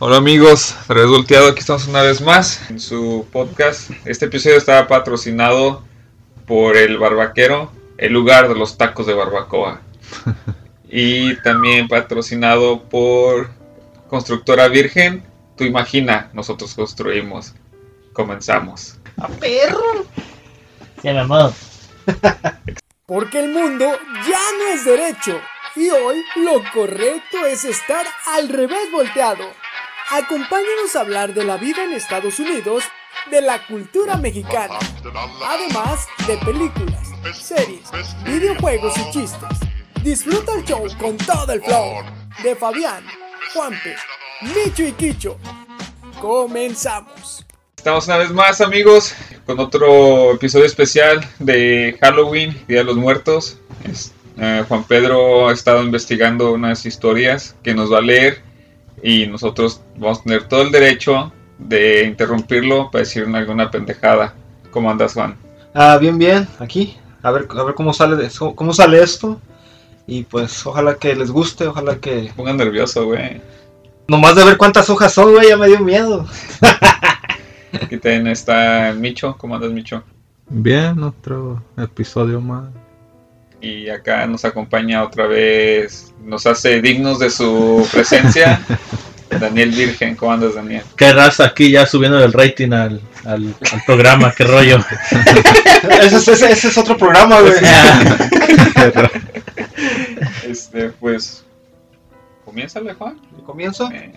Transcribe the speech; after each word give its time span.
Hola 0.00 0.18
amigos, 0.18 0.76
Revés 0.86 1.10
Volteado, 1.10 1.48
aquí 1.48 1.58
estamos 1.58 1.88
una 1.88 2.02
vez 2.02 2.20
más 2.20 2.70
en 2.70 2.78
su 2.78 3.26
podcast. 3.32 3.90
Este 4.04 4.26
episodio 4.26 4.56
está 4.56 4.86
patrocinado 4.86 5.82
por 6.46 6.76
el 6.76 6.98
Barbaquero, 6.98 7.72
el 7.96 8.12
lugar 8.12 8.48
de 8.48 8.54
los 8.54 8.78
tacos 8.78 9.06
de 9.06 9.14
barbacoa. 9.14 9.82
Y 10.90 11.34
también 11.42 11.88
patrocinado 11.88 12.84
por 12.84 13.50
Constructora 14.08 14.68
Virgen. 14.68 15.24
Tú 15.56 15.64
imagina, 15.64 16.30
nosotros 16.32 16.74
construimos. 16.74 17.54
Comenzamos. 18.12 18.98
¡A 19.16 19.26
perro! 19.26 20.06
Se 21.02 21.12
mamó. 21.12 21.52
Porque 23.06 23.40
el 23.40 23.48
mundo 23.48 23.84
ya 24.28 24.40
no 24.58 24.68
es 24.72 24.84
derecho. 24.84 25.40
Y 25.74 25.90
hoy 25.90 26.24
lo 26.36 26.62
correcto 26.72 27.44
es 27.44 27.64
estar 27.64 28.06
al 28.26 28.48
revés 28.48 28.90
volteado. 28.90 29.44
Acompáñanos 30.10 30.96
a 30.96 31.00
hablar 31.00 31.34
de 31.34 31.44
la 31.44 31.58
vida 31.58 31.84
en 31.84 31.92
Estados 31.92 32.38
Unidos, 32.38 32.82
de 33.30 33.42
la 33.42 33.66
cultura 33.66 34.16
mexicana, 34.16 34.78
además 35.44 36.06
de 36.26 36.38
películas, 36.38 37.08
series, 37.38 37.90
videojuegos 38.24 38.94
y 38.96 39.10
chistes. 39.10 39.58
Disfruta 40.02 40.54
el 40.54 40.64
show 40.64 40.86
con 40.98 41.18
todo 41.18 41.52
el 41.52 41.62
flow 41.62 42.02
de 42.42 42.56
Fabián, 42.56 43.04
Juanpe, 43.52 43.96
Micho 44.40 44.82
y 44.82 44.92
Quicho. 44.92 45.36
Comenzamos. 46.22 47.44
Estamos 47.76 48.06
una 48.06 48.16
vez 48.16 48.30
más 48.30 48.62
amigos 48.62 49.14
con 49.44 49.60
otro 49.60 50.32
episodio 50.32 50.64
especial 50.64 51.20
de 51.38 51.98
Halloween, 52.00 52.58
Día 52.66 52.78
de 52.78 52.84
los 52.84 52.96
Muertos. 52.96 53.58
Eh, 54.40 54.64
Juan 54.68 54.84
Pedro 54.84 55.48
ha 55.48 55.52
estado 55.52 55.82
investigando 55.82 56.52
unas 56.52 56.86
historias 56.86 57.56
que 57.62 57.74
nos 57.74 57.92
va 57.92 57.98
a 57.98 58.02
leer 58.02 58.47
y 59.02 59.26
nosotros 59.26 59.80
vamos 59.96 60.20
a 60.20 60.22
tener 60.24 60.44
todo 60.44 60.62
el 60.62 60.70
derecho 60.72 61.32
de 61.58 62.04
interrumpirlo 62.04 62.90
para 62.90 63.04
decir 63.04 63.26
alguna 63.32 63.70
pendejada. 63.70 64.34
¿Cómo 64.70 64.90
andas 64.90 65.14
Juan? 65.14 65.36
Ah, 65.74 65.96
bien, 66.00 66.18
bien, 66.18 66.46
aquí. 66.58 66.96
A 67.22 67.30
ver, 67.30 67.48
a 67.50 67.62
ver 67.64 67.74
cómo 67.74 67.92
sale 67.92 68.16
de 68.16 68.26
eso- 68.26 68.54
cómo 68.54 68.72
sale 68.72 69.02
esto. 69.02 69.40
Y 70.06 70.22
pues 70.22 70.64
ojalá 70.66 70.94
que 70.94 71.14
les 71.14 71.30
guste, 71.30 71.66
ojalá 71.66 71.96
que. 71.96 72.32
Pongan 72.34 72.56
nervioso, 72.56 73.04
güey. 73.06 73.40
Nomás 74.06 74.34
de 74.36 74.44
ver 74.44 74.56
cuántas 74.56 74.88
hojas 74.88 75.12
son, 75.12 75.32
güey, 75.32 75.48
ya 75.48 75.56
me 75.56 75.66
dio 75.68 75.80
miedo. 75.80 76.26
Aquí 77.72 77.98
también 77.98 78.28
está 78.28 78.94
Micho. 78.96 79.36
¿Cómo 79.36 79.54
andas 79.56 79.70
Micho? 79.70 80.02
Bien, 80.48 81.02
otro 81.02 81.62
episodio 81.76 82.40
más. 82.40 82.64
Y 83.60 83.88
acá 83.88 84.26
nos 84.26 84.44
acompaña 84.44 85.02
otra 85.02 85.26
vez, 85.26 86.12
nos 86.24 86.46
hace 86.46 86.80
dignos 86.80 87.18
de 87.18 87.30
su 87.30 87.86
presencia. 87.92 88.60
Daniel 89.40 89.70
Virgen, 89.70 90.14
¿cómo 90.16 90.32
andas 90.32 90.54
Daniel? 90.54 90.82
Qué 90.96 91.12
raza 91.12 91.44
aquí 91.44 91.70
ya 91.70 91.84
subiendo 91.84 92.22
el 92.24 92.32
rating 92.32 92.72
al, 92.72 93.00
al, 93.26 93.54
al 93.72 93.82
programa, 93.86 94.32
qué 94.34 94.44
rollo. 94.44 94.78
ese, 96.02 96.16
es- 96.16 96.28
ese- 96.28 96.50
ese 96.52 96.68
es 96.68 96.78
otro 96.78 96.96
programa, 96.96 97.40
güey. 97.40 97.52
Este, 100.48 100.88
pues, 100.90 101.44
comiénzale 102.44 102.94
Juan. 102.94 103.18
¿Comienzo? 103.44 103.90
Eh, 103.92 104.12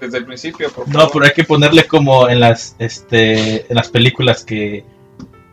desde 0.00 0.18
el 0.18 0.24
principio, 0.26 0.70
por 0.70 0.86
No, 0.88 0.94
favor. 0.94 1.10
pero 1.12 1.24
hay 1.26 1.32
que 1.32 1.44
ponerle 1.44 1.84
como 1.86 2.28
en 2.28 2.40
las 2.40 2.74
este 2.78 3.66
en 3.70 3.76
las 3.76 3.88
películas 3.88 4.44
que 4.44 4.84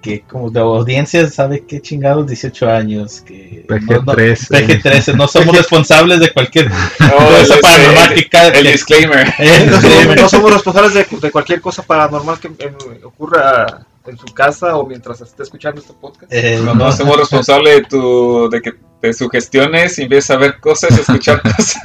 que 0.09 0.21
como 0.21 0.49
de 0.49 0.59
audiencias 0.59 1.33
sabe 1.33 1.63
qué 1.67 1.81
chingados 1.81 2.27
18 2.27 2.69
años 2.69 3.21
que 3.21 3.65
no- 3.67 3.77
no- 3.77 4.13
PG-13. 4.13 4.47
PG-13 4.81 5.15
no 5.15 5.27
somos 5.27 5.55
responsables 5.55 6.19
de 6.19 6.31
cualquier 6.31 6.69
cosa 6.97 7.41
este, 7.41 7.59
paranormal 7.61 8.13
que 8.13 8.27
el 8.59 8.63
que- 8.63 8.71
disclaimer. 8.71 9.33
Eh, 9.39 9.67
No, 9.69 9.79
somos- 9.81 10.15
no 10.15 10.29
somos 10.29 10.53
responsables 10.53 10.93
de, 10.93 11.05
de 11.19 11.31
cualquier 11.31 11.61
cosa 11.61 11.83
paranormal 11.83 12.39
que 12.39 12.47
eh, 12.47 12.73
ocurra 13.03 13.85
en 14.09 14.17
su 14.17 14.25
casa 14.33 14.75
o 14.77 14.85
mientras 14.85 15.21
esté 15.21 15.43
escuchando 15.43 15.79
este 15.81 15.93
podcast. 15.93 16.31
eh, 16.31 16.59
No, 16.63 16.73
no 16.73 16.91
somos 16.91 17.17
responsables 17.17 17.75
de 17.77 17.83
tu, 17.83 18.49
de 18.49 18.61
que 18.61 18.73
te 19.01 19.13
sugestiones 19.13 19.97
y 19.97 20.03
empieces 20.03 20.29
a 20.31 20.37
ver 20.37 20.59
cosas 20.59 20.91
y 20.97 21.01
escuchar 21.01 21.41
cosas. 21.43 21.77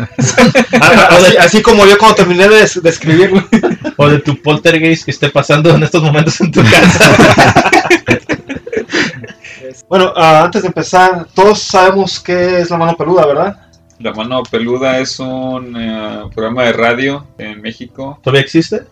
Ah, 0.80 1.08
así, 1.10 1.36
así 1.36 1.62
como 1.62 1.86
yo 1.86 1.96
cuando 1.98 2.16
terminé 2.16 2.48
de, 2.48 2.68
de 2.82 2.90
escribirlo. 2.90 3.44
o 3.96 4.08
de 4.08 4.18
tu 4.18 4.40
poltergeist 4.42 5.04
que 5.04 5.10
esté 5.12 5.30
pasando 5.30 5.70
en 5.70 5.82
estos 5.84 6.02
momentos 6.02 6.40
en 6.40 6.50
tu 6.50 6.60
casa. 6.62 7.14
Bueno, 9.88 10.12
ah, 10.16 10.44
antes 10.44 10.62
de 10.62 10.68
empezar, 10.68 11.26
todos 11.34 11.60
sabemos 11.62 12.20
qué 12.20 12.60
es 12.60 12.70
la 12.70 12.76
mano 12.76 12.96
peluda, 12.96 13.26
¿verdad? 13.26 13.56
La 13.98 14.12
mano 14.12 14.42
peluda 14.42 14.98
es 14.98 15.18
un 15.20 15.74
eh, 15.76 16.22
programa 16.34 16.64
de 16.64 16.72
radio 16.72 17.26
en 17.38 17.60
México. 17.60 18.18
¿Todavía 18.22 18.42
existe? 18.42 18.82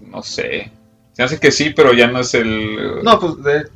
No 0.00 0.22
sé. 0.22 0.70
Se 1.14 1.22
hace 1.22 1.38
que 1.40 1.50
sí, 1.50 1.70
pero 1.70 1.92
ya 1.92 2.06
no 2.08 2.20
es 2.20 2.34
el. 2.34 3.02
No, 3.02 3.18
pues 3.18 3.42
de, 3.42 3.68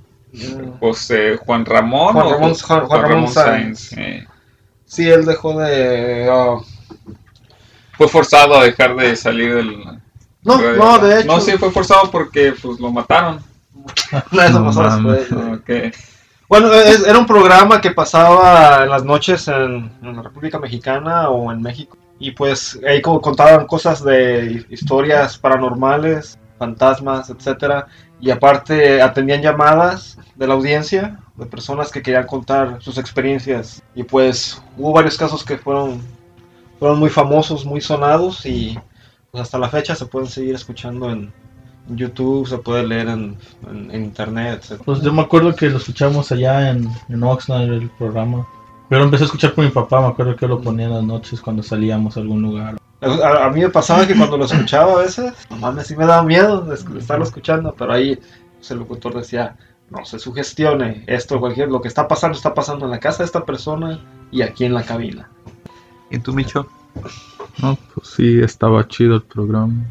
Pues 0.80 1.10
eh, 1.10 1.38
Juan 1.44 1.64
Ramón. 1.64 2.12
Juan 2.12 2.26
o 2.26 2.30
Ramón- 2.32 2.54
Juan- 2.54 2.86
Juan 2.86 3.02
Ramón 3.02 3.28
Sáenz. 3.32 3.92
eh. 3.96 4.26
sí, 4.84 5.08
él 5.08 5.24
dejó 5.24 5.58
de... 5.58 6.28
ah, 6.30 6.56
fue 7.96 8.08
forzado 8.08 8.54
a 8.58 8.64
dejar 8.64 8.94
de 8.96 9.16
salir 9.16 9.54
del. 9.54 9.84
no, 10.42 10.56
radio. 10.58 10.76
no, 10.76 10.98
de 10.98 11.18
hecho... 11.20 11.26
No, 11.26 11.40
sí, 11.40 11.52
fue 11.58 11.70
forzado 11.70 12.10
porque 12.10 12.52
pues 12.60 12.78
lo 12.80 12.90
mataron. 12.92 13.40
No, 14.32 14.42
eso 14.42 14.64
pasó 14.64 14.82
después, 14.82 15.30
güey. 15.30 15.54
Ok. 15.88 15.94
Bueno, 16.48 16.72
es- 16.74 17.06
era 17.06 17.18
un 17.18 17.26
programa 17.26 17.80
que 17.80 17.90
pasaba 17.90 18.82
en 18.84 18.90
las 18.90 19.04
noches 19.04 19.48
en, 19.48 19.90
en 20.02 20.16
la 20.16 20.22
República 20.22 20.58
Mexicana 20.58 21.28
o 21.30 21.50
en 21.52 21.62
México. 21.62 21.96
Y 22.18 22.32
pues 22.32 22.78
ahí 22.86 23.00
como 23.00 23.20
contaban 23.20 23.66
cosas 23.66 24.02
de 24.04 24.64
historias 24.70 25.38
paranormales, 25.38 26.38
fantasmas, 26.58 27.30
etcétera. 27.30 27.86
Y 28.20 28.30
aparte 28.30 29.00
atendían 29.00 29.42
llamadas 29.42 30.18
de 30.34 30.46
la 30.46 30.54
audiencia, 30.54 31.20
de 31.36 31.46
personas 31.46 31.90
que 31.90 32.02
querían 32.02 32.26
contar 32.26 32.78
sus 32.80 32.98
experiencias. 32.98 33.82
Y 33.94 34.02
pues 34.02 34.62
hubo 34.76 34.92
varios 34.92 35.16
casos 35.16 35.44
que 35.44 35.56
fueron, 35.56 36.02
fueron 36.78 36.98
muy 36.98 37.10
famosos, 37.10 37.64
muy 37.64 37.80
sonados 37.80 38.44
y 38.44 38.78
pues 39.30 39.42
hasta 39.42 39.58
la 39.58 39.68
fecha 39.68 39.94
se 39.94 40.06
pueden 40.06 40.28
seguir 40.28 40.54
escuchando 40.54 41.10
en 41.10 41.32
YouTube, 41.88 42.46
se 42.46 42.58
puede 42.58 42.86
leer 42.86 43.08
en, 43.08 43.38
internet, 43.92 44.58
etcétera. 44.60 44.84
Pues 44.84 45.00
yo 45.00 45.12
me 45.12 45.22
acuerdo 45.22 45.54
que 45.54 45.70
lo 45.70 45.78
escuchamos 45.78 46.30
allá 46.32 46.70
en, 46.70 46.88
en 47.08 47.22
Oxnard, 47.22 47.72
el 47.72 47.90
programa. 47.90 48.46
Pero 48.88 49.04
empecé 49.04 49.24
a 49.24 49.26
escuchar 49.26 49.54
por 49.54 49.64
mi 49.64 49.70
papá, 49.70 50.00
me 50.00 50.06
acuerdo 50.08 50.34
que 50.34 50.48
lo 50.48 50.60
ponía 50.60 50.86
en 50.86 50.94
las 50.94 51.04
noches 51.04 51.40
cuando 51.40 51.62
salíamos 51.62 52.16
a 52.16 52.20
algún 52.20 52.42
lugar. 52.42 52.76
A, 53.00 53.46
a 53.46 53.50
mí 53.50 53.60
me 53.60 53.68
pasaba 53.68 54.06
que 54.06 54.16
cuando 54.16 54.36
lo 54.36 54.44
escuchaba 54.46 54.94
a 54.94 55.02
veces, 55.02 55.32
no 55.50 55.56
mames, 55.56 55.86
sí 55.86 55.96
me 55.96 56.06
daba 56.06 56.22
miedo 56.22 56.62
de, 56.62 56.74
estarlo 56.74 57.24
escuchando, 57.24 57.74
pero 57.76 57.92
ahí 57.92 58.18
pues, 58.56 58.70
el 58.70 58.78
locutor 58.78 59.14
decía, 59.14 59.56
no 59.90 60.04
se 60.04 60.18
sugestione, 60.18 61.04
esto, 61.06 61.40
cualquier, 61.40 61.68
lo 61.68 61.80
que 61.80 61.88
está 61.88 62.08
pasando, 62.08 62.36
está 62.36 62.54
pasando 62.54 62.84
en 62.84 62.90
la 62.90 63.00
casa 63.00 63.18
de 63.18 63.26
esta 63.26 63.44
persona 63.44 64.00
y 64.30 64.42
aquí 64.42 64.64
en 64.64 64.74
la 64.74 64.82
cabina. 64.82 65.28
¿Y 66.10 66.18
tú, 66.18 66.32
Micho? 66.32 66.68
No, 67.62 67.78
pues 67.94 68.08
sí, 68.08 68.40
estaba 68.40 68.86
chido 68.88 69.16
el 69.16 69.22
programa. 69.22 69.84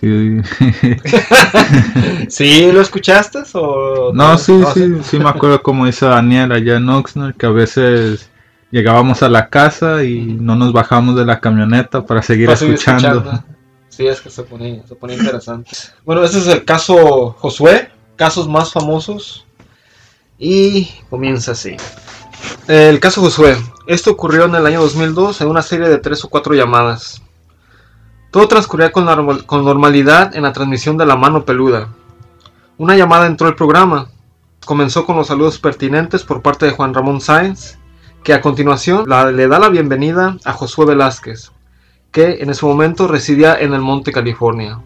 Sí. 0.00 0.40
¿Sí 2.28 2.72
lo 2.72 2.80
escuchaste 2.80 3.42
o...? 3.54 4.12
No, 4.12 4.36
sí, 4.38 4.60
sí, 4.74 4.98
sí 5.02 5.18
me 5.18 5.28
acuerdo 5.28 5.62
como 5.62 5.86
dice 5.86 6.06
Daniel 6.06 6.52
allá 6.52 6.76
en 6.76 6.88
Oxnard, 6.88 7.34
que 7.36 7.46
a 7.46 7.50
veces 7.50 8.28
llegábamos 8.74 9.22
a 9.22 9.28
la 9.28 9.48
casa 9.50 10.02
y 10.02 10.20
no 10.24 10.56
nos 10.56 10.72
bajamos 10.72 11.14
de 11.14 11.24
la 11.24 11.38
camioneta 11.38 12.04
para 12.04 12.22
seguir 12.22 12.46
para 12.46 12.56
seguir 12.56 12.74
escuchando. 12.74 13.44
Sí, 13.88 14.04
es 14.08 14.20
que 14.20 14.28
se 14.30 14.42
ponía, 14.42 14.84
se 14.84 14.96
ponía 14.96 15.16
interesante. 15.16 15.70
Bueno, 16.04 16.24
ese 16.24 16.38
es 16.40 16.48
el 16.48 16.64
caso 16.64 17.36
Josué, 17.38 17.90
casos 18.16 18.48
más 18.48 18.72
famosos. 18.72 19.46
Y 20.36 20.88
comienza 21.08 21.52
así. 21.52 21.76
El 22.66 22.98
caso 22.98 23.20
Josué. 23.20 23.56
Esto 23.86 24.10
ocurrió 24.10 24.46
en 24.46 24.54
el 24.56 24.66
año 24.66 24.80
2002 24.82 25.40
en 25.40 25.48
una 25.48 25.62
serie 25.62 25.88
de 25.88 25.98
tres 25.98 26.24
o 26.24 26.28
cuatro 26.28 26.54
llamadas. 26.54 27.22
Todo 28.32 28.48
transcurría 28.48 28.90
con, 28.90 29.04
normal- 29.04 29.46
con 29.46 29.64
normalidad 29.64 30.34
en 30.34 30.42
la 30.42 30.52
transmisión 30.52 30.96
de 30.96 31.06
la 31.06 31.14
mano 31.14 31.44
peluda. 31.44 31.90
Una 32.76 32.96
llamada 32.96 33.26
entró 33.28 33.46
al 33.46 33.54
programa. 33.54 34.08
Comenzó 34.66 35.06
con 35.06 35.14
los 35.16 35.28
saludos 35.28 35.60
pertinentes 35.60 36.24
por 36.24 36.42
parte 36.42 36.66
de 36.66 36.72
Juan 36.72 36.92
Ramón 36.94 37.20
Sáenz, 37.20 37.78
que 38.24 38.32
a 38.32 38.40
continuación 38.40 39.04
le 39.36 39.48
da 39.48 39.58
la 39.58 39.68
bienvenida 39.68 40.38
a 40.46 40.54
Josué 40.54 40.86
Velázquez, 40.86 41.52
que 42.10 42.38
en 42.40 42.48
ese 42.48 42.64
momento 42.64 43.06
residía 43.06 43.54
en 43.54 43.74
el 43.74 43.82
Monte 43.82 44.12
California. 44.12 44.80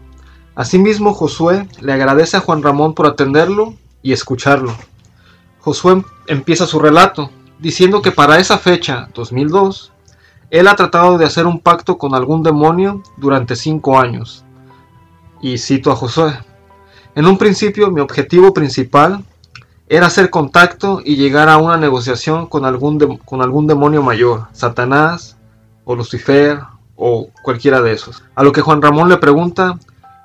Asimismo, 0.55 1.13
Josué 1.13 1.65
le 1.79 1.93
agradece 1.93 2.35
a 2.35 2.41
Juan 2.41 2.61
Ramón 2.61 2.93
por 2.93 3.05
atenderlo 3.05 3.75
y 4.03 4.11
escucharlo. 4.11 4.75
Josué 5.59 6.03
empieza 6.27 6.67
su 6.67 6.79
relato, 6.79 7.31
diciendo 7.59 8.01
que 8.01 8.11
para 8.11 8.39
esa 8.39 8.57
fecha, 8.57 9.07
2002, 9.13 9.93
él 10.49 10.67
ha 10.67 10.75
tratado 10.75 11.17
de 11.17 11.25
hacer 11.25 11.47
un 11.47 11.61
pacto 11.61 11.97
con 11.97 12.15
algún 12.15 12.43
demonio 12.43 13.03
durante 13.15 13.55
cinco 13.55 13.97
años. 13.97 14.43
Y 15.41 15.59
cito 15.59 15.93
a 15.93 15.95
Josué. 15.95 16.37
En 17.15 17.25
un 17.25 17.37
principio 17.37 17.89
mi 17.89 18.01
objetivo 18.01 18.53
principal 18.53 19.23
era 19.89 20.05
hacer 20.05 20.29
contacto 20.29 21.01
y 21.03 21.15
llegar 21.15 21.49
a 21.49 21.57
una 21.57 21.75
negociación 21.75 22.45
con 22.45 22.63
algún, 22.63 23.17
con 23.25 23.41
algún 23.41 23.65
demonio 23.65 24.03
mayor, 24.03 24.47
Satanás, 24.53 25.35
o 25.83 25.95
Lucifer, 25.95 26.59
o 26.95 27.29
cualquiera 27.41 27.81
de 27.81 27.93
esos. 27.93 28.23
A 28.35 28.43
lo 28.43 28.51
que 28.51 28.61
Juan 28.61 28.81
Ramón 28.81 29.09
le 29.09 29.17
pregunta 29.17 29.79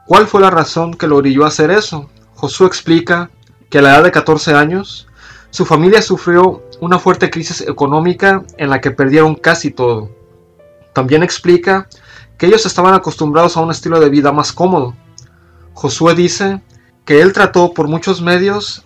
cuál 0.06 0.26
fue 0.26 0.42
la 0.42 0.50
razón 0.50 0.92
que 0.92 1.06
lo 1.06 1.16
orilló 1.16 1.44
a 1.44 1.48
hacer 1.48 1.70
eso. 1.70 2.10
Josué 2.34 2.66
explica 2.66 3.30
que 3.70 3.78
a 3.78 3.82
la 3.82 3.94
edad 3.94 4.04
de 4.04 4.12
14 4.12 4.54
años 4.54 5.08
su 5.48 5.64
familia 5.64 6.02
sufrió 6.02 6.62
una 6.80 6.98
fuerte 6.98 7.30
crisis 7.30 7.62
económica 7.62 8.44
en 8.58 8.68
la 8.68 8.82
que 8.82 8.90
perdieron 8.90 9.34
casi 9.34 9.70
todo. 9.70 10.10
También 10.92 11.22
explica 11.22 11.88
que 12.36 12.46
ellos 12.46 12.66
estaban 12.66 12.92
acostumbrados 12.92 13.56
a 13.56 13.60
un 13.60 13.70
estilo 13.70 13.98
de 13.98 14.10
vida 14.10 14.30
más 14.30 14.52
cómodo. 14.52 14.94
Josué 15.72 16.14
dice 16.14 16.60
que 17.06 17.22
él 17.22 17.32
trató 17.32 17.72
por 17.72 17.88
muchos 17.88 18.20
medios 18.20 18.84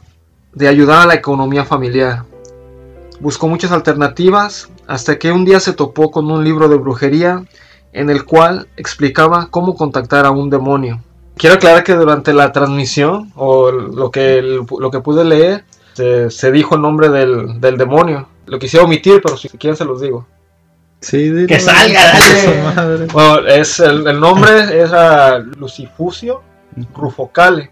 de 0.59 0.67
ayudar 0.67 1.03
a 1.03 1.07
la 1.07 1.15
economía 1.15 1.65
familiar. 1.65 2.25
Buscó 3.21 3.47
muchas 3.47 3.71
alternativas 3.71 4.69
hasta 4.89 5.19
que 5.19 5.31
un 5.31 5.45
día 5.45 5.61
se 5.61 5.73
topó 5.73 6.11
con 6.11 6.31
un 6.31 6.43
libro 6.43 6.69
de 6.69 6.77
brujería 6.77 7.45
en 7.93 8.11
el 8.11 8.25
cual 8.25 8.67
explicaba 8.77 9.49
cómo 9.51 9.77
contactar 9.77 10.27
a 10.27 10.33
un 10.33 10.51
demonio. 10.51 11.01
Quiero 11.37 11.55
aclarar 11.55 11.85
que 11.85 11.95
durante 11.95 12.33
la 12.33 12.51
transmisión 12.51 13.33
o 13.37 13.71
lo 13.71 14.11
que, 14.11 14.43
lo 14.43 14.91
que 14.91 15.01
pude 15.01 15.25
leer 15.25 15.65
se, 15.95 16.29
se 16.31 16.51
dijo 16.51 16.75
el 16.75 16.83
nombre 16.83 17.09
del, 17.09 17.61
del, 17.61 17.77
demonio. 17.77 18.29
Lo 18.47 18.59
quisiera 18.59 18.85
omitir, 18.85 19.21
pero 19.23 19.37
si 19.37 19.49
quieren 19.51 19.77
se 19.77 19.85
los 19.85 20.01
digo. 20.01 20.27
Sí, 21.01 21.47
Que 21.47 21.61
salga, 21.61 22.13
dale. 22.75 23.07
Bueno, 23.13 23.47
es 23.47 23.79
el, 23.79 24.05
el 24.09 24.19
nombre 24.19 24.83
es 24.83 24.93
a 24.93 25.39
Lucifucio 25.39 26.43
Rufocale. 26.97 27.71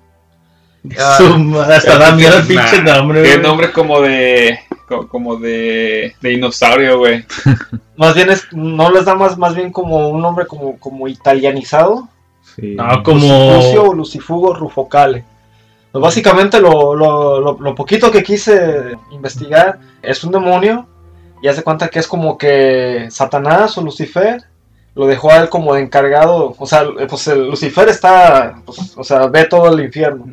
Ah, 0.99 1.15
Su 1.19 1.38
madre, 1.38 1.75
hasta 1.77 1.99
da 1.99 2.12
miedo 2.12 2.37
el 2.38 2.47
pinche 2.47 2.83
nombre, 2.83 3.21
güey. 3.21 3.41
nombre 3.41 3.73
como 3.73 4.00
de. 4.00 4.59
co- 4.88 5.09
como 5.09 5.37
de. 5.37 6.15
de 6.21 6.29
dinosaurio, 6.29 6.99
güey. 6.99 7.25
Más 7.97 8.15
bien 8.15 8.31
es, 8.31 8.47
no 8.53 8.91
les 8.91 9.06
da 9.06 9.15
más, 9.15 9.38
más 9.38 9.55
bien 9.55 9.73
como 9.73 10.09
un 10.11 10.21
nombre 10.21 10.47
como, 10.47 10.79
como 10.79 11.09
italianizado. 11.09 12.09
Sí. 12.55 12.75
No, 12.77 12.85
Lucifucio 13.05 13.79
como. 13.81 13.91
o 13.91 13.94
Lucifugo 13.94 14.55
Rufocale. 14.55 15.25
Pues 15.93 16.03
básicamente 16.03 16.61
lo, 16.61 16.94
lo, 16.94 17.41
lo, 17.41 17.56
lo 17.59 17.75
poquito 17.75 18.11
que 18.11 18.23
quise 18.23 18.93
investigar 19.12 19.79
es 20.03 20.23
un 20.25 20.33
demonio 20.33 20.87
y 21.41 21.49
hace 21.49 21.62
cuenta 21.62 21.88
que 21.88 21.99
es 22.00 22.06
como 22.06 22.37
que 22.37 23.06
Satanás 23.11 23.79
o 23.79 23.83
Lucifer 23.83 24.43
lo 24.97 25.07
dejó 25.07 25.31
a 25.31 25.37
él 25.37 25.51
como 25.51 25.75
de 25.75 25.83
encargado, 25.83 26.55
o 26.59 26.67
sea, 26.67 26.85
pues 27.07 27.29
el 27.29 27.51
Lucifer 27.51 27.87
está, 27.91 28.63
pues, 28.65 28.95
o 28.97 29.05
sea, 29.05 29.27
ve 29.27 29.45
todo 29.45 29.69
el 29.73 29.85
infierno, 29.85 30.25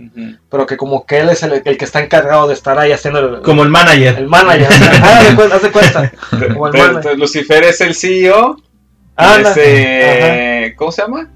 pero 0.49 0.65
que 0.65 0.77
como 0.77 1.05
que 1.05 1.19
él 1.19 1.29
es 1.29 1.43
el, 1.43 1.61
el 1.65 1.77
que 1.77 1.83
está 1.83 2.01
encargado 2.01 2.47
de 2.47 2.53
estar 2.53 2.79
ahí 2.79 2.93
haciendo 2.93 3.19
el, 3.19 3.41
Como 3.41 3.63
el 3.63 3.69
manager. 3.69 4.17
el 4.17 4.27
manager. 4.29 4.69
Ah, 5.03 5.19
haz 5.19 5.29
de 5.29 5.35
cuenta, 5.35 5.55
haz 5.57 5.61
de 5.63 5.71
cuenta. 5.71 6.11
Como 6.53 6.67
el 6.69 6.75
entonces, 6.75 7.17
Lucifer 7.17 7.63
es 7.65 7.81
el 7.81 7.93
CEO. 7.93 8.55
y 8.57 8.63
Anda. 9.17 9.51
ese, 9.51 10.75
¿Cómo 10.77 10.93
se 10.93 11.01
llama? 11.01 11.29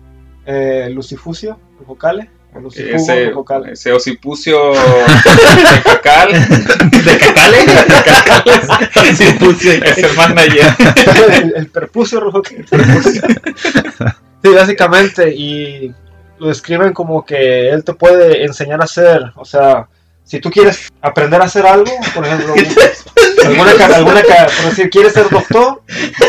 Eh, 0.45 0.89
Lucifucio 0.93 1.59
Rufocale. 1.79 2.29
Ese, 2.75 3.31
ese 3.71 3.91
osipucio 3.91 4.73
de 4.73 5.81
cacal. 5.83 6.29
¿De 7.05 7.17
cacale? 7.17 7.57
Sí, 9.15 9.25
puse. 9.39 9.81
es 9.85 9.97
el 9.99 10.15
manager. 10.15 10.75
el, 11.33 11.53
el 11.55 11.67
perpucio 11.67 12.19
rojo 12.19 12.41
Sí, 14.43 14.49
básicamente, 14.49 15.33
y 15.35 15.93
lo 16.39 16.47
describen 16.47 16.93
como 16.93 17.25
que 17.25 17.69
él 17.69 17.83
te 17.83 17.93
puede 17.93 18.43
enseñar 18.43 18.81
a 18.81 18.85
hacer, 18.85 19.21
o 19.35 19.45
sea, 19.45 19.87
si 20.23 20.39
tú 20.39 20.51
quieres 20.51 20.89
aprender 21.01 21.41
a 21.41 21.45
hacer 21.45 21.65
algo, 21.65 21.91
por 22.13 22.25
ejemplo, 22.25 22.53
alguna, 23.45 23.95
alguna 23.95 24.21
por 24.21 24.69
decir, 24.69 24.89
quieres 24.89 25.13
ser 25.13 25.29
doctor, 25.29 25.81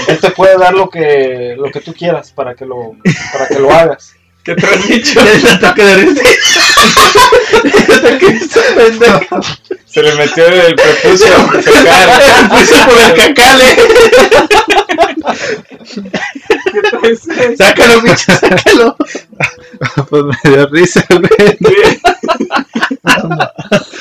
él 0.07 0.21
te 0.21 0.31
puede 0.31 0.57
dar 0.57 0.73
lo 0.73 0.89
que 0.89 1.57
lo 1.59 1.71
que 1.71 1.81
tú 1.81 1.93
quieras 1.93 2.31
para 2.31 2.55
que 2.55 2.65
lo 2.65 2.93
para 3.33 3.49
que 3.49 3.59
lo 3.59 3.73
hagas. 3.73 4.15
¿Qué 4.49 4.55
te 4.55 4.67
has 4.67 4.89
dicho? 4.89 5.21
El 5.35 5.47
ataque 5.47 5.85
de 5.85 5.95
risa. 5.97 6.23
El 7.65 7.93
ataque 7.93 8.27
de 8.27 8.31
risa, 8.31 8.61
pendejo. 8.75 9.41
Se 9.85 10.03
le 10.03 10.15
metió 10.15 10.47
el 10.47 10.75
prepucio 10.75 11.29
cacal. 11.53 12.49
Puse 12.49 12.75
por 12.87 12.99
el 12.99 13.15
cacale. 13.15 13.77
Sácalo, 17.59 18.03
pinche, 18.03 18.33
sácalo. 18.37 18.97
Pues 20.09 20.25
me 20.25 20.51
dio 20.51 20.67
risa, 20.69 21.05
güey. 21.11 22.01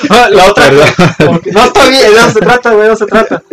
Ah, 0.09 0.29
La 0.31 0.45
otra 0.45 0.71
no 0.71 1.65
está 1.65 1.87
bien, 1.89 2.13
de 2.13 2.19
eso 2.19 2.31
se 2.31 2.39
trata, 2.39 2.71
güey, 2.71 2.87
de 2.87 2.93
eso 2.93 3.03
se 3.03 3.11
trata. 3.11 3.43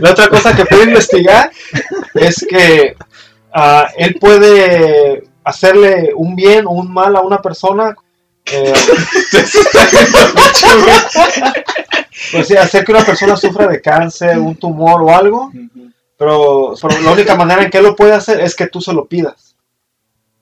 La 0.00 0.10
otra 0.10 0.28
cosa 0.28 0.56
que 0.56 0.66
puede 0.66 0.84
investigar 0.84 1.52
es 2.14 2.44
que 2.48 2.96
ah, 3.52 3.88
él 3.96 4.16
puede 4.20 5.30
hacerle 5.44 6.12
un 6.14 6.34
bien 6.34 6.66
o 6.66 6.70
un 6.70 6.92
mal 6.92 7.16
a 7.16 7.20
una 7.20 7.40
persona. 7.40 7.94
eh, 8.46 8.72
sí, 12.44 12.56
hacer 12.56 12.84
que 12.84 12.92
una 12.92 13.04
persona 13.04 13.36
sufra 13.36 13.66
de 13.66 13.80
cáncer, 13.80 14.38
un 14.38 14.56
tumor 14.56 15.02
o 15.02 15.14
algo, 15.14 15.50
pero, 16.16 16.74
pero 16.80 17.00
la 17.00 17.12
única 17.12 17.36
manera 17.36 17.62
en 17.62 17.70
que 17.70 17.78
él 17.78 17.84
lo 17.84 17.96
puede 17.96 18.12
hacer 18.12 18.40
es 18.40 18.54
que 18.54 18.66
tú 18.66 18.80
se 18.80 18.92
lo 18.92 19.06
pidas. 19.06 19.54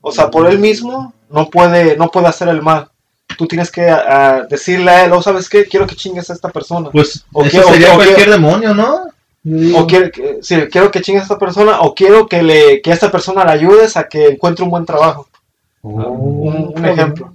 O 0.00 0.12
sea, 0.12 0.30
por 0.30 0.48
él 0.48 0.58
mismo 0.58 1.12
no 1.28 1.50
puede, 1.50 1.96
no 1.96 2.08
puede 2.08 2.28
hacer 2.28 2.48
el 2.48 2.62
mal. 2.62 2.88
Tú 3.36 3.46
tienes 3.46 3.70
que 3.70 3.88
ah, 3.88 4.46
decirle 4.48 4.90
a 4.90 5.04
él, 5.04 5.12
oh, 5.12 5.22
¿sabes 5.22 5.48
qué? 5.48 5.66
Quiero 5.66 5.86
que 5.86 5.94
chingues 5.94 6.30
a 6.30 6.32
esta 6.32 6.48
persona. 6.48 6.90
Pues 6.90 7.24
O 7.32 7.44
eso 7.44 7.60
o 7.60 7.72
sería 7.72 7.92
o 7.92 7.96
cualquier 7.96 8.30
demonio, 8.30 8.74
¿no? 8.74 9.04
Digo, 9.42 9.78
O 9.80 9.86
quiero 9.86 10.10
que, 10.10 10.38
sí, 10.42 10.56
quiero 10.70 10.90
que 10.90 11.00
chingues 11.00 11.22
a 11.22 11.24
esta 11.24 11.38
persona, 11.38 11.80
o 11.80 11.94
quiero 11.94 12.26
que, 12.26 12.42
le, 12.42 12.82
que 12.82 12.90
a 12.90 12.94
esta 12.94 13.10
persona 13.10 13.44
le 13.44 13.52
ayudes 13.52 13.96
a 13.96 14.06
que 14.08 14.28
encuentre 14.28 14.64
un 14.64 14.70
buen 14.70 14.84
trabajo. 14.84 15.28
Un, 15.82 16.02
un 16.04 16.72
cabrón. 16.74 16.90
ejemplo. 16.90 17.32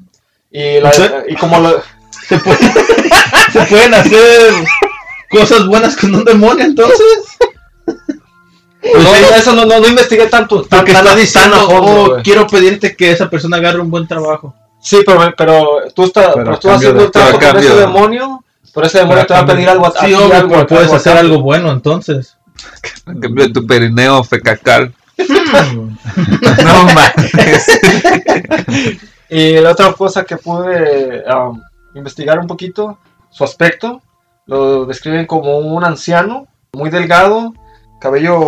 Y, 0.51 0.79
la- 0.79 1.23
y 1.27 1.35
como 1.35 1.59
lo, 1.59 1.81
Se, 2.27 2.37
puede- 2.39 2.57
se 3.51 3.65
pueden 3.65 3.93
hacer 3.93 4.53
cosas 5.29 5.65
buenas 5.67 5.95
con 5.97 6.13
un 6.15 6.23
demonio, 6.23 6.63
entonces. 6.65 6.97
no, 8.83 8.99
no, 9.01 9.35
eso 9.35 9.53
no, 9.53 9.65
no, 9.65 9.79
no 9.79 9.87
investigué 9.87 10.27
tanto. 10.27 10.61
tan- 10.63 10.79
Porque 10.79 10.93
tan- 10.93 11.01
está 11.05 11.15
tan 11.15 11.19
diciendo, 11.19 11.57
oh, 11.69 12.17
quiero 12.23 12.47
pedirte 12.47 12.95
que 12.95 13.11
esa 13.11 13.29
persona 13.29 13.57
agarre 13.57 13.79
un 13.81 13.89
buen 13.91 14.07
trabajo. 14.07 14.53
Sí, 14.79 14.99
pero, 15.05 15.33
pero 15.35 15.79
tú, 15.95 16.03
estás 16.03 16.27
Pero 16.33 16.45
pero 16.45 16.59
tú 16.59 16.69
haciendo 16.69 16.99
de- 16.99 17.11
el 17.13 17.21
a 17.21 17.51
con 17.51 17.57
ese 17.63 17.75
demonio, 17.75 18.43
pero 18.75 18.85
ese 18.87 18.99
demonio 18.99 19.23
pero 19.23 19.27
te 19.27 19.33
va 19.33 19.39
a 19.39 19.45
pedir 19.55 19.69
algo 19.69 19.85
a 19.87 19.91
Sí, 19.91 20.05
ti, 20.05 20.13
obvio, 20.13 20.35
algo- 20.35 20.49
pero 20.49 20.67
puedes 20.67 20.83
algo 20.85 20.95
hacer 20.97 21.17
algo 21.17 21.41
bueno, 21.41 21.71
entonces. 21.71 22.37
En 23.07 23.19
cambio, 23.19 23.51
tu 23.51 23.65
perineo 23.65 24.23
fecacal. 24.23 24.93
No 26.63 26.83
mames. 26.93 27.67
Y 29.29 29.53
la 29.59 29.71
otra 29.71 29.91
cosa 29.93 30.23
que 30.23 30.37
pude 30.37 31.23
um, 31.33 31.61
investigar 31.95 32.39
un 32.39 32.47
poquito, 32.47 32.97
su 33.31 33.43
aspecto, 33.43 34.01
lo 34.45 34.85
describen 34.85 35.25
como 35.25 35.57
un 35.57 35.83
anciano, 35.83 36.47
muy 36.73 36.89
delgado, 36.89 37.53
cabello 37.99 38.39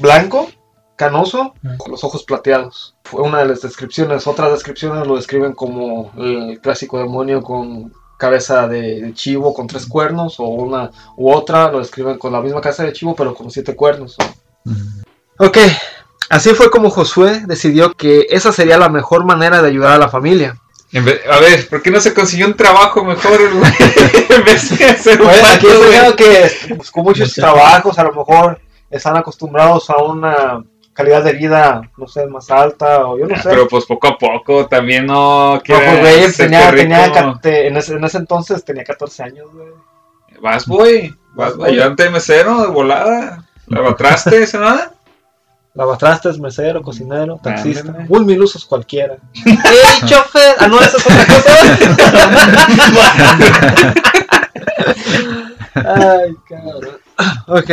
blanco, 0.00 0.48
canoso, 0.96 1.54
con 1.78 1.92
los 1.92 2.02
ojos 2.04 2.24
plateados. 2.24 2.96
Fue 3.04 3.22
una 3.22 3.38
de 3.38 3.46
las 3.46 3.60
descripciones. 3.62 4.26
Otras 4.26 4.50
descripciones 4.50 5.06
lo 5.06 5.16
describen 5.16 5.52
como 5.52 6.10
el 6.16 6.58
clásico 6.60 6.98
demonio 6.98 7.42
con 7.42 7.92
cabeza 8.18 8.66
de, 8.68 9.00
de 9.02 9.14
chivo 9.14 9.52
con 9.54 9.66
tres 9.66 9.86
cuernos, 9.86 10.38
o 10.40 10.44
una 10.44 10.90
u 11.16 11.30
otra 11.30 11.70
lo 11.70 11.78
describen 11.80 12.18
con 12.18 12.32
la 12.32 12.40
misma 12.40 12.60
cabeza 12.60 12.82
de 12.84 12.92
chivo 12.92 13.14
pero 13.14 13.34
con 13.34 13.50
siete 13.50 13.74
cuernos. 13.76 14.16
Ok, 15.38 15.58
así 16.30 16.50
fue 16.54 16.70
como 16.70 16.90
Josué 16.90 17.42
decidió 17.46 17.92
que 17.92 18.26
esa 18.30 18.52
sería 18.52 18.78
la 18.78 18.88
mejor 18.88 19.24
manera 19.24 19.60
de 19.62 19.68
ayudar 19.68 19.92
a 19.92 19.98
la 19.98 20.08
familia. 20.08 20.56
Vez- 20.92 21.20
a 21.30 21.40
ver, 21.40 21.68
¿por 21.68 21.82
qué 21.82 21.90
no 21.90 22.00
se 22.00 22.14
consiguió 22.14 22.46
un 22.46 22.56
trabajo 22.56 23.04
mejor, 23.04 23.38
en 24.30 24.44
vez 24.44 24.78
de 24.78 24.84
hacer 24.86 25.20
un 25.20 25.26
Pues, 25.28 25.44
aquí 25.54 25.66
pato, 25.66 25.82
diciendo 25.84 26.16
que 26.16 26.74
buscó 26.76 27.02
muchos 27.02 27.28
No 27.28 27.34
sé. 27.34 27.40
trabajos, 27.42 27.98
a 27.98 28.04
lo 28.04 28.12
mejor 28.14 28.60
están 28.88 29.16
acostumbrados 29.16 29.90
a 29.90 29.96
una 29.98 30.64
calidad 30.96 31.22
de 31.22 31.32
vida, 31.34 31.82
no 31.98 32.08
sé, 32.08 32.26
más 32.26 32.50
alta, 32.50 33.06
o 33.06 33.18
yo 33.18 33.26
no 33.26 33.36
sé. 33.36 33.50
Pero 33.50 33.68
pues 33.68 33.84
poco 33.84 34.08
a 34.08 34.16
poco 34.18 34.66
también 34.66 35.06
no 35.06 35.56
No, 35.56 35.62
pues, 35.64 36.00
güey, 36.00 36.32
tenía, 36.32 36.70
tenía 36.74 37.38
te- 37.42 37.68
en, 37.68 37.76
ese, 37.76 37.94
en 37.94 38.02
ese 38.04 38.18
entonces 38.18 38.64
tenía 38.64 38.82
14 38.82 39.22
años, 39.22 39.46
güey. 39.52 39.68
Vas, 40.40 40.66
güey. 40.66 41.10
Vas, 41.34 41.50
Vas, 41.50 41.56
güey. 41.56 41.72
ayudante 41.72 42.04
de 42.04 42.10
mesero, 42.10 42.62
de 42.62 42.68
volada. 42.68 43.44
Lavatraste, 43.66 44.42
¿eso 44.42 44.58
nada? 44.60 44.92
Lavatrastes, 45.74 46.38
mesero, 46.38 46.80
cocinero, 46.80 47.38
taxista, 47.42 47.92
mulmilusos 48.08 48.64
cualquiera. 48.64 49.16
¡Ey, 49.44 49.54
chofer! 50.06 50.56
Ah, 50.58 50.68
no, 50.68 50.80
esa 50.80 50.96
es 50.96 51.06
otra 51.06 51.26
cosa. 51.26 51.52
Ay, 55.74 56.34
cabrón. 56.48 56.98
Ok. 57.48 57.70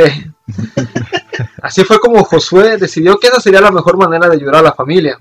Así 1.63 1.83
fue 1.83 1.99
como 1.99 2.23
Josué 2.23 2.77
decidió 2.77 3.17
que 3.17 3.27
esa 3.27 3.39
sería 3.39 3.61
la 3.61 3.71
mejor 3.71 3.97
manera 3.97 4.27
de 4.29 4.35
ayudar 4.35 4.57
a 4.57 4.61
la 4.61 4.73
familia. 4.73 5.17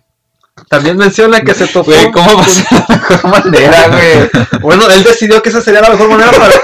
También 0.68 0.96
menciona 0.98 1.40
que 1.40 1.54
se 1.54 1.66
topó. 1.68 1.90
Güey, 1.92 2.10
¿cómo 2.12 2.34
va 2.36 2.42
a 2.42 2.44
ser 2.48 2.66
la 2.70 2.86
mejor 2.88 3.30
manera, 3.30 3.88
güey? 4.50 4.60
Bueno, 4.60 4.90
él 4.90 5.02
decidió 5.04 5.40
que 5.40 5.48
esa 5.48 5.62
sería 5.62 5.80
la 5.80 5.90
mejor 5.90 6.08
manera 6.10 6.30
para 6.32 6.52
él. 6.52 6.60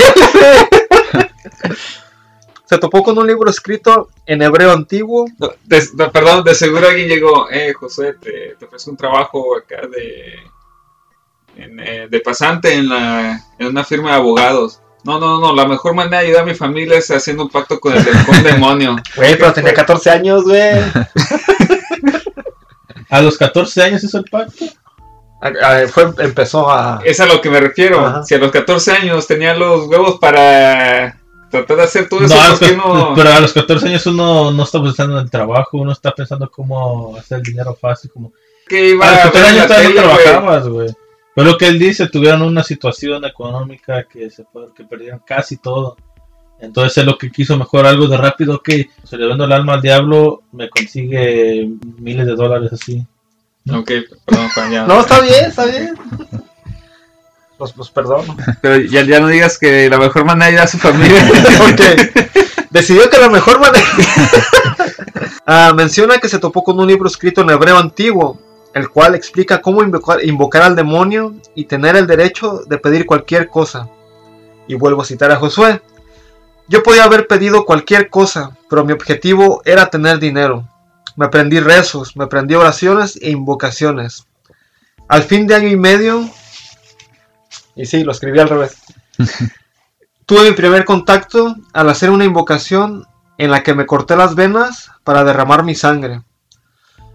se 2.66 2.76
topó 2.78 3.02
con 3.02 3.16
un 3.16 3.26
libro 3.26 3.49
escrito 3.50 4.08
en 4.26 4.42
hebreo 4.42 4.73
antiguo. 4.73 5.26
No, 5.38 5.50
de- 5.64 5.88
no, 5.94 6.12
perdón, 6.12 6.44
de 6.44 6.54
seguro 6.54 6.87
alguien 6.88 7.08
llegó, 7.08 7.49
eh, 7.50 7.73
José, 7.73 8.14
te, 8.20 8.56
te 8.58 8.64
ofrezco 8.66 8.90
un 8.90 8.97
trabajo 8.99 9.56
acá 9.56 9.87
de, 9.87 10.35
en, 11.56 11.80
eh, 11.80 12.08
de 12.11 12.20
pasante 12.20 12.75
en, 12.75 12.88
la, 12.90 13.40
en 13.58 13.66
una 13.68 13.85
firma 13.85 14.11
de 14.11 14.16
abogados. 14.16 14.80
No, 15.09 15.19
no, 15.19 15.41
no, 15.41 15.55
la 15.55 15.67
mejor 15.67 15.95
manera 15.95 16.19
de 16.21 16.27
ayudar 16.27 16.43
a 16.43 16.47
mi 16.47 16.55
familia 16.55 16.99
es 16.99 17.11
haciendo 17.11 17.45
un 17.45 17.49
pacto 17.49 17.81
con 17.81 17.95
el 17.95 18.05
con 18.27 18.43
demonio. 18.43 18.97
Güey, 19.17 19.37
pero 19.38 19.53
tenía 19.53 19.73
14 19.75 20.11
años, 20.11 20.45
güey. 20.45 20.73
A 23.11 23.23
los 23.23 23.38
14 23.38 23.83
años 23.83 24.05
hizo 24.05 24.19
el 24.19 24.25
pacto. 24.25 24.67
Fue, 25.93 26.12
empezó 26.19 26.71
a... 26.71 27.00
Es 27.05 27.21
a 27.21 27.27
lo 27.27 27.41
que 27.41 27.49
me 27.49 27.61
refiero. 27.61 28.05
Ajá. 28.05 28.23
Si 28.25 28.35
a 28.35 28.38
los 28.38 28.50
14 28.53 28.93
años 28.93 29.27
tenía 29.27 29.55
los 29.55 29.87
huevos 29.87 30.19
para 30.21 31.19
tratar 31.50 31.77
de 31.79 31.83
hacer 31.85 32.09
todo 32.09 32.25
eso, 32.25 32.35
No, 32.35 32.41
a 32.41 32.45
¿por 32.45 32.50
los 32.50 32.59
qué 32.61 32.77
ca- 32.77 32.77
no? 32.77 33.15
Pero 33.15 33.33
a 33.33 33.41
los 33.41 33.53
14 33.55 33.88
años 33.88 34.07
uno 34.07 34.50
no 34.50 34.62
está 34.62 34.83
pensando 34.83 35.17
en 35.17 35.25
el 35.25 35.31
trabajo, 35.31 35.79
uno 35.79 35.93
está 35.93 36.12
pensando 36.12 36.50
cómo 36.50 37.17
hacer 37.17 37.41
dinero 37.41 37.75
fácil. 37.81 38.11
Como... 38.11 38.33
que 38.69 38.91
iba 38.91 39.07
A 39.07 39.11
los 39.11 39.19
a 39.21 39.23
14 39.33 39.41
ver 39.41 39.50
años 39.55 39.67
todavía 39.69 39.88
no 39.88 39.95
trabajabas, 40.19 40.69
güey. 40.69 40.88
Pero 41.38 41.52
lo 41.52 41.57
que 41.57 41.68
él 41.68 41.78
dice, 41.78 42.09
tuvieron 42.09 42.42
una 42.42 42.64
situación 42.64 43.25
económica 43.25 44.02
que 44.12 44.28
se 44.28 44.42
fue- 44.42 44.75
que 44.75 44.83
perdieron 44.83 45.21
casi 45.25 45.57
todo. 45.59 45.97
Entonces 46.61 46.99
él 46.99 47.07
lo 47.07 47.16
que 47.16 47.30
quiso 47.30 47.57
mejor 47.57 47.87
algo 47.87 48.09
de 48.09 48.16
rápido 48.16 48.61
que 48.61 48.90
se 49.04 49.16
le 49.16 49.25
vendo 49.28 49.45
el 49.45 49.52
alma 49.52 49.75
al 49.75 49.80
diablo, 49.80 50.42
me 50.50 50.68
consigue 50.68 51.68
miles 52.00 52.26
de 52.26 52.35
dólares 52.35 52.73
así. 52.73 53.07
Ok, 53.73 53.88
perdón, 54.26 54.49
Juan, 54.52 54.73
ya. 54.73 54.85
No, 54.85 54.99
está 55.00 55.21
bien, 55.21 55.45
está 55.45 55.64
bien. 55.66 55.95
Los, 57.57 57.76
los 57.76 57.88
perdono. 57.92 58.37
Pero 58.61 58.78
ya, 58.80 59.02
ya 59.04 59.21
no 59.21 59.28
digas 59.28 59.59
que 59.61 59.88
la 59.88 59.99
mejor 59.99 60.25
manera 60.25 60.47
de 60.47 60.50
ayudar 60.50 60.64
a 60.64 60.68
su 60.68 60.78
familia. 60.78 61.25
Porque 61.59 62.11
decidió 62.71 63.09
que 63.09 63.18
la 63.18 63.28
mejor 63.28 63.61
manera. 63.61 63.87
Ah, 65.50 65.73
menciona 65.75 66.18
que 66.18 66.28
se 66.28 66.38
topó 66.38 66.62
con 66.62 66.78
un 66.78 66.87
libro 66.87 67.09
escrito 67.09 67.40
en 67.40 67.49
hebreo 67.49 67.78
antiguo, 67.78 68.38
el 68.78 68.88
cual 68.88 69.14
explica 69.14 69.61
cómo 69.61 69.82
invocar, 69.82 70.25
invocar 70.25 70.62
al 70.62 70.76
demonio 70.76 71.35
y 71.54 71.64
tener 71.64 71.97
el 71.97 72.06
derecho 72.06 72.62
de 72.66 72.78
pedir 72.78 73.06
cualquier 73.06 73.49
cosa. 73.49 73.88
Y 74.66 74.75
vuelvo 74.75 75.02
a 75.02 75.04
citar 75.04 75.30
a 75.30 75.37
Josué. 75.37 75.82
Yo 76.68 76.82
podía 76.82 77.04
haber 77.04 77.26
pedido 77.26 77.64
cualquier 77.64 78.11
cosa, 78.11 78.56
pero 78.68 78.85
mi 78.85 78.92
objetivo 78.92 79.62
era 79.64 79.90
tener 79.90 80.18
dinero. 80.18 80.68
Me 81.16 81.26
aprendí 81.26 81.61
rezos, 81.61 82.16
me 82.16 82.25
aprendí 82.25 82.54
oraciones 82.54 83.18
e 83.20 83.30
invocaciones. 83.30 84.26
Al 85.08 85.23
fin 85.23 85.47
de 85.47 85.54
año 85.54 85.68
y 85.68 85.76
medio, 85.76 86.28
y 87.75 87.87
sí, 87.87 88.02
lo 88.02 88.12
escribí 88.12 88.38
al 88.40 88.49
revés. 88.49 88.76
Tuve 90.26 90.50
mi 90.50 90.52
primer 90.52 90.85
contacto 90.85 91.54
al 91.73 91.88
hacer 91.88 92.11
una 92.11 92.25
invocación 92.25 93.06
en 93.38 93.50
la 93.52 93.62
que 93.62 93.73
me 93.73 93.87
corté 93.87 94.16
las 94.16 94.35
venas 94.35 94.90
para 95.04 95.25
derramar 95.25 95.62
mi 95.62 95.75
sangre. 95.75 96.23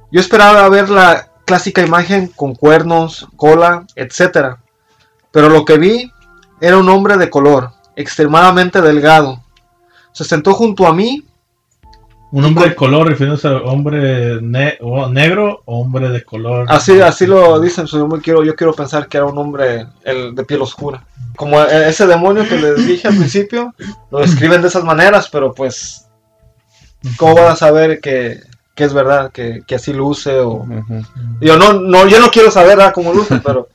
Yo 0.10 0.22
esperaba 0.22 0.67
ver 0.70 0.89
la 0.89 1.33
clásica 1.46 1.82
imagen 1.82 2.28
con 2.28 2.56
cuernos, 2.56 3.28
cola, 3.36 3.86
etc. 3.96 4.56
Pero 5.32 5.50
lo 5.50 5.66
que 5.66 5.78
vi 5.78 6.12
era 6.62 6.78
un 6.78 6.90
hombre 6.90 7.18
de 7.18 7.30
color, 7.30 7.72
extremadamente 7.96 8.82
delgado. 8.82 9.42
Se 10.12 10.24
sentó 10.24 10.54
junto 10.54 10.86
a 10.88 10.94
mí, 10.94 11.26
Un 12.32 12.46
hombre 12.46 12.70
de 12.70 12.76
color, 12.76 13.08
refiriéndose 13.08 13.48
a 13.48 13.58
hombre 13.58 14.42
ne- 14.42 14.78
o 14.82 15.08
negro 15.08 15.62
o 15.66 15.82
hombre 15.82 16.10
de 16.10 16.24
color. 16.24 16.66
así, 16.70 17.00
así 17.00 17.28
lo 17.28 17.60
dicen, 17.60 17.86
yo, 17.86 18.08
me 18.08 18.20
quiero, 18.22 18.44
yo 18.44 18.56
quiero 18.56 18.74
pensar 18.74 19.08
que 19.08 19.18
era 19.18 19.28
un 19.28 19.38
hombre 19.38 19.86
el 20.04 20.34
de 20.34 20.44
piel 20.44 20.62
oscura. 20.64 21.04
Como 21.36 21.62
e- 21.62 21.90
ese 21.90 22.08
demonio 22.08 22.48
que 22.48 22.58
les 22.58 22.88
dije 22.88 23.08
al 23.08 23.18
principio, 23.18 23.74
lo 24.10 24.20
describen 24.20 24.62
de 24.64 24.68
esas 24.70 24.84
maneras, 24.84 25.30
pero 25.32 25.54
pues 25.54 26.00
¿Cómo 27.18 27.36
van 27.36 27.48
a 27.52 27.56
saber 27.58 28.00
que, 28.00 28.40
que 28.75 28.84
es 28.84 28.94
verdad, 28.94 29.32
que, 29.32 29.62
que 29.68 29.75
así 29.75 29.94
luce? 29.94 30.39
O... 30.39 30.65
Yo, 31.42 31.58
no, 31.58 31.74
no, 31.74 32.08
yo 32.08 32.20
no 32.20 32.30
quiero 32.32 32.50
saber 32.51 32.82
ah, 32.82 32.92
cómo 32.94 33.13
luce, 33.13 33.39
pero 33.44 33.68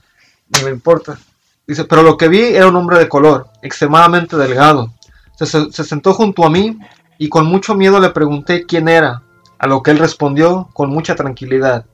ni 0.48 0.64
me 0.64 0.70
importa. 0.70 1.18
Dice, 1.66 1.84
pero 1.84 2.02
lo 2.02 2.16
que 2.16 2.28
vi 2.28 2.40
era 2.40 2.66
un 2.66 2.76
hombre 2.76 2.98
de 2.98 3.08
color, 3.08 3.48
extremadamente 3.62 4.36
delgado. 4.36 4.92
Se, 5.36 5.46
se- 5.46 5.70
se 5.70 5.84
sentó 5.84 6.14
junto 6.14 6.44
a 6.44 6.50
mí 6.50 6.78
y 7.18 7.28
con 7.28 7.46
mucho 7.46 7.74
miedo 7.74 8.00
le 8.00 8.10
pregunté 8.10 8.64
quién 8.66 8.88
era, 8.88 9.22
a 9.58 9.66
lo 9.66 9.82
que 9.82 9.90
él 9.90 9.98
respondió 9.98 10.68
con 10.72 10.90
mucha 10.90 11.14
tranquilidad. 11.14 11.84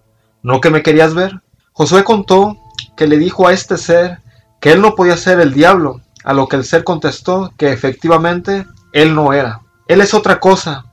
¿No 0.42 0.61
que 0.61 0.70
me 0.70 0.82
querías 0.82 1.14
ver? 1.14 1.40
Josué 1.73 2.04
contó 2.04 2.56
que 2.96 3.06
le 3.06 3.18
dijo 3.18 3.49
a 3.49 3.52
este 3.52 3.76
ser 3.78 4.18
que 4.61 4.73
él 4.73 4.80
no 4.80 4.94
podía 4.94 5.16
ser 5.16 5.40
el 5.40 5.52
diablo, 5.52 6.00
a 6.25 6.32
lo 6.32 6.46
que 6.49 6.56
el 6.56 6.64
ser 6.64 6.84
contestó 6.84 7.52
que 7.58 7.73
efectivamente 7.73 8.66
él 8.92 9.14
no 9.14 9.32
era. 9.32 9.61
Él 9.88 10.00
es 10.00 10.14
otra 10.14 10.38
cosa, 10.40 10.84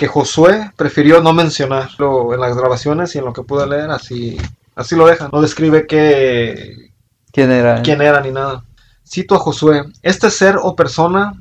que 0.00 0.06
Josué 0.06 0.72
prefirió 0.76 1.20
no 1.20 1.34
mencionarlo 1.34 2.32
en 2.32 2.40
las 2.40 2.56
grabaciones 2.56 3.14
y 3.14 3.18
en 3.18 3.26
lo 3.26 3.34
que 3.34 3.42
pude 3.42 3.66
leer, 3.66 3.90
así, 3.90 4.38
así 4.74 4.96
lo 4.96 5.06
deja. 5.06 5.28
No 5.30 5.42
describe 5.42 5.86
qué, 5.86 6.90
¿Quién 7.30 7.50
era? 7.52 7.82
quién 7.82 8.00
era 8.00 8.18
ni 8.22 8.30
nada. 8.30 8.64
Cito 9.06 9.34
a 9.34 9.38
Josué, 9.38 9.84
este 10.00 10.30
ser 10.30 10.56
o 10.58 10.74
persona 10.74 11.34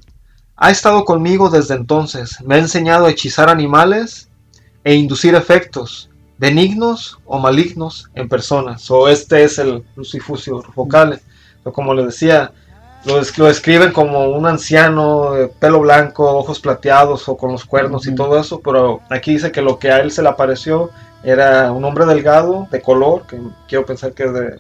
ha 0.58 0.72
estado 0.72 1.06
conmigo 1.06 1.50
desde 1.50 1.76
entonces, 1.76 2.36
me 2.46 2.56
ha 2.56 2.58
enseñado 2.58 3.06
a 3.06 3.12
hechizar 3.12 3.48
animales 3.48 4.28
e 4.84 4.94
inducir 4.94 5.36
efectos, 5.36 6.10
benignos 6.38 7.18
o 7.24 7.40
malignos 7.40 8.10
en 8.14 8.28
personas. 8.28 8.92
O 8.92 9.08
este 9.08 9.46
es 9.46 9.58
el 9.58 9.86
Lucifusio 9.96 10.62
Focale. 10.76 11.22
O 11.64 11.72
como 11.72 11.94
le 11.94 12.08
decía, 12.08 12.52
lo, 13.06 13.22
lo 13.38 13.46
describen 13.46 13.92
como 13.92 14.30
un 14.30 14.46
anciano 14.46 15.34
de 15.34 15.48
pelo 15.48 15.80
blanco, 15.80 16.30
ojos 16.38 16.60
plateados 16.60 17.28
o 17.30 17.38
con 17.38 17.52
los 17.52 17.66
cuernos 17.66 18.06
y 18.08 18.16
todo 18.16 18.40
eso, 18.40 18.60
pero 18.62 19.02
aquí 19.10 19.34
dice 19.34 19.52
que 19.52 19.62
lo 19.62 19.80
que 19.80 19.92
a 19.92 20.00
él 20.00 20.12
se 20.12 20.22
le 20.22 20.30
apareció 20.30 20.90
era 21.24 21.72
un 21.72 21.84
hombre 21.86 22.06
delgado, 22.06 22.68
de 22.72 22.82
color, 22.82 23.26
que 23.28 23.38
quiero 23.68 23.86
pensar 23.86 24.14
que 24.14 24.24
es 24.24 24.34
de 24.34 24.60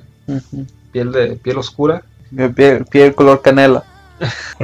piel 0.92 1.12
de 1.12 1.36
piel 1.36 1.58
oscura. 1.58 2.04
De 2.32 2.48
Piel, 2.50 2.86
piel 2.86 3.16
color 3.16 3.42
canela. 3.42 3.84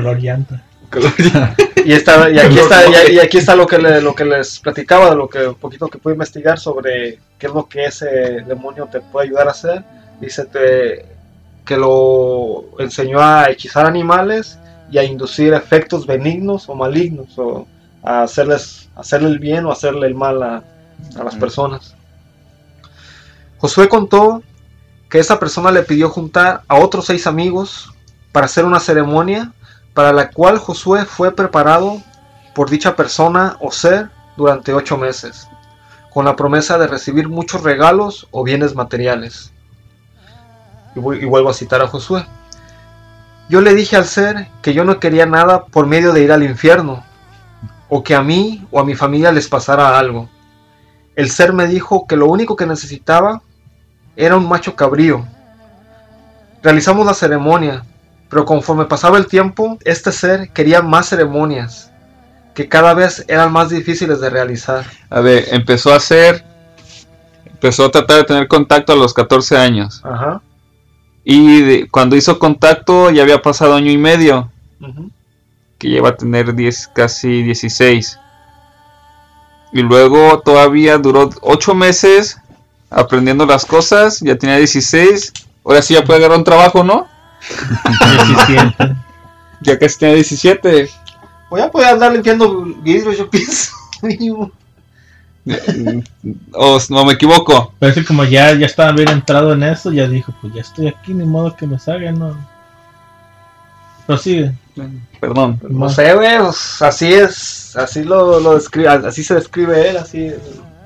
Color 0.91 1.17
llanta. 1.17 1.49
Y, 1.83 1.93
está, 1.93 2.29
y, 2.29 2.37
aquí 2.39 2.59
está, 2.59 2.85
y, 3.09 3.15
y 3.15 3.19
aquí 3.19 3.37
está 3.39 3.55
lo 3.55 3.65
que, 3.65 3.77
le- 3.79 4.01
lo 4.01 4.13
que 4.13 4.23
les 4.23 4.59
platicaba, 4.59 5.09
de 5.09 5.15
lo 5.15 5.27
que 5.27 5.47
un 5.47 5.55
poquito 5.55 5.87
que 5.87 5.97
pude 5.97 6.13
investigar 6.13 6.59
sobre 6.59 7.19
qué 7.39 7.47
es 7.47 7.53
lo 7.53 7.67
que 7.67 7.85
ese 7.85 8.05
demonio 8.47 8.87
te 8.91 8.99
puede 9.01 9.27
ayudar 9.27 9.47
a 9.47 9.51
hacer. 9.51 9.83
Dice 10.21 10.45
te- 10.45 11.05
que 11.65 11.77
lo 11.77 12.65
enseñó 12.79 13.19
a 13.19 13.49
hechizar 13.49 13.85
animales 13.85 14.59
y 14.91 14.97
a 14.97 15.03
inducir 15.03 15.53
efectos 15.53 16.05
benignos 16.05 16.69
o 16.69 16.75
malignos, 16.75 17.37
o 17.37 17.67
a 18.03 18.23
hacerles 18.23 18.89
hacerle 18.95 19.29
el 19.29 19.39
bien 19.39 19.65
o 19.65 19.71
hacerle 19.71 20.07
el 20.07 20.15
mal 20.15 20.41
a, 20.41 20.63
a 21.19 21.23
las 21.23 21.35
personas. 21.35 21.95
Josué 23.57 23.89
contó 23.89 24.43
que 25.09 25.19
esa 25.19 25.39
persona 25.39 25.71
le 25.71 25.83
pidió 25.83 26.09
juntar 26.09 26.61
a 26.67 26.75
otros 26.75 27.05
seis 27.05 27.27
amigos 27.27 27.91
para 28.31 28.45
hacer 28.45 28.65
una 28.65 28.79
ceremonia 28.79 29.51
para 29.93 30.11
la 30.11 30.29
cual 30.29 30.57
Josué 30.57 31.05
fue 31.05 31.33
preparado 31.33 32.01
por 32.53 32.69
dicha 32.69 32.95
persona 32.95 33.57
o 33.59 33.71
ser 33.71 34.09
durante 34.37 34.73
ocho 34.73 34.97
meses, 34.97 35.47
con 36.13 36.25
la 36.25 36.35
promesa 36.35 36.77
de 36.77 36.87
recibir 36.87 37.29
muchos 37.29 37.63
regalos 37.63 38.27
o 38.31 38.43
bienes 38.43 38.75
materiales. 38.75 39.53
Y, 40.95 40.99
vu- 40.99 41.21
y 41.21 41.25
vuelvo 41.25 41.49
a 41.49 41.53
citar 41.53 41.81
a 41.81 41.87
Josué. 41.87 42.25
Yo 43.49 43.61
le 43.61 43.73
dije 43.75 43.95
al 43.95 44.05
ser 44.05 44.47
que 44.61 44.73
yo 44.73 44.85
no 44.85 44.99
quería 44.99 45.25
nada 45.25 45.65
por 45.65 45.85
medio 45.87 46.13
de 46.13 46.23
ir 46.23 46.31
al 46.31 46.43
infierno, 46.43 47.03
o 47.89 48.03
que 48.03 48.15
a 48.15 48.21
mí 48.21 48.65
o 48.71 48.79
a 48.79 48.85
mi 48.85 48.95
familia 48.95 49.31
les 49.31 49.47
pasara 49.47 49.97
algo. 49.99 50.29
El 51.15 51.29
ser 51.29 51.53
me 51.53 51.67
dijo 51.67 52.07
que 52.07 52.15
lo 52.15 52.25
único 52.27 52.55
que 52.55 52.65
necesitaba 52.65 53.41
era 54.15 54.35
un 54.35 54.47
macho 54.47 54.75
cabrío. 54.75 55.25
Realizamos 56.63 57.05
la 57.05 57.13
ceremonia, 57.13 57.83
pero 58.29 58.43
conforme 58.45 58.85
pasaba 58.85 59.17
el 59.17 59.27
tiempo, 59.27 59.77
este 59.85 60.11
ser 60.11 60.49
quería 60.49 60.81
más 60.81 61.09
ceremonias, 61.09 61.91
que 62.55 62.67
cada 62.67 62.93
vez 62.95 63.23
eran 63.27 63.51
más 63.51 63.69
difíciles 63.69 64.19
de 64.19 64.29
realizar. 64.31 64.85
A 65.09 65.19
ver, 65.19 65.45
empezó 65.51 65.93
a 65.93 65.97
hacer. 65.97 66.43
Empezó 67.45 67.85
a 67.85 67.91
tratar 67.91 68.17
de 68.17 68.23
tener 68.23 68.47
contacto 68.47 68.93
a 68.93 68.95
los 68.95 69.13
14 69.13 69.57
años. 69.57 70.01
Ajá. 70.03 70.41
Y 71.25 71.61
de- 71.63 71.87
cuando 71.89 72.15
hizo 72.15 72.37
contacto 72.39 73.09
ya 73.09 73.23
había 73.23 73.41
pasado 73.41 73.73
año 73.75 73.91
y 73.91 73.97
medio. 73.97 74.49
Que 75.79 75.89
lleva 75.89 76.09
a 76.09 76.15
tener 76.15 76.53
10, 76.55 76.87
casi 76.93 77.43
16. 77.43 78.17
Y 79.73 79.81
luego 79.81 80.39
todavía 80.39 80.97
duró 80.99 81.29
8 81.41 81.73
meses 81.75 82.37
aprendiendo 82.89 83.45
las 83.45 83.65
cosas. 83.65 84.19
Ya 84.21 84.37
tenía 84.37 84.57
16. 84.57 85.33
Ahora 85.65 85.81
sí 85.81 85.95
ya 85.95 86.03
puede 86.05 86.19
agarrar 86.19 86.37
un 86.37 86.43
trabajo, 86.45 86.83
¿no? 86.83 87.07
17. 88.47 88.95
Ya 89.61 89.79
casi 89.79 89.97
tenía 89.97 90.15
17. 90.15 90.89
Pues 91.49 91.63
ya 91.63 91.71
podía 91.71 91.89
andar 91.91 92.11
limpiando 92.11 92.61
vidrios, 92.83 93.17
yo 93.17 93.27
pienso. 93.29 93.71
mínimo. 94.03 94.51
o 96.53 96.79
no 96.89 97.05
me 97.05 97.13
equivoco. 97.13 97.73
Parece 97.79 98.03
como 98.03 98.23
ya, 98.23 98.53
ya 98.53 98.65
estaba 98.65 98.91
bien 98.91 99.09
entrado 99.09 99.53
en 99.53 99.63
eso, 99.63 99.91
ya 99.91 100.07
dijo, 100.07 100.33
pues 100.41 100.53
ya 100.53 100.61
estoy 100.61 100.87
aquí, 100.87 101.13
ni 101.13 101.25
modo 101.25 101.55
que 101.55 101.67
me 101.67 101.79
salga, 101.79 102.11
¿no? 102.11 102.35
Prosigue. 104.05 104.53
Perdón. 105.19 105.59
No 105.69 105.89
sé, 105.89 106.13
güey, 106.13 106.37
pues, 106.39 106.81
así 106.81 107.13
es, 107.13 107.75
así 107.75 108.03
lo, 108.03 108.39
lo 108.39 108.55
describe, 108.55 108.89
así 108.89 109.23
se 109.23 109.35
describe 109.35 109.89
él, 109.89 109.97
así 109.97 110.31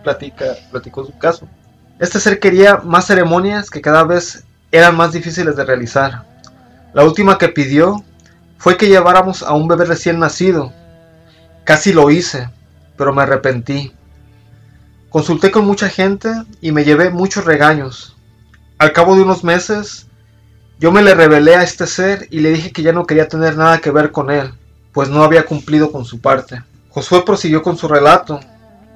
platica, 0.03 0.45
platicó 0.71 1.05
su 1.05 1.17
caso. 1.17 1.47
Este 1.99 2.19
ser 2.19 2.39
quería 2.39 2.77
más 2.77 3.07
ceremonias 3.07 3.69
que 3.69 3.81
cada 3.81 4.03
vez 4.03 4.45
eran 4.71 4.95
más 4.95 5.11
difíciles 5.11 5.55
de 5.55 5.65
realizar. 5.65 6.23
La 6.93 7.03
última 7.03 7.37
que 7.37 7.49
pidió 7.49 8.03
fue 8.57 8.77
que 8.77 8.87
lleváramos 8.87 9.43
a 9.43 9.53
un 9.53 9.67
bebé 9.67 9.85
recién 9.85 10.19
nacido. 10.19 10.71
Casi 11.63 11.91
lo 11.91 12.09
hice, 12.09 12.49
pero 12.95 13.13
me 13.13 13.23
arrepentí. 13.23 13.91
Consulté 15.09 15.49
con 15.51 15.65
mucha 15.65 15.89
gente 15.89 16.31
y 16.61 16.71
me 16.71 16.83
llevé 16.83 17.09
muchos 17.09 17.45
regaños. 17.45 18.15
Al 18.77 18.93
cabo 18.93 19.15
de 19.15 19.23
unos 19.23 19.43
meses, 19.43 20.07
yo 20.79 20.91
me 20.91 21.01
le 21.01 21.15
revelé 21.15 21.55
a 21.55 21.63
este 21.63 21.87
ser 21.87 22.27
y 22.29 22.39
le 22.39 22.51
dije 22.51 22.71
que 22.71 22.83
ya 22.83 22.93
no 22.93 23.05
quería 23.05 23.27
tener 23.27 23.57
nada 23.57 23.79
que 23.79 23.91
ver 23.91 24.11
con 24.11 24.29
él, 24.29 24.53
pues 24.93 25.09
no 25.09 25.23
había 25.23 25.45
cumplido 25.45 25.91
con 25.91 26.05
su 26.05 26.21
parte. 26.21 26.61
Josué 26.89 27.23
prosiguió 27.25 27.63
con 27.63 27.75
su 27.77 27.87
relato, 27.87 28.39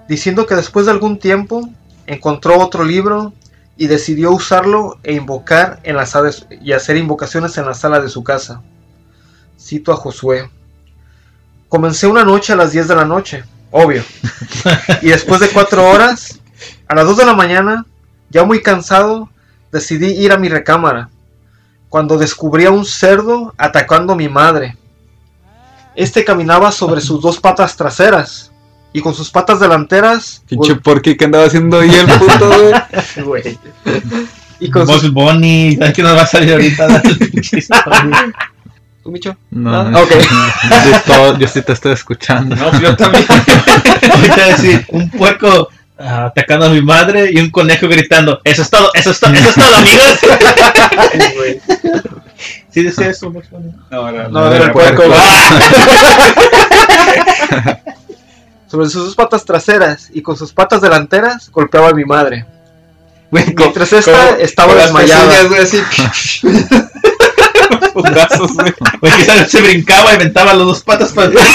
diciendo 0.08 0.46
que 0.46 0.56
después 0.56 0.86
de 0.86 0.92
algún 0.92 1.18
tiempo 1.18 1.68
encontró 2.06 2.60
otro 2.60 2.84
libro 2.84 3.34
y 3.76 3.88
decidió 3.88 4.32
usarlo 4.32 5.00
e 5.04 5.14
invocar 5.14 5.80
en 5.84 5.96
la 5.96 6.06
sala 6.06 6.28
de 6.28 6.32
su- 6.34 6.46
y 6.62 6.74
hacer 6.74 6.96
invocaciones 6.96 7.58
en 7.58 7.66
la 7.66 7.74
sala 7.74 8.00
de 8.00 8.10
su 8.10 8.24
casa. 8.24 8.62
Cito 9.60 9.92
a 9.92 9.96
Josué. 9.96 10.50
Comencé 11.70 12.06
una 12.06 12.24
noche 12.24 12.54
a 12.54 12.56
las 12.56 12.72
10 12.72 12.88
de 12.88 12.96
la 12.96 13.06
noche, 13.06 13.44
obvio. 13.74 14.04
Y 15.02 15.08
después 15.08 15.42
de 15.42 15.50
cuatro 15.50 15.90
horas, 15.90 16.40
a 16.88 16.96
las 16.96 17.06
2 17.06 17.18
de 17.18 17.26
la 17.26 17.34
mañana, 17.34 17.86
ya 18.30 18.46
muy 18.46 18.62
cansado, 18.62 19.30
decidí 19.72 20.12
ir 20.12 20.32
a 20.32 20.38
mi 20.38 20.48
recámara, 20.48 21.10
cuando 21.90 22.18
descubrí 22.18 22.66
a 22.66 22.72
un 22.72 22.86
cerdo 22.86 23.54
atacando 23.58 24.14
a 24.14 24.16
mi 24.16 24.30
madre. 24.30 24.78
Este 25.96 26.24
caminaba 26.24 26.72
sobre 26.72 27.02
sus 27.02 27.22
dos 27.22 27.40
patas 27.40 27.76
traseras 27.76 28.52
y 28.94 29.02
con 29.02 29.14
sus 29.14 29.30
patas 29.30 29.60
delanteras 29.60 30.44
Pinche 30.48 30.76
porqui 30.76 31.18
que 31.18 31.26
andaba 31.26 31.46
haciendo 31.46 31.80
ahí 31.80 31.94
el 31.94 32.08
puto, 32.08 33.26
güey. 33.26 33.60
Y 34.60 34.70
con 34.70 34.88
sus... 34.88 35.12
Box 35.12 35.34
Bunny, 35.34 35.76
¿sabes 35.76 35.94
que 35.94 36.04
nos 36.04 36.16
va 36.16 36.22
a 36.22 36.28
salir 36.28 36.54
ahorita? 36.54 36.88
¿Tú, 39.04 39.12
Micho? 39.12 39.36
No, 39.52 39.76
Ah, 39.76 39.92
ok. 40.02 40.12
yo, 40.12 41.02
todo- 41.14 41.38
yo 41.38 41.48
sí 41.48 41.62
te 41.62 41.74
estoy 41.74 41.92
escuchando. 41.92 42.56
No, 42.56 42.80
yo 42.80 42.96
también. 42.96 43.26
Ahorita 44.14 44.46
decir, 44.48 44.86
un 44.90 45.10
puerco 45.10 45.68
ah, 46.00 46.26
atacando 46.28 46.68
a 46.68 46.70
mi 46.70 46.82
madre 46.82 47.30
y 47.32 47.38
un 47.40 47.50
conejo 47.52 47.88
gritando, 47.90 48.40
eso 48.46 48.62
es 48.62 48.70
todo, 48.70 48.90
eso 48.94 49.12
es 49.12 49.20
todo, 49.20 49.34
eso 49.34 49.50
es 49.50 49.56
todo, 49.56 49.76
amigos. 49.76 50.20
¿Sí 52.72 52.82
decía 52.84 53.08
eso, 53.10 53.30
Bunny? 53.30 53.44
No, 53.92 54.08
era, 54.10 54.28
No, 54.30 54.52
era 54.52 54.66
el 54.66 54.72
puerco. 54.72 55.04
Sobre 58.68 58.90
sus 58.90 59.06
dos 59.06 59.16
patas 59.16 59.46
traseras 59.46 60.10
y 60.14 60.22
con 60.24 60.36
sus 60.36 60.52
patas 60.52 60.82
delanteras 60.82 61.52
golpeaba 61.52 61.90
a 61.90 61.94
mi 61.94 62.06
madre. 62.06 62.46
Mientras 63.30 63.94
esta 63.94 64.38
estaba 64.40 64.74
desmayada. 64.76 65.32
Güey. 67.94 68.06
Putazos, 68.14 68.54
güey. 68.54 68.74
Pues 69.00 69.16
quizás 69.16 69.50
se 69.52 69.62
brincaba 69.62 70.12
y 70.12 70.16
aventaba 70.16 70.54
las 70.54 70.66
dos 70.66 70.84
patas 70.84 71.12
para 71.12 71.28
atrás. 71.30 71.48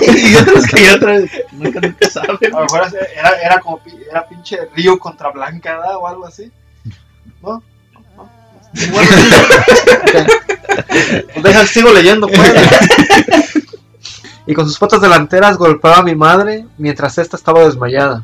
Y- 0.00 0.32
y 0.32 0.36
otra 0.36 0.52
vez 0.54 0.66
caía 0.70 0.94
otra 0.94 1.12
vez. 1.12 1.30
Nunca, 1.52 1.80
nunca 1.80 2.10
sabe. 2.10 2.38
A 2.46 2.48
lo 2.50 2.60
mejor 2.62 2.82
era, 3.16 3.30
era 3.42 3.58
como 3.60 3.80
era 4.10 4.26
pinche 4.28 4.58
río 4.74 4.98
contra 4.98 5.30
Blanca 5.30 5.78
¿verdad? 5.78 5.96
o 5.96 6.06
algo 6.06 6.26
así. 6.26 6.50
¿No? 7.42 7.62
¿No? 8.16 8.30
Deja, 11.42 11.66
sigo 11.66 11.92
leyendo, 11.92 12.26
pues. 12.28 12.52
y 14.46 14.54
con 14.54 14.66
sus 14.66 14.78
patas 14.78 15.00
delanteras 15.00 15.56
golpeaba 15.56 15.98
a 15.98 16.02
mi 16.02 16.14
madre 16.14 16.66
mientras 16.78 17.18
ésta 17.18 17.36
estaba 17.36 17.64
desmayada. 17.64 18.22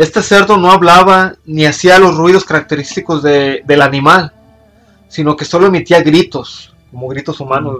Este 0.00 0.22
cerdo 0.22 0.56
no 0.56 0.70
hablaba 0.72 1.34
ni 1.44 1.66
hacía 1.66 1.98
los 1.98 2.16
ruidos 2.16 2.46
característicos 2.46 3.22
de- 3.22 3.60
del 3.66 3.82
animal, 3.82 4.32
sino 5.08 5.36
que 5.36 5.44
solo 5.44 5.66
emitía 5.66 6.00
gritos, 6.00 6.74
como 6.90 7.06
gritos 7.08 7.38
humanos. 7.38 7.76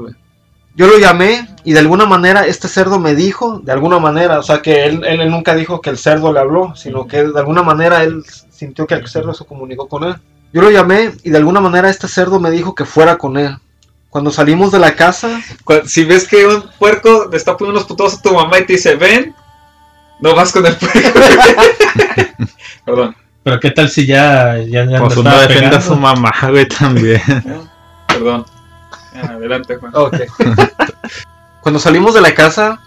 Yo 0.76 0.86
lo 0.86 0.98
llamé 0.98 1.48
y 1.64 1.72
de 1.72 1.78
alguna 1.78 2.04
manera 2.04 2.46
este 2.46 2.68
cerdo 2.68 2.98
me 2.98 3.14
dijo, 3.14 3.60
de 3.60 3.72
alguna 3.72 3.98
manera, 3.98 4.38
o 4.38 4.42
sea 4.42 4.60
que 4.60 4.84
él, 4.84 5.02
él- 5.06 5.22
él 5.22 5.30
nunca 5.30 5.54
dijo 5.54 5.80
que 5.80 5.88
el 5.88 5.96
cerdo 5.96 6.30
le 6.30 6.40
habló, 6.40 6.74
sino 6.76 7.06
que 7.06 7.24
de 7.24 7.38
alguna 7.38 7.62
manera 7.62 8.02
él 8.04 8.22
sintió 8.50 8.86
que 8.86 8.96
el 8.96 9.08
cerdo 9.08 9.32
se 9.32 9.46
comunicó 9.46 9.88
con 9.88 10.04
él. 10.04 10.14
Yo 10.52 10.60
lo 10.60 10.70
llamé 10.70 11.12
y 11.22 11.30
de 11.30 11.38
alguna 11.38 11.60
manera 11.62 11.88
este 11.88 12.06
cerdo 12.06 12.38
me 12.38 12.50
dijo 12.50 12.74
que 12.74 12.84
fuera 12.84 13.16
con 13.16 13.38
él. 13.38 13.56
Cuando 14.10 14.30
salimos 14.30 14.72
de 14.72 14.78
la 14.78 14.94
casa, 14.94 15.40
Si 15.86 16.04
ves 16.04 16.28
que 16.28 16.46
un 16.46 16.64
puerco 16.78 17.28
le 17.30 17.36
está 17.38 17.56
poniendo 17.56 17.78
unos 17.80 17.88
putos 17.88 18.18
a 18.18 18.20
tu 18.22 18.34
mamá 18.34 18.58
y 18.58 18.66
te 18.66 18.74
dice, 18.74 18.96
ven, 18.96 19.34
no 20.20 20.34
vas 20.34 20.52
con 20.52 20.66
el 20.66 20.76
puerco. 20.76 21.20
Perdón, 22.84 23.16
Pero 23.42 23.60
qué 23.60 23.70
tal 23.70 23.88
si 23.88 24.06
ya, 24.06 24.58
ya, 24.58 24.84
ya 24.84 24.98
Pues 24.98 25.16
uno 25.16 25.38
defiende 25.38 25.76
a 25.76 25.80
su 25.80 25.96
mamá, 25.96 26.32
güey, 26.48 26.66
también. 26.66 27.20
perdón. 28.08 28.44
Adelante, 29.14 29.76
Juan. 29.76 29.92
Ok. 29.94 30.16
Cuando 31.60 31.78
salimos 31.78 32.14
de 32.14 32.20
la 32.20 32.34
casa, 32.34 32.80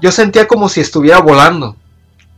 yo 0.00 0.12
sentía 0.12 0.46
como 0.46 0.68
si 0.68 0.80
estuviera 0.80 1.20
volando. 1.20 1.76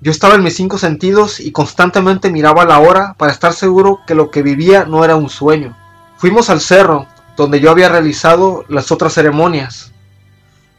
Yo 0.01 0.11
estaba 0.13 0.35
en 0.35 0.43
mis 0.43 0.57
cinco 0.57 0.79
sentidos 0.79 1.41
y 1.41 1.53
constantemente 1.53 2.31
miraba 2.31 2.65
la 2.65 2.79
hora 2.79 3.15
para 3.17 3.33
estar 3.33 3.53
seguro 3.53 4.01
que 4.07 4.15
lo 4.15 4.31
que 4.31 4.43
vivía 4.43 4.85
no 4.85 5.05
era 5.05 5.17
un 5.17 5.29
sueño. 5.31 5.77
Fuimos 6.19 6.51
al 6.51 6.61
cerro, 6.61 7.07
donde 7.37 7.61
yo 7.61 7.71
había 7.71 7.89
realizado 7.89 8.65
las 8.69 8.93
otras 8.93 9.15
ceremonias. 9.15 9.93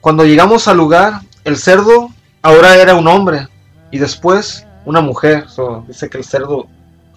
Cuando 0.01 0.23
llegamos 0.23 0.67
al 0.67 0.77
lugar, 0.77 1.21
el 1.43 1.57
cerdo 1.57 2.09
ahora 2.41 2.75
era 2.75 2.95
un 2.95 3.07
hombre 3.07 3.47
y 3.91 3.99
después 3.99 4.65
una 4.85 5.01
mujer. 5.01 5.49
So, 5.49 5.85
dice 5.87 6.09
que 6.09 6.17
el 6.17 6.23
cerdo 6.23 6.67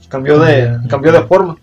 cambió 0.08 0.38
de, 0.38 0.78
cambió 0.88 1.12
de 1.12 1.22
forma. 1.22 1.56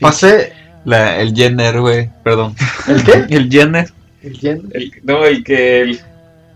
Pasé... 0.00 0.54
La, 0.84 1.20
el 1.20 1.32
Jenner, 1.32 1.80
güey. 1.80 2.10
Perdón. 2.24 2.56
¿El 2.88 3.04
qué? 3.04 3.12
El 3.36 3.48
Jenner. 3.48 3.92
El 4.20 4.38
yen. 4.38 4.68
El- 4.72 4.92
no, 5.04 5.24
el 5.24 5.44
que 5.44 5.80
el, 5.80 6.00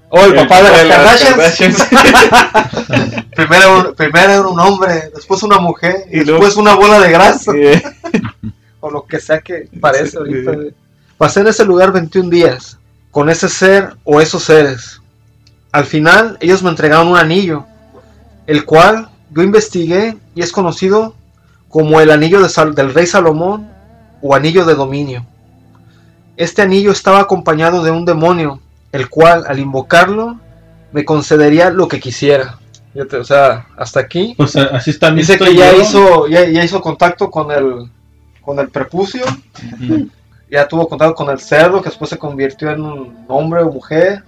Oh, 0.09 0.24
el, 0.24 0.35
papá 0.35 0.62
de 0.62 0.85
las 0.85 0.96
Kardashians. 0.96 1.82
Kardashians. 1.82 3.24
Primero, 3.35 3.94
primero 3.94 4.32
era 4.32 4.46
un 4.46 4.59
hombre, 4.59 5.11
después 5.14 5.42
una 5.42 5.59
mujer 5.59 6.04
y, 6.11 6.20
después 6.20 6.56
una 6.56 6.74
bola 6.74 7.00
de 7.00 7.11
grasa. 7.11 7.52
O 8.80 8.90
lo 8.90 9.04
que 9.04 9.18
sea 9.18 9.40
que 9.40 9.68
parece 9.80 10.11
Sí, 10.11 10.16
ahorita. 10.18 10.52
Pasé 11.18 11.40
en 11.40 11.48
ese 11.48 11.64
lugar 11.64 11.92
21 11.92 12.30
días 12.30 12.78
con 13.11 13.28
ese 13.28 13.48
ser 13.48 13.96
o 14.04 14.20
esos 14.20 14.44
seres. 14.44 15.00
Al 15.76 15.84
final 15.84 16.38
ellos 16.40 16.62
me 16.62 16.70
entregaron 16.70 17.08
un 17.08 17.18
anillo, 17.18 17.66
el 18.46 18.64
cual 18.64 19.10
yo 19.30 19.42
investigué 19.42 20.16
y 20.34 20.40
es 20.40 20.50
conocido 20.50 21.14
como 21.68 22.00
el 22.00 22.10
anillo 22.10 22.40
de 22.40 22.48
Sal- 22.48 22.74
del 22.74 22.94
rey 22.94 23.06
Salomón 23.06 23.68
o 24.22 24.34
anillo 24.34 24.64
de 24.64 24.74
dominio. 24.74 25.26
Este 26.38 26.62
anillo 26.62 26.92
estaba 26.92 27.20
acompañado 27.20 27.82
de 27.84 27.90
un 27.90 28.06
demonio, 28.06 28.58
el 28.90 29.10
cual 29.10 29.44
al 29.46 29.58
invocarlo 29.58 30.38
me 30.92 31.04
concedería 31.04 31.68
lo 31.68 31.88
que 31.88 32.00
quisiera. 32.00 32.58
O 33.20 33.24
sea, 33.24 33.66
hasta 33.76 34.00
aquí. 34.00 34.32
Pues 34.38 34.56
a- 34.56 34.74
así 34.76 34.90
está 34.92 35.10
Dice 35.10 35.36
que 35.36 35.54
ya 35.54 35.72
hizo, 35.82 36.26
ya, 36.28 36.48
ya 36.48 36.64
hizo 36.64 36.80
contacto 36.80 37.30
con 37.30 37.50
el, 37.50 37.90
con 38.40 38.58
el 38.60 38.70
prepucio, 38.70 39.24
ya 40.50 40.66
tuvo 40.68 40.88
contacto 40.88 41.14
con 41.14 41.28
el 41.28 41.38
cerdo, 41.38 41.82
que 41.82 41.90
después 41.90 42.08
se 42.08 42.16
convirtió 42.16 42.70
en 42.70 42.80
un 42.80 43.24
hombre 43.28 43.60
o 43.62 43.70
mujer, 43.70 44.24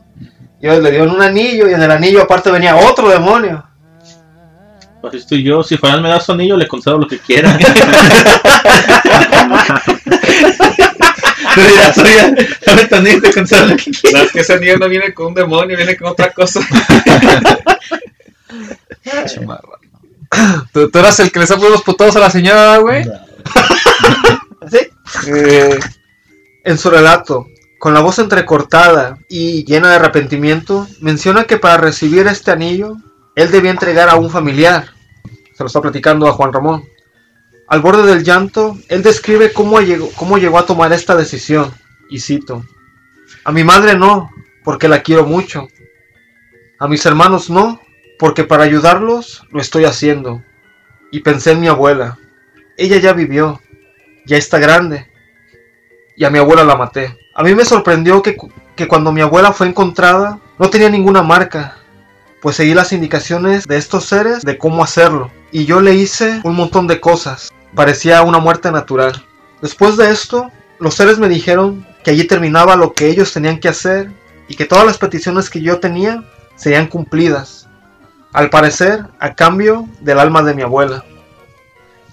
y 0.61 0.67
le 0.67 0.91
dio 0.91 1.05
en 1.05 1.11
un 1.11 1.23
anillo, 1.23 1.69
y 1.69 1.75
en 1.75 1.83
el 1.83 1.91
anillo 1.91 2.23
aparte 2.23 2.51
venía 2.51 2.77
otro 2.77 3.09
demonio. 3.09 3.65
Pues 5.01 5.15
estoy 5.15 5.45
yo, 5.45 5.63
si 5.63 5.77
Fabián 5.77 6.03
me 6.03 6.09
da 6.09 6.19
su 6.19 6.33
anillo, 6.33 6.57
le 6.57 6.67
concedo 6.67 6.99
lo 6.99 7.07
que 7.07 7.19
quiera. 7.19 7.57
Dirás, 11.57 11.99
oye, 11.99 12.35
dame 12.67 12.85
tu 12.87 12.95
anillo 12.97 13.21
te 13.21 13.33
concedo 13.33 13.67
lo 13.67 13.77
que 13.77 13.91
quiera. 13.93 14.19
no, 14.19 14.25
es 14.25 14.33
que 14.33 14.41
ese 14.41 14.55
anillo 14.55 14.77
no 14.79 14.89
viene 14.89 15.15
con 15.15 15.27
un 15.29 15.35
demonio, 15.35 15.77
viene 15.77 15.97
con 15.97 16.09
otra 16.09 16.33
cosa. 16.33 16.61
¿Tú, 20.73 20.91
tú 20.91 20.99
eras 20.99 21.21
el 21.21 21.31
que 21.31 21.41
le 21.41 21.47
poniendo 21.47 21.71
los 21.71 21.83
putados 21.83 22.17
a 22.17 22.21
la 22.21 22.31
señora, 22.31 22.79
güey. 22.79 23.05
¿Sí? 24.71 24.79
Eh, 25.29 25.79
En 26.65 26.77
su 26.77 26.91
relato, 26.91 27.47
con 27.79 27.95
la 27.95 28.01
voz 28.01 28.19
entrecortada 28.19 29.19
y 29.29 29.65
llena 29.65 29.91
de 29.91 29.97
arrepentimiento, 29.97 30.87
menciona 31.01 31.45
que 31.45 31.59
para 31.59 31.77
recibir 31.77 32.27
este 32.27 32.51
anillo, 32.51 32.97
él 33.37 33.51
debía 33.51 33.71
entregar 33.71 34.09
a 34.09 34.17
un 34.17 34.31
familiar. 34.31 34.91
Se 35.55 35.63
lo 35.63 35.69
está 35.69 35.81
platicando 35.81 36.27
a 36.27 36.33
Juan 36.33 36.53
Ramón. 36.53 36.85
Al 37.69 37.81
borde 37.81 38.07
del 38.07 38.25
llanto, 38.25 38.77
él 38.89 39.03
describe 39.03 39.53
cómo 39.53 39.81
llegó, 39.81 40.11
cómo 40.17 40.39
llegó 40.39 40.59
a 40.59 40.67
tomar 40.67 40.93
esta 40.93 41.15
decisión. 41.15 41.73
Y 42.11 42.21
cito, 42.21 42.65
a 43.45 43.53
mi 43.53 43.63
madre 43.63 43.97
no, 43.97 44.31
porque 44.65 44.89
la 44.89 45.03
quiero 45.03 45.25
mucho. 45.25 45.69
A 46.81 46.89
mis 46.89 47.05
hermanos 47.07 47.51
no, 47.51 47.81
porque 48.19 48.45
para 48.45 48.65
ayudarlos 48.65 49.45
lo 49.51 49.61
estoy 49.61 49.85
haciendo. 49.85 50.43
Y 51.13 51.21
pensé 51.21 51.53
en 51.53 51.61
mi 51.61 51.69
abuela. 51.69 52.19
Ella 52.77 52.99
ya 52.99 53.13
vivió, 53.13 53.61
ya 54.27 54.37
está 54.37 54.59
grande. 54.59 55.07
y 56.17 56.25
a 56.25 56.31
mi 56.31 56.39
abuela 56.39 56.65
la 56.65 56.75
maté. 56.75 57.17
A 57.39 57.45
mí 57.45 57.55
me 57.55 57.65
sorprendió 57.65 58.21
que, 58.21 58.37
que 58.75 58.89
cuando 58.89 59.13
mi 59.13 59.21
abuela 59.21 59.53
fue 59.53 59.69
encontrada 59.69 60.41
no 60.59 60.71
tenía 60.71 60.91
ninguna 60.91 61.23
marca, 61.23 61.77
pues 62.43 62.57
seguí 62.57 62.75
las 62.75 62.93
indicaciones 62.93 63.65
de 63.65 63.77
estos 63.77 64.07
seres 64.07 64.43
de 64.43 64.59
cómo 64.59 64.83
hacerlo. 64.83 65.31
Y 65.53 65.65
yo 65.65 65.81
le 65.81 65.95
hice 65.95 66.41
un 66.43 66.57
montón 66.57 66.89
de 66.89 67.01
cosas. 67.01 67.53
Parecía 67.77 68.23
una 68.23 68.41
muerte 68.41 68.73
natural. 68.73 69.25
Después 69.63 69.97
de 69.97 70.11
esto, 70.11 70.51
los 70.81 70.95
seres 70.95 71.21
me 71.21 71.29
dijeron 71.29 71.87
que 72.03 72.11
allí 72.11 72.25
terminaba 72.25 72.75
lo 72.75 72.93
que 72.93 73.07
ellos 73.07 73.33
tenían 73.33 73.61
que 73.61 73.69
hacer 73.69 74.11
y 74.49 74.57
que 74.57 74.65
todas 74.65 74.85
las 74.85 74.99
peticiones 74.99 75.49
que 75.49 75.61
yo 75.61 75.79
tenía 75.79 76.25
serían 76.57 76.89
cumplidas. 76.89 77.69
Al 78.33 78.51
parecer, 78.51 79.05
a 79.21 79.35
cambio 79.35 79.89
del 80.01 80.19
alma 80.19 80.43
de 80.43 80.55
mi 80.55 80.63
abuela. 80.63 81.05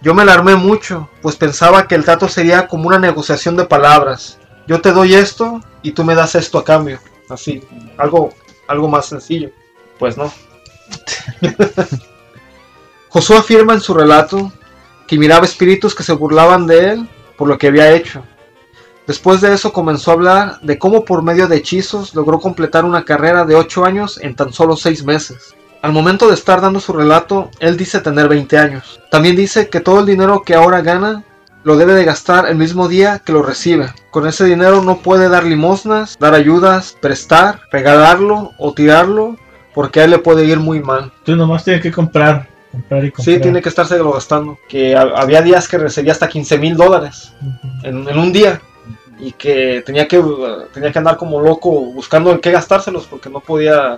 Yo 0.04 0.14
me 0.14 0.22
alarmé 0.22 0.56
mucho, 0.56 1.10
pues 1.24 1.36
pensaba 1.36 1.88
que 1.88 1.96
el 1.96 2.06
trato 2.06 2.30
sería 2.30 2.68
como 2.68 2.90
una 2.90 3.00
negociación 3.00 3.56
de 3.56 3.66
palabras. 3.66 4.38
Yo 4.68 4.82
te 4.82 4.92
doy 4.92 5.16
esto 5.16 5.62
y 5.82 5.92
tú 5.92 6.04
me 6.04 6.16
das 6.16 6.36
esto 6.36 6.58
a 6.58 6.64
cambio. 6.64 7.00
Así, 7.30 7.62
algo, 7.98 8.34
algo 8.68 8.88
más 8.88 9.08
sencillo. 9.08 9.52
Pues 10.00 10.18
no. 10.18 10.32
Josué 13.10 13.38
afirma 13.38 13.74
en 13.74 13.82
su 13.82 13.94
relato 13.94 14.52
que 15.08 15.18
miraba 15.18 15.46
espíritus 15.46 15.96
que 15.96 16.04
se 16.04 16.14
burlaban 16.14 16.68
de 16.68 16.90
él 16.92 17.10
por 17.38 17.48
lo 17.48 17.58
que 17.58 17.68
había 17.68 17.94
hecho. 17.94 18.24
Después 19.08 19.40
de 19.42 19.54
eso 19.54 19.72
comenzó 19.72 20.12
a 20.12 20.16
hablar 20.16 20.60
de 20.62 20.80
cómo 20.80 21.06
por 21.06 21.22
medio 21.22 21.48
de 21.48 21.58
hechizos 21.58 22.16
logró 22.16 22.40
completar 22.40 22.86
una 22.86 23.06
carrera 23.06 23.46
de 23.46 23.56
8 23.56 23.86
años 23.86 24.20
en 24.22 24.36
tan 24.36 24.52
solo 24.52 24.76
6 24.76 25.06
meses. 25.06 25.56
Al 25.84 25.94
momento 25.94 26.28
de 26.28 26.34
estar 26.34 26.60
dando 26.60 26.80
su 26.80 26.92
relato, 26.92 27.52
él 27.60 27.78
dice 27.78 28.02
tener 28.02 28.28
20 28.28 28.58
años. 28.58 29.00
También 29.12 29.36
dice 29.36 29.70
que 29.70 29.80
todo 29.80 30.00
el 30.00 30.08
dinero 30.08 30.42
que 30.42 30.56
ahora 30.56 30.82
gana 30.82 31.24
lo 31.66 31.76
debe 31.76 31.94
de 31.94 32.06
gastar 32.06 32.48
el 32.48 32.56
mismo 32.56 32.88
día 32.88 33.20
que 33.26 33.34
lo 33.34 33.42
recibe. 33.44 33.92
Con 34.12 34.26
ese 34.28 34.46
dinero 34.46 34.82
no 34.82 35.00
puede 35.00 35.28
dar 35.28 35.44
limosnas, 35.44 36.16
dar 36.20 36.34
ayudas, 36.34 36.96
prestar, 37.02 37.60
regalarlo 37.72 38.52
o 38.58 38.74
tirarlo, 38.74 39.36
porque 39.74 40.00
a 40.00 40.06
él 40.06 40.12
le 40.12 40.20
puede 40.20 40.46
ir 40.46 40.60
muy 40.60 40.80
mal. 40.82 41.12
Tú 41.26 41.36
nomás 41.36 41.64
tienes 41.66 41.82
que 41.82 41.92
comprar, 41.92 42.48
comprar 42.72 43.04
y 43.04 43.12
comprar. 43.12 43.36
Sí, 43.36 43.42
tiene 43.42 43.62
que 43.62 43.70
estarse 43.70 43.98
lo 43.98 44.14
gastando. 44.14 44.58
Que 44.70 44.96
ha- 44.96 45.02
había 45.18 45.42
días 45.42 45.68
que 45.68 45.78
recibía 45.78 46.12
hasta 46.14 46.30
15 46.30 46.58
mil 46.60 46.78
dólares 46.78 47.34
en, 47.84 48.08
en 48.08 48.18
un 48.18 48.32
día. 48.32 48.62
Y 49.18 49.32
que 49.32 49.82
tenía 49.86 50.08
que 50.08 50.22
tenía 50.74 50.92
que 50.92 51.00
andar 51.00 51.18
como 51.18 51.42
loco 51.42 51.72
buscando 51.72 52.32
en 52.32 52.40
qué 52.40 52.52
gastárselos 52.52 53.06
porque 53.08 53.30
no 53.30 53.40
podía 53.40 53.98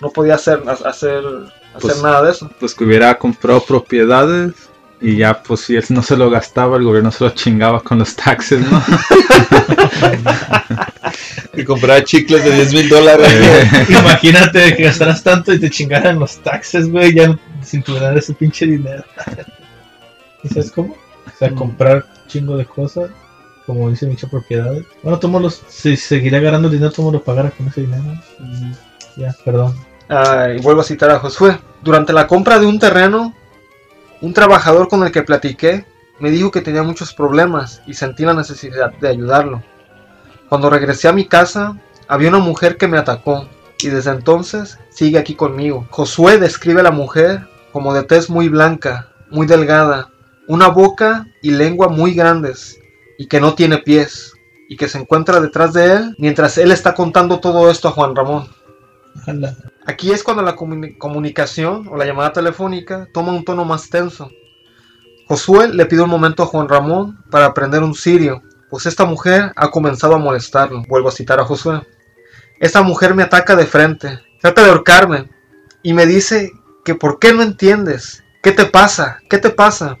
no 0.00 0.10
podía 0.10 0.36
hacer 0.36 0.62
hacer 0.68 1.22
hacer 1.24 1.80
Pues- 1.80 2.02
nada 2.02 2.22
de 2.22 2.30
eso. 2.30 2.48
Pues 2.60 2.74
que 2.74 2.84
hubiera 2.84 3.18
comprado 3.18 3.60
propiedades 3.64 4.52
y 5.04 5.16
ya, 5.16 5.42
pues 5.42 5.60
si 5.60 5.76
él 5.76 5.84
no 5.90 6.02
se 6.02 6.16
lo 6.16 6.30
gastaba, 6.30 6.78
el 6.78 6.84
gobierno 6.84 7.10
se 7.10 7.24
lo 7.24 7.30
chingaba 7.30 7.82
con 7.82 7.98
los 7.98 8.16
taxes, 8.16 8.60
¿no? 8.60 8.82
Y 11.56 11.62
compraba 11.62 12.02
chicles 12.02 12.42
de 12.42 12.52
10 12.52 12.74
mil 12.74 12.88
dólares. 12.88 13.28
Eh, 13.30 13.86
Imagínate 14.00 14.74
que 14.74 14.82
gastaras 14.82 15.22
tanto 15.22 15.52
y 15.52 15.60
te 15.60 15.70
chingaran 15.70 16.18
los 16.18 16.38
taxes, 16.38 16.90
güey, 16.90 17.14
ya 17.14 17.38
sin 17.62 17.82
tu 17.82 17.94
dar 17.94 18.18
ese 18.18 18.34
pinche 18.34 18.66
dinero. 18.66 19.04
¿Y 20.42 20.48
sabes 20.48 20.72
cómo? 20.72 20.94
O 20.94 21.38
sea, 21.38 21.50
comprar 21.50 22.06
chingo 22.26 22.56
de 22.56 22.64
cosas, 22.64 23.10
como 23.66 23.88
dice 23.90 24.06
muchas 24.06 24.30
propiedades. 24.30 24.84
Bueno, 25.02 25.20
tomo 25.20 25.38
los, 25.38 25.62
si 25.68 25.96
seguirá 25.96 26.40
ganando 26.40 26.68
dinero, 26.68 26.90
tomo 26.90 27.12
lo 27.12 27.22
pagara 27.22 27.50
con 27.50 27.68
ese 27.68 27.82
dinero. 27.82 28.02
Ya, 29.16 29.34
perdón. 29.44 29.74
Ah, 30.08 30.48
y 30.56 30.60
vuelvo 30.60 30.80
a 30.80 30.84
citar 30.84 31.10
a 31.10 31.20
Josué. 31.20 31.58
Durante 31.82 32.12
la 32.12 32.26
compra 32.26 32.58
de 32.58 32.66
un 32.66 32.78
terreno, 32.78 33.32
un 34.20 34.32
trabajador 34.32 34.88
con 34.88 35.02
el 35.04 35.12
que 35.12 35.22
platiqué 35.22 35.86
me 36.18 36.30
dijo 36.30 36.50
que 36.50 36.60
tenía 36.60 36.82
muchos 36.82 37.12
problemas 37.12 37.82
y 37.86 37.94
sentí 37.94 38.24
la 38.24 38.34
necesidad 38.34 38.92
de 38.94 39.08
ayudarlo. 39.08 39.62
Cuando 40.48 40.70
regresé 40.70 41.08
a 41.08 41.12
mi 41.12 41.26
casa, 41.26 41.76
había 42.06 42.28
una 42.28 42.38
mujer 42.38 42.76
que 42.76 42.88
me 42.88 42.98
atacó 42.98 43.48
y 43.80 43.88
desde 43.88 44.10
entonces 44.10 44.78
sigue 44.90 45.18
aquí 45.18 45.34
conmigo. 45.34 45.86
Josué 45.90 46.38
describe 46.38 46.80
a 46.80 46.84
la 46.84 46.90
mujer 46.90 47.48
como 47.72 47.92
de 47.92 48.04
tez 48.04 48.30
muy 48.30 48.48
blanca, 48.48 49.08
muy 49.30 49.46
delgada, 49.46 50.10
una 50.46 50.68
boca 50.68 51.26
y 51.42 51.50
lengua 51.50 51.88
muy 51.88 52.14
grandes 52.14 52.78
y 53.18 53.26
que 53.26 53.40
no 53.40 53.54
tiene 53.54 53.78
pies 53.78 54.32
y 54.68 54.76
que 54.76 54.88
se 54.88 54.98
encuentra 54.98 55.40
detrás 55.40 55.72
de 55.72 55.92
él 55.92 56.14
mientras 56.18 56.56
él 56.58 56.72
está 56.72 56.94
contando 56.94 57.40
todo 57.40 57.70
esto 57.70 57.88
a 57.88 57.92
Juan 57.92 58.14
Ramón. 58.14 58.48
Ojalá. 59.16 59.56
Aquí 59.86 60.12
es 60.12 60.22
cuando 60.22 60.42
la 60.42 60.56
comuni- 60.56 60.96
comunicación 60.96 61.88
o 61.88 61.96
la 61.96 62.06
llamada 62.06 62.32
telefónica 62.32 63.06
toma 63.12 63.32
un 63.32 63.44
tono 63.44 63.64
más 63.64 63.90
tenso. 63.90 64.30
Josué 65.28 65.68
le 65.68 65.86
pide 65.86 66.02
un 66.02 66.10
momento 66.10 66.42
a 66.42 66.46
Juan 66.46 66.68
Ramón 66.68 67.22
para 67.30 67.46
aprender 67.46 67.82
un 67.82 67.94
sirio, 67.94 68.42
pues 68.70 68.86
esta 68.86 69.04
mujer 69.04 69.52
ha 69.56 69.70
comenzado 69.70 70.14
a 70.14 70.18
molestarlo. 70.18 70.82
Vuelvo 70.88 71.08
a 71.08 71.12
citar 71.12 71.38
a 71.40 71.44
Josué. 71.44 71.82
Esta 72.60 72.82
mujer 72.82 73.14
me 73.14 73.22
ataca 73.22 73.56
de 73.56 73.66
frente, 73.66 74.20
trata 74.40 74.62
de 74.62 74.70
ahorcarme 74.70 75.30
y 75.82 75.92
me 75.92 76.06
dice 76.06 76.52
que 76.84 76.94
por 76.94 77.18
qué 77.18 77.32
no 77.32 77.42
entiendes, 77.42 78.22
qué 78.42 78.52
te 78.52 78.64
pasa, 78.66 79.18
qué 79.28 79.38
te 79.38 79.50
pasa. 79.50 79.96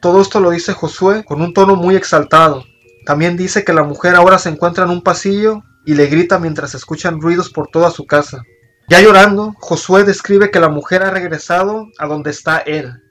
Todo 0.00 0.20
esto 0.20 0.40
lo 0.40 0.50
dice 0.50 0.72
Josué 0.72 1.24
con 1.24 1.40
un 1.42 1.52
tono 1.52 1.74
muy 1.74 1.96
exaltado. 1.96 2.64
También 3.06 3.36
dice 3.36 3.64
que 3.64 3.72
la 3.72 3.82
mujer 3.82 4.14
ahora 4.14 4.38
se 4.38 4.50
encuentra 4.50 4.84
en 4.84 4.90
un 4.90 5.02
pasillo 5.02 5.62
y 5.84 5.94
le 5.94 6.06
grita 6.06 6.38
mientras 6.38 6.74
escuchan 6.74 7.20
ruidos 7.20 7.50
por 7.50 7.68
toda 7.68 7.90
su 7.90 8.06
casa. 8.06 8.42
Ya 8.88 9.00
llorando, 9.00 9.56
Josué 9.58 10.04
describe 10.04 10.52
que 10.52 10.60
la 10.60 10.68
mujer 10.68 11.02
ha 11.02 11.10
regresado 11.10 11.88
a 11.98 12.06
donde 12.06 12.30
está 12.30 12.58
él, 12.58 13.02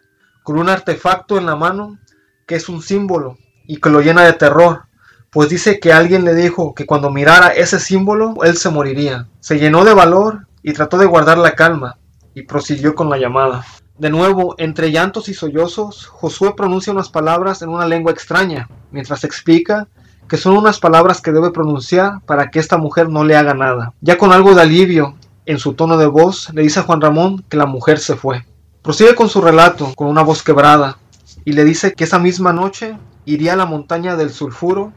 con 0.42 0.58
un 0.58 0.70
artefacto 0.70 1.38
en 1.38 1.46
la 1.46 1.58
mano 1.58 2.00
que 2.48 2.56
es 2.56 2.70
un 2.70 2.82
símbolo 2.82 3.38
y 3.68 3.82
que 3.82 3.90
lo 3.90 4.00
llena 4.00 4.24
de 4.24 4.32
terror, 4.32 4.84
pues 5.32 5.50
dice 5.50 5.82
que 5.82 5.92
alguien 5.92 6.24
le 6.24 6.34
dijo 6.34 6.74
que 6.74 6.86
cuando 6.86 7.10
mirara 7.10 7.50
ese 7.50 7.82
símbolo 7.82 8.36
él 8.44 8.56
se 8.56 8.70
moriría. 8.70 9.28
Se 9.42 9.60
llenó 9.60 9.84
de 9.84 9.94
valor 9.94 10.48
y 10.64 10.72
trató 10.72 10.98
de 10.98 11.08
guardar 11.08 11.38
la 11.38 11.56
calma 11.56 11.98
y 12.34 12.44
prosiguió 12.44 12.96
con 12.96 13.10
la 13.10 13.18
llamada. 13.18 13.66
De 13.98 14.10
nuevo, 14.10 14.56
entre 14.58 14.92
llantos 14.92 15.28
y 15.28 15.34
sollozos, 15.34 16.06
Josué 16.06 16.54
pronuncia 16.56 16.94
unas 16.94 17.10
palabras 17.10 17.62
en 17.62 17.70
una 17.70 17.86
lengua 17.86 18.14
extraña, 18.14 18.70
mientras 18.92 19.26
explica 19.26 19.90
que 20.30 20.38
son 20.38 20.56
unas 20.56 20.80
palabras 20.80 21.20
que 21.20 21.34
debe 21.34 21.52
pronunciar 21.52 22.22
para 22.26 22.50
que 22.50 22.60
esta 22.60 22.78
mujer 22.78 23.10
no 23.10 23.26
le 23.26 23.36
haga 23.36 23.54
nada. 23.54 23.94
Ya 24.00 24.18
con 24.18 24.32
algo 24.32 24.56
de 24.56 24.62
alivio 24.62 25.16
en 25.46 25.60
su 25.60 25.74
tono 25.74 25.98
de 25.98 26.08
voz, 26.08 26.50
le 26.54 26.62
dice 26.64 26.80
a 26.80 26.84
Juan 26.84 27.02
Ramón 27.02 27.44
que 27.50 27.58
la 27.58 27.66
mujer 27.66 28.00
se 28.00 28.16
fue. 28.16 28.46
Prosigue 28.82 29.16
con 29.16 29.30
su 29.30 29.42
relato 29.42 29.94
con 29.96 30.08
una 30.08 30.22
voz 30.24 30.44
quebrada 30.44 30.98
y 31.44 31.54
le 31.54 31.64
dice 31.64 31.94
que 31.94 32.04
esa 32.04 32.20
misma 32.20 32.54
noche 32.54 32.98
iría 33.26 33.54
a 33.54 33.58
la 33.58 33.66
montaña 33.66 34.16
del 34.16 34.30
sulfuro 34.32 34.92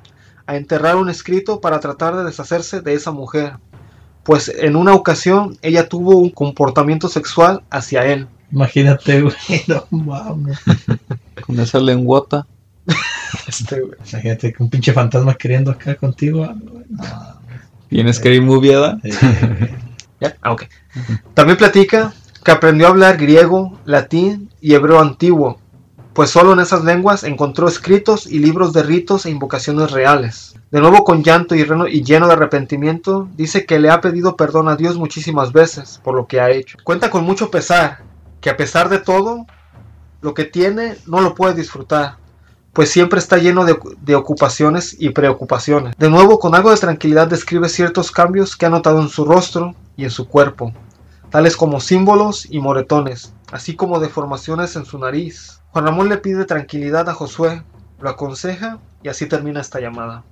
a 0.46 0.56
enterrar 0.56 0.96
un 0.96 1.08
escrito 1.10 1.60
para 1.60 1.80
tratar 1.80 2.16
de 2.16 2.24
deshacerse 2.24 2.80
de 2.80 2.94
esa 2.94 3.10
mujer, 3.12 3.54
pues 4.24 4.48
en 4.58 4.76
una 4.76 4.94
ocasión 4.94 5.56
ella 5.62 5.88
tuvo 5.88 6.16
un 6.16 6.30
comportamiento 6.30 7.08
sexual 7.08 7.62
hacia 7.70 8.04
él. 8.06 8.26
Imagínate, 8.50 9.20
güey, 9.22 9.34
no 9.66 9.84
mames. 9.90 10.58
Con 11.46 11.58
esa 11.60 11.78
lenguota. 11.78 12.46
Este, 13.46 13.80
güey. 13.80 13.92
Imagínate 14.10 14.52
que 14.54 14.62
un 14.62 14.70
pinche 14.70 14.90
fantasma 14.94 15.34
queriendo 15.34 15.70
acá 15.70 15.94
contigo. 15.96 16.44
ah, 16.44 16.54
güey, 16.62 16.84
no, 16.88 17.02
¿Tienes 17.90 18.16
Scary 18.16 18.40
Movie, 18.40 18.74
Ada? 18.74 18.98
eh, 19.04 19.74
¿Ya? 20.20 20.36
Ah. 20.42 20.56
También 21.34 21.56
platica 21.58 22.12
que 22.44 22.50
aprendió 22.50 22.86
a 22.86 22.90
hablar 22.90 23.16
griego, 23.16 23.78
latín 23.84 24.50
y 24.60 24.74
hebreo 24.74 25.00
antiguo, 25.00 25.60
pues 26.12 26.30
solo 26.30 26.52
en 26.52 26.60
esas 26.60 26.82
lenguas 26.84 27.22
encontró 27.24 27.68
escritos 27.68 28.26
y 28.26 28.38
libros 28.40 28.72
de 28.72 28.82
ritos 28.82 29.26
e 29.26 29.30
invocaciones 29.30 29.90
reales. 29.92 30.54
De 30.70 30.80
nuevo 30.80 31.04
con 31.04 31.22
llanto 31.22 31.54
y, 31.54 31.62
reno- 31.64 31.88
y 31.88 32.02
lleno 32.02 32.26
de 32.26 32.32
arrepentimiento, 32.34 33.28
dice 33.36 33.64
que 33.66 33.78
le 33.78 33.90
ha 33.90 34.00
pedido 34.00 34.36
perdón 34.36 34.68
a 34.68 34.76
Dios 34.76 34.96
muchísimas 34.96 35.52
veces 35.52 36.00
por 36.02 36.14
lo 36.14 36.26
que 36.26 36.40
ha 36.40 36.50
hecho. 36.50 36.78
Cuenta 36.84 37.10
con 37.10 37.24
mucho 37.24 37.50
pesar, 37.50 38.02
que 38.40 38.50
a 38.50 38.56
pesar 38.56 38.88
de 38.88 38.98
todo, 38.98 39.46
lo 40.20 40.34
que 40.34 40.44
tiene 40.44 40.96
no 41.06 41.20
lo 41.20 41.34
puede 41.34 41.54
disfrutar, 41.54 42.16
pues 42.72 42.90
siempre 42.90 43.18
está 43.18 43.38
lleno 43.38 43.64
de, 43.64 43.78
de 44.02 44.14
ocupaciones 44.14 44.96
y 44.98 45.10
preocupaciones. 45.10 45.94
De 45.96 46.10
nuevo, 46.10 46.38
con 46.38 46.54
algo 46.54 46.70
de 46.70 46.76
tranquilidad 46.76 47.28
describe 47.28 47.68
ciertos 47.68 48.10
cambios 48.10 48.56
que 48.56 48.66
ha 48.66 48.70
notado 48.70 49.00
en 49.00 49.08
su 49.08 49.24
rostro 49.24 49.74
y 49.98 50.04
en 50.04 50.10
su 50.10 50.28
cuerpo, 50.28 50.72
tales 51.28 51.56
como 51.56 51.80
símbolos 51.80 52.46
y 52.48 52.60
moretones, 52.60 53.34
así 53.50 53.74
como 53.74 53.98
deformaciones 53.98 54.76
en 54.76 54.86
su 54.86 54.96
nariz. 54.98 55.60
Juan 55.72 55.84
Ramón 55.84 56.08
le 56.08 56.18
pide 56.18 56.44
tranquilidad 56.44 57.08
a 57.08 57.14
Josué, 57.14 57.64
lo 58.00 58.08
aconseja 58.08 58.78
y 59.02 59.08
así 59.08 59.26
termina 59.26 59.60
esta 59.60 59.80
llamada. 59.80 60.24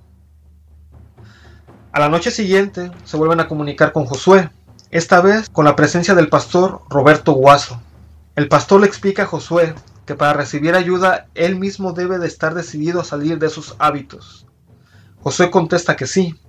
A 1.91 1.99
la 1.99 2.07
noche 2.07 2.31
siguiente 2.31 2.91
se 3.03 3.17
vuelven 3.17 3.41
a 3.41 3.49
comunicar 3.49 3.91
con 3.91 4.05
Josué, 4.05 4.49
esta 4.89 5.19
vez 5.19 5.49
con 5.49 5.65
la 5.65 5.75
presencia 5.75 6.15
del 6.15 6.29
pastor 6.29 6.81
Roberto 6.89 7.33
Guaso. 7.33 7.81
El 8.37 8.47
pastor 8.47 8.79
le 8.79 8.87
explica 8.87 9.23
a 9.23 9.27
Josué 9.27 9.75
que 10.05 10.15
para 10.15 10.31
recibir 10.31 10.75
ayuda 10.75 11.27
él 11.35 11.57
mismo 11.57 11.91
debe 11.91 12.19
de 12.19 12.27
estar 12.27 12.53
decidido 12.53 13.01
a 13.01 13.03
salir 13.03 13.37
de 13.37 13.49
sus 13.49 13.75
hábitos. 13.79 14.47
Josué 15.19 15.51
contesta 15.51 15.97
que 15.97 16.07
sí, 16.07 16.39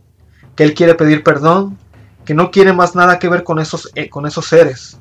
que 0.55 0.63
él 0.63 0.75
quiere 0.75 0.95
pedir 0.95 1.25
perdón, 1.25 1.79
que 2.29 2.35
no 2.35 2.51
quiere 2.51 2.75
más 2.75 2.95
nada 2.95 3.19
que 3.19 3.31
ver 3.31 3.43
con 3.43 3.59
esos, 3.59 3.91
eh, 3.95 4.11
con 4.11 4.27
esos 4.27 4.45
seres. 4.45 4.99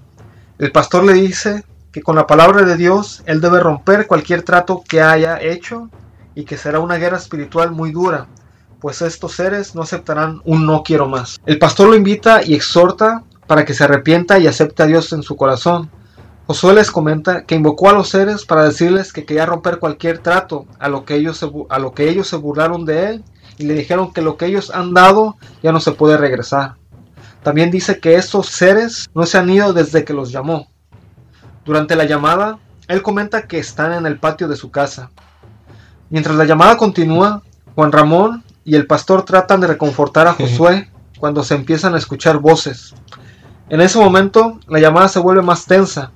El 0.60 0.72
pastor 0.72 1.04
le 1.04 1.12
dice 1.12 1.66
que 1.92 2.02
con 2.02 2.16
la 2.16 2.26
palabra 2.26 2.62
de 2.62 2.78
Dios 2.78 3.22
él 3.26 3.42
debe 3.42 3.60
romper 3.60 4.08
cualquier 4.08 4.44
trato 4.44 4.82
que 4.88 5.02
haya 5.02 5.38
hecho 5.42 5.90
y 6.36 6.46
que 6.46 6.56
será 6.56 6.80
una 6.80 6.96
guerra 6.96 7.18
espiritual 7.18 7.72
muy 7.72 7.92
dura, 7.92 8.28
pues 8.80 9.02
estos 9.02 9.34
seres 9.34 9.76
no 9.76 9.82
aceptarán 9.82 10.40
un 10.46 10.66
no 10.66 10.84
quiero 10.84 11.10
más. 11.10 11.38
El 11.46 11.60
pastor 11.60 11.90
lo 11.90 11.98
invita 11.98 12.46
y 12.46 12.56
exhorta 12.56 13.26
para 13.46 13.66
que 13.66 13.74
se 13.74 13.84
arrepienta 13.84 14.40
y 14.40 14.48
acepte 14.48 14.84
a 14.84 14.86
Dios 14.86 15.12
en 15.12 15.22
su 15.22 15.36
corazón. 15.36 15.90
Josué 16.46 16.76
les 16.76 16.92
comenta 16.92 17.44
que 17.44 17.56
invocó 17.56 17.90
a 17.90 17.94
los 17.94 18.08
seres 18.08 18.46
para 18.46 18.64
decirles 18.64 19.12
que 19.12 19.26
quería 19.26 19.46
romper 19.46 19.80
cualquier 19.80 20.20
trato 20.20 20.66
a 20.80 20.88
lo 20.88 21.04
que 21.04 21.16
ellos 21.16 21.46
a 21.68 21.80
lo 21.80 21.92
que 21.92 22.08
ellos 22.08 22.30
se 22.30 22.38
burlaron 22.38 22.86
de 22.86 23.10
él 23.10 23.24
y 23.58 23.66
le 23.66 23.74
dijeron 23.74 24.14
que 24.14 24.22
lo 24.22 24.38
que 24.38 24.46
ellos 24.46 24.72
han 24.74 24.94
dado 24.94 25.36
ya 25.62 25.74
no 25.74 25.82
se 25.82 25.92
puede 25.92 26.16
regresar. 26.16 26.78
También 27.48 27.72
dice 27.72 28.02
que 28.02 28.16
estos 28.16 28.48
seres 28.48 29.10
no 29.16 29.26
se 29.26 29.38
han 29.38 29.50
ido 29.50 29.72
desde 29.72 30.04
que 30.04 30.12
los 30.12 30.34
llamó. 30.34 30.68
Durante 31.64 31.96
la 31.96 32.04
llamada, 32.04 32.60
él 32.90 33.02
comenta 33.02 33.48
que 33.48 33.58
están 33.58 33.94
en 33.94 34.06
el 34.06 34.20
patio 34.20 34.50
de 34.50 34.58
su 34.58 34.70
casa. 34.70 35.12
Mientras 36.10 36.36
la 36.36 36.44
llamada 36.44 36.76
continúa, 36.76 37.42
Juan 37.74 37.94
Ramón 37.94 38.44
y 38.66 38.76
el 38.76 38.86
pastor 38.86 39.24
tratan 39.24 39.62
de 39.62 39.68
reconfortar 39.68 40.28
a 40.28 40.34
Josué 40.34 40.92
cuando 41.20 41.42
se 41.42 41.56
empiezan 41.56 41.96
a 41.96 42.00
escuchar 42.00 42.40
voces. 42.40 42.94
En 43.70 43.80
ese 43.80 43.98
momento, 43.98 44.60
la 44.68 44.82
llamada 44.82 45.08
se 45.08 45.20
vuelve 45.20 45.42
más 45.42 45.68
tensa, 45.68 46.12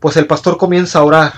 pues 0.00 0.16
el 0.16 0.26
pastor 0.26 0.56
comienza 0.56 1.00
a 1.00 1.04
orar, 1.04 1.32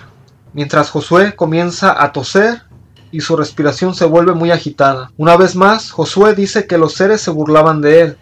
mientras 0.52 0.88
Josué 0.88 1.34
comienza 1.34 2.00
a 2.00 2.12
toser 2.12 2.62
y 3.10 3.22
su 3.22 3.34
respiración 3.34 3.92
se 3.92 4.04
vuelve 4.04 4.34
muy 4.34 4.52
agitada. 4.52 5.10
Una 5.16 5.36
vez 5.36 5.56
más, 5.56 5.90
Josué 5.90 6.36
dice 6.36 6.68
que 6.68 6.78
los 6.78 6.92
seres 6.92 7.20
se 7.22 7.32
burlaban 7.32 7.80
de 7.80 8.02
él, 8.02 8.18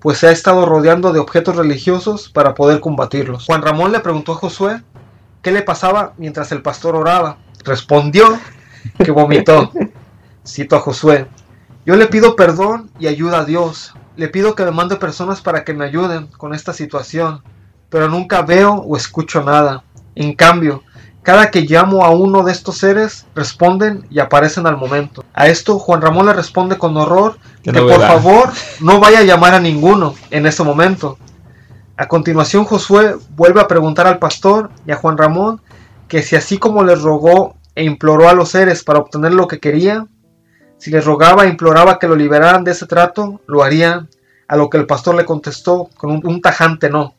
pues 0.00 0.18
se 0.18 0.28
ha 0.28 0.30
estado 0.30 0.64
rodeando 0.66 1.12
de 1.12 1.20
objetos 1.20 1.56
religiosos 1.56 2.28
para 2.28 2.54
poder 2.54 2.80
combatirlos. 2.80 3.46
Juan 3.46 3.62
Ramón 3.62 3.92
le 3.92 4.00
preguntó 4.00 4.32
a 4.32 4.36
Josué 4.36 4.82
qué 5.42 5.52
le 5.52 5.62
pasaba 5.62 6.14
mientras 6.16 6.52
el 6.52 6.62
pastor 6.62 6.96
oraba. 6.96 7.38
Respondió 7.64 8.38
que 8.96 9.10
vomitó. 9.10 9.70
Cito 10.46 10.76
a 10.76 10.80
Josué. 10.80 11.26
Yo 11.84 11.96
le 11.96 12.06
pido 12.06 12.34
perdón 12.34 12.90
y 12.98 13.06
ayuda 13.08 13.40
a 13.40 13.44
Dios. 13.44 13.94
Le 14.16 14.28
pido 14.28 14.54
que 14.54 14.64
me 14.64 14.70
mande 14.70 14.96
personas 14.96 15.40
para 15.40 15.64
que 15.64 15.74
me 15.74 15.84
ayuden 15.84 16.26
con 16.28 16.54
esta 16.54 16.72
situación, 16.72 17.42
pero 17.88 18.08
nunca 18.08 18.42
veo 18.42 18.74
o 18.74 18.96
escucho 18.96 19.42
nada. 19.42 19.84
En 20.14 20.34
cambio, 20.34 20.82
cada 21.22 21.50
que 21.50 21.62
llamo 21.62 22.04
a 22.04 22.10
uno 22.10 22.42
de 22.42 22.52
estos 22.52 22.78
seres, 22.78 23.26
responden 23.34 24.06
y 24.10 24.20
aparecen 24.20 24.66
al 24.66 24.76
momento. 24.76 25.24
A 25.34 25.48
esto 25.48 25.78
Juan 25.78 26.00
Ramón 26.00 26.26
le 26.26 26.32
responde 26.32 26.78
con 26.78 26.96
horror 26.96 27.38
que 27.62 27.72
por 27.72 28.00
favor 28.00 28.50
no 28.80 29.00
vaya 29.00 29.18
a 29.18 29.24
llamar 29.24 29.54
a 29.54 29.60
ninguno 29.60 30.14
en 30.30 30.46
ese 30.46 30.62
momento. 30.62 31.18
A 31.96 32.08
continuación 32.08 32.64
Josué 32.64 33.16
vuelve 33.36 33.60
a 33.60 33.68
preguntar 33.68 34.06
al 34.06 34.18
pastor 34.18 34.70
y 34.86 34.92
a 34.92 34.96
Juan 34.96 35.18
Ramón 35.18 35.60
que 36.08 36.22
si 36.22 36.36
así 36.36 36.56
como 36.56 36.82
les 36.82 37.02
rogó 37.02 37.56
e 37.74 37.84
imploró 37.84 38.28
a 38.28 38.34
los 38.34 38.48
seres 38.48 38.82
para 38.82 38.98
obtener 38.98 39.34
lo 39.34 39.46
que 39.46 39.60
quería, 39.60 40.06
si 40.78 40.90
les 40.90 41.04
rogaba 41.04 41.44
e 41.44 41.50
imploraba 41.50 41.98
que 41.98 42.08
lo 42.08 42.16
liberaran 42.16 42.64
de 42.64 42.70
ese 42.70 42.86
trato, 42.86 43.42
lo 43.46 43.62
harían, 43.62 44.08
a 44.48 44.56
lo 44.56 44.70
que 44.70 44.78
el 44.78 44.86
pastor 44.86 45.14
le 45.14 45.26
contestó 45.26 45.90
con 45.96 46.10
un, 46.10 46.26
un 46.26 46.40
tajante 46.40 46.88
no. 46.88 47.14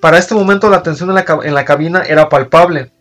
Para 0.00 0.18
este 0.18 0.34
momento 0.34 0.68
la 0.70 0.82
tensión 0.82 1.08
en 1.10 1.16
la, 1.16 1.24
en 1.42 1.54
la 1.54 1.64
cabina 1.64 2.02
era 2.02 2.28
palpable, 2.28 2.92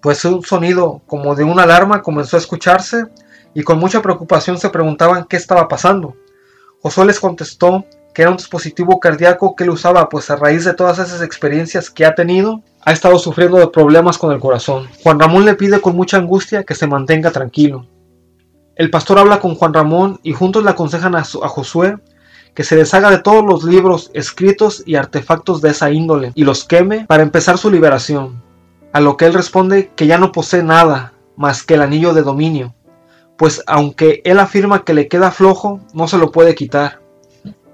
pues 0.00 0.24
un 0.24 0.42
sonido 0.42 1.02
como 1.06 1.34
de 1.34 1.44
una 1.44 1.64
alarma 1.64 2.02
comenzó 2.02 2.36
a 2.36 2.40
escucharse 2.40 3.04
y 3.54 3.62
con 3.62 3.78
mucha 3.78 4.00
preocupación 4.00 4.58
se 4.58 4.70
preguntaban 4.70 5.24
qué 5.24 5.36
estaba 5.36 5.68
pasando. 5.68 6.14
Josué 6.82 7.06
les 7.06 7.20
contestó 7.20 7.84
que 8.14 8.22
era 8.22 8.30
un 8.30 8.36
dispositivo 8.36 9.00
cardíaco 9.00 9.56
que 9.56 9.64
él 9.64 9.70
usaba, 9.70 10.08
pues 10.08 10.30
a 10.30 10.36
raíz 10.36 10.64
de 10.64 10.72
todas 10.72 10.98
esas 10.98 11.20
experiencias 11.20 11.90
que 11.90 12.06
ha 12.06 12.14
tenido, 12.14 12.62
ha 12.82 12.92
estado 12.92 13.18
sufriendo 13.18 13.58
de 13.58 13.68
problemas 13.68 14.18
con 14.18 14.32
el 14.32 14.40
corazón. 14.40 14.88
Juan 15.02 15.18
Ramón 15.18 15.44
le 15.44 15.54
pide 15.54 15.80
con 15.80 15.96
mucha 15.96 16.16
angustia 16.16 16.64
que 16.64 16.74
se 16.74 16.86
mantenga 16.86 17.32
tranquilo. 17.32 17.86
El 18.76 18.90
pastor 18.90 19.18
habla 19.18 19.40
con 19.40 19.56
Juan 19.56 19.74
Ramón 19.74 20.20
y 20.22 20.32
juntos 20.32 20.64
le 20.64 20.70
aconsejan 20.70 21.14
a 21.16 21.24
Josué 21.24 21.96
que 22.54 22.64
se 22.64 22.76
deshaga 22.76 23.10
de 23.10 23.18
todos 23.18 23.44
los 23.44 23.64
libros, 23.64 24.10
escritos 24.14 24.82
y 24.86 24.94
artefactos 24.94 25.60
de 25.60 25.70
esa 25.70 25.90
índole 25.90 26.32
y 26.34 26.44
los 26.44 26.64
queme 26.64 27.04
para 27.06 27.22
empezar 27.22 27.58
su 27.58 27.70
liberación. 27.70 28.42
A 28.92 29.00
lo 29.00 29.16
que 29.16 29.26
él 29.26 29.34
responde 29.34 29.90
que 29.96 30.06
ya 30.06 30.18
no 30.18 30.32
posee 30.32 30.62
nada 30.62 31.12
más 31.36 31.64
que 31.64 31.74
el 31.74 31.82
anillo 31.82 32.14
de 32.14 32.22
dominio, 32.22 32.74
pues 33.36 33.62
aunque 33.66 34.22
él 34.24 34.38
afirma 34.38 34.84
que 34.84 34.94
le 34.94 35.08
queda 35.08 35.32
flojo, 35.32 35.80
no 35.92 36.06
se 36.06 36.18
lo 36.18 36.30
puede 36.30 36.54
quitar. 36.54 37.00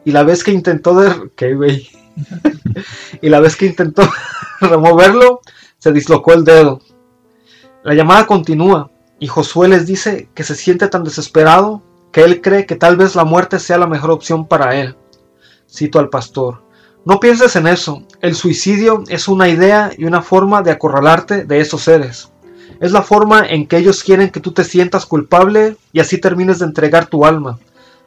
Y 0.04 0.12
la 0.12 0.22
vez 0.22 0.42
que 0.42 0.52
intentó 0.52 0.94
de... 0.98 1.30
Y 3.22 3.28
la 3.28 3.40
vez 3.40 3.56
que 3.56 3.66
intentó 3.66 4.02
removerlo, 4.60 5.40
se 5.78 5.92
dislocó 5.92 6.32
el 6.32 6.44
dedo. 6.44 6.80
La 7.82 7.94
llamada 7.94 8.26
continúa 8.26 8.90
y 9.18 9.26
Josué 9.26 9.68
les 9.68 9.86
dice 9.86 10.28
que 10.34 10.44
se 10.44 10.54
siente 10.54 10.88
tan 10.88 11.04
desesperado 11.04 11.82
que 12.12 12.22
él 12.22 12.40
cree 12.40 12.66
que 12.66 12.76
tal 12.76 12.96
vez 12.96 13.14
la 13.14 13.24
muerte 13.24 13.58
sea 13.58 13.78
la 13.78 13.86
mejor 13.86 14.10
opción 14.10 14.46
para 14.46 14.76
él. 14.76 14.96
Cito 15.68 15.98
al 15.98 16.08
pastor. 16.08 16.62
No 17.04 17.18
pienses 17.20 17.56
en 17.56 17.66
eso. 17.66 18.02
El 18.20 18.34
suicidio 18.34 19.04
es 19.08 19.28
una 19.28 19.48
idea 19.48 19.90
y 19.96 20.04
una 20.04 20.20
forma 20.20 20.62
de 20.62 20.70
acorralarte 20.70 21.44
de 21.44 21.60
esos 21.60 21.82
seres. 21.82 22.30
Es 22.80 22.92
la 22.92 23.02
forma 23.02 23.46
en 23.46 23.66
que 23.66 23.78
ellos 23.78 24.04
quieren 24.04 24.30
que 24.30 24.40
tú 24.40 24.52
te 24.52 24.64
sientas 24.64 25.06
culpable 25.06 25.76
y 25.92 26.00
así 26.00 26.18
termines 26.18 26.58
de 26.58 26.66
entregar 26.66 27.06
tu 27.06 27.24
alma. 27.24 27.58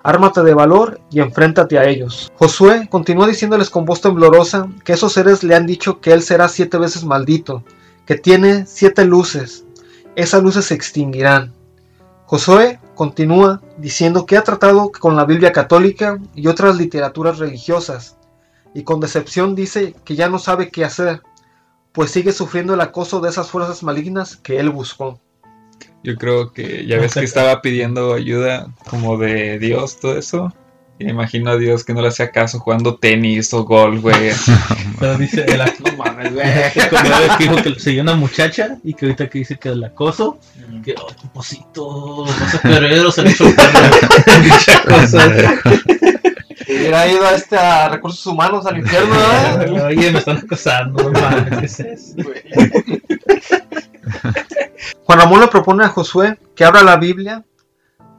Ármate 0.03 0.43
de 0.43 0.53
valor 0.53 0.99
y 1.11 1.21
enfréntate 1.21 1.79
a 1.79 1.85
ellos. 1.85 2.31
Josué 2.35 2.87
continúa 2.89 3.25
diciéndoles 3.25 3.69
con 3.69 3.85
voz 3.85 4.01
temblorosa 4.01 4.67
que 4.83 4.93
esos 4.93 5.13
seres 5.13 5.43
le 5.43 5.55
han 5.55 5.65
dicho 5.65 6.01
que 6.01 6.11
él 6.11 6.21
será 6.21 6.49
siete 6.49 6.77
veces 6.77 7.05
maldito, 7.05 7.63
que 8.05 8.15
tiene 8.15 8.65
siete 8.67 9.05
luces. 9.05 9.63
Esas 10.15 10.43
luces 10.43 10.65
se 10.65 10.73
extinguirán. 10.73 11.53
Josué 12.25 12.79
continúa 12.95 13.61
diciendo 13.77 14.25
que 14.25 14.37
ha 14.37 14.43
tratado 14.43 14.91
con 14.91 15.15
la 15.15 15.25
Biblia 15.25 15.51
católica 15.51 16.19
y 16.35 16.47
otras 16.47 16.77
literaturas 16.77 17.39
religiosas, 17.39 18.17
y 18.73 18.83
con 18.83 18.99
decepción 18.99 19.55
dice 19.55 19.95
que 20.03 20.15
ya 20.15 20.29
no 20.29 20.39
sabe 20.39 20.69
qué 20.69 20.83
hacer, 20.83 21.21
pues 21.91 22.11
sigue 22.11 22.31
sufriendo 22.31 22.73
el 22.73 22.81
acoso 22.81 23.19
de 23.21 23.29
esas 23.29 23.49
fuerzas 23.49 23.83
malignas 23.83 24.35
que 24.35 24.59
él 24.59 24.69
buscó. 24.69 25.19
Yo 26.03 26.15
creo 26.15 26.51
que 26.51 26.85
ya 26.85 26.97
ves 26.97 27.13
que 27.13 27.19
estaba 27.23 27.61
pidiendo 27.61 28.13
ayuda 28.13 28.67
como 28.89 29.17
de 29.17 29.59
Dios, 29.59 29.99
todo 29.99 30.17
eso. 30.17 30.53
Y 30.99 31.09
imagino 31.09 31.51
a 31.51 31.57
Dios 31.57 31.83
que 31.83 31.93
no 31.93 32.01
le 32.01 32.09
hacía 32.09 32.31
caso 32.31 32.59
jugando 32.59 32.95
tenis 32.95 33.53
o 33.53 33.63
golf, 33.65 34.01
güey. 34.01 34.31
Pero 34.99 35.17
dice 35.17 35.43
el 35.47 35.61
ac- 35.61 35.79
no 35.79 35.97
mames, 35.97 36.33
güey. 36.33 36.45
Como 36.89 37.03
que 37.37 37.43
dijo 37.43 37.55
que 37.63 37.79
seguía 37.79 38.03
una 38.03 38.15
muchacha 38.15 38.77
y 38.83 38.93
que 38.93 39.07
ahorita 39.07 39.29
que 39.29 39.39
dice 39.39 39.57
que 39.57 39.69
el 39.69 39.83
acoso, 39.83 40.37
que 40.83 40.93
oh, 40.97 41.07
poposito, 41.21 42.25
no 42.27 42.49
sé, 42.49 42.59
pero 42.61 43.11
se 43.11 43.23
le 43.23 43.31
hizo 43.31 43.45
Hubiera 46.67 47.07
ido 47.07 47.25
a 47.25 47.31
este 47.33 47.57
a 47.57 47.89
recursos 47.89 48.25
humanos 48.25 48.65
al 48.65 48.77
infierno, 48.77 49.15
¿eh? 49.15 49.81
Oye, 49.87 50.11
me 50.11 50.19
están 50.19 50.37
acosando, 50.37 51.11
no 51.11 51.19
mames, 51.19 51.59
¿qué 51.59 51.65
es 51.65 51.79
eso? 51.79 52.15
Juan 55.03 55.19
Ramón 55.19 55.41
le 55.41 55.47
propone 55.47 55.83
a 55.83 55.89
Josué 55.89 56.37
que 56.55 56.63
abra 56.63 56.83
la 56.83 56.97
Biblia 56.97 57.43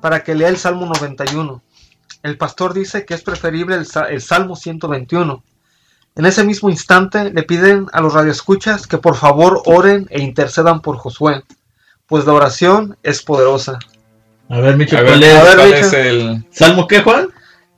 para 0.01 0.23
que 0.23 0.35
lea 0.35 0.49
el 0.49 0.59
Salmo 0.59 0.87
91. 0.87 1.63
El 2.25 2.39
pastor 2.39 2.73
dice 2.73 3.05
que 3.05 3.13
es 3.15 3.23
preferible 3.23 3.77
el, 3.77 3.85
sa- 3.87 4.09
el 4.09 4.21
Salmo 4.23 4.57
121. 4.57 5.43
En 6.17 6.25
ese 6.27 6.43
mismo 6.43 6.71
instante 6.71 7.31
le 7.31 7.43
piden 7.43 7.87
a 7.93 8.01
los 8.01 8.15
radioescuchas 8.15 8.87
que 8.87 8.99
por 8.99 9.15
favor 9.17 9.61
oren 9.67 10.07
e 10.11 10.23
intercedan 10.23 10.81
por 10.81 10.97
Josué, 10.97 11.43
pues 12.07 12.25
la 12.25 12.33
oración 12.33 12.97
es 13.03 13.23
poderosa. 13.23 13.79
A 14.49 14.59
ver, 14.61 14.77
Micho, 14.77 14.97
A 14.97 15.03
ver, 15.03 15.11
¿cuál 15.11 15.23
es? 15.23 15.35
a 15.37 15.43
ver, 15.45 15.57
¿cuál 15.57 15.67
Micho. 15.69 15.79
es 15.87 15.93
el...? 15.93 16.45
¿Salmo 16.51 16.87
qué, 16.89 17.03
Juan? 17.03 17.29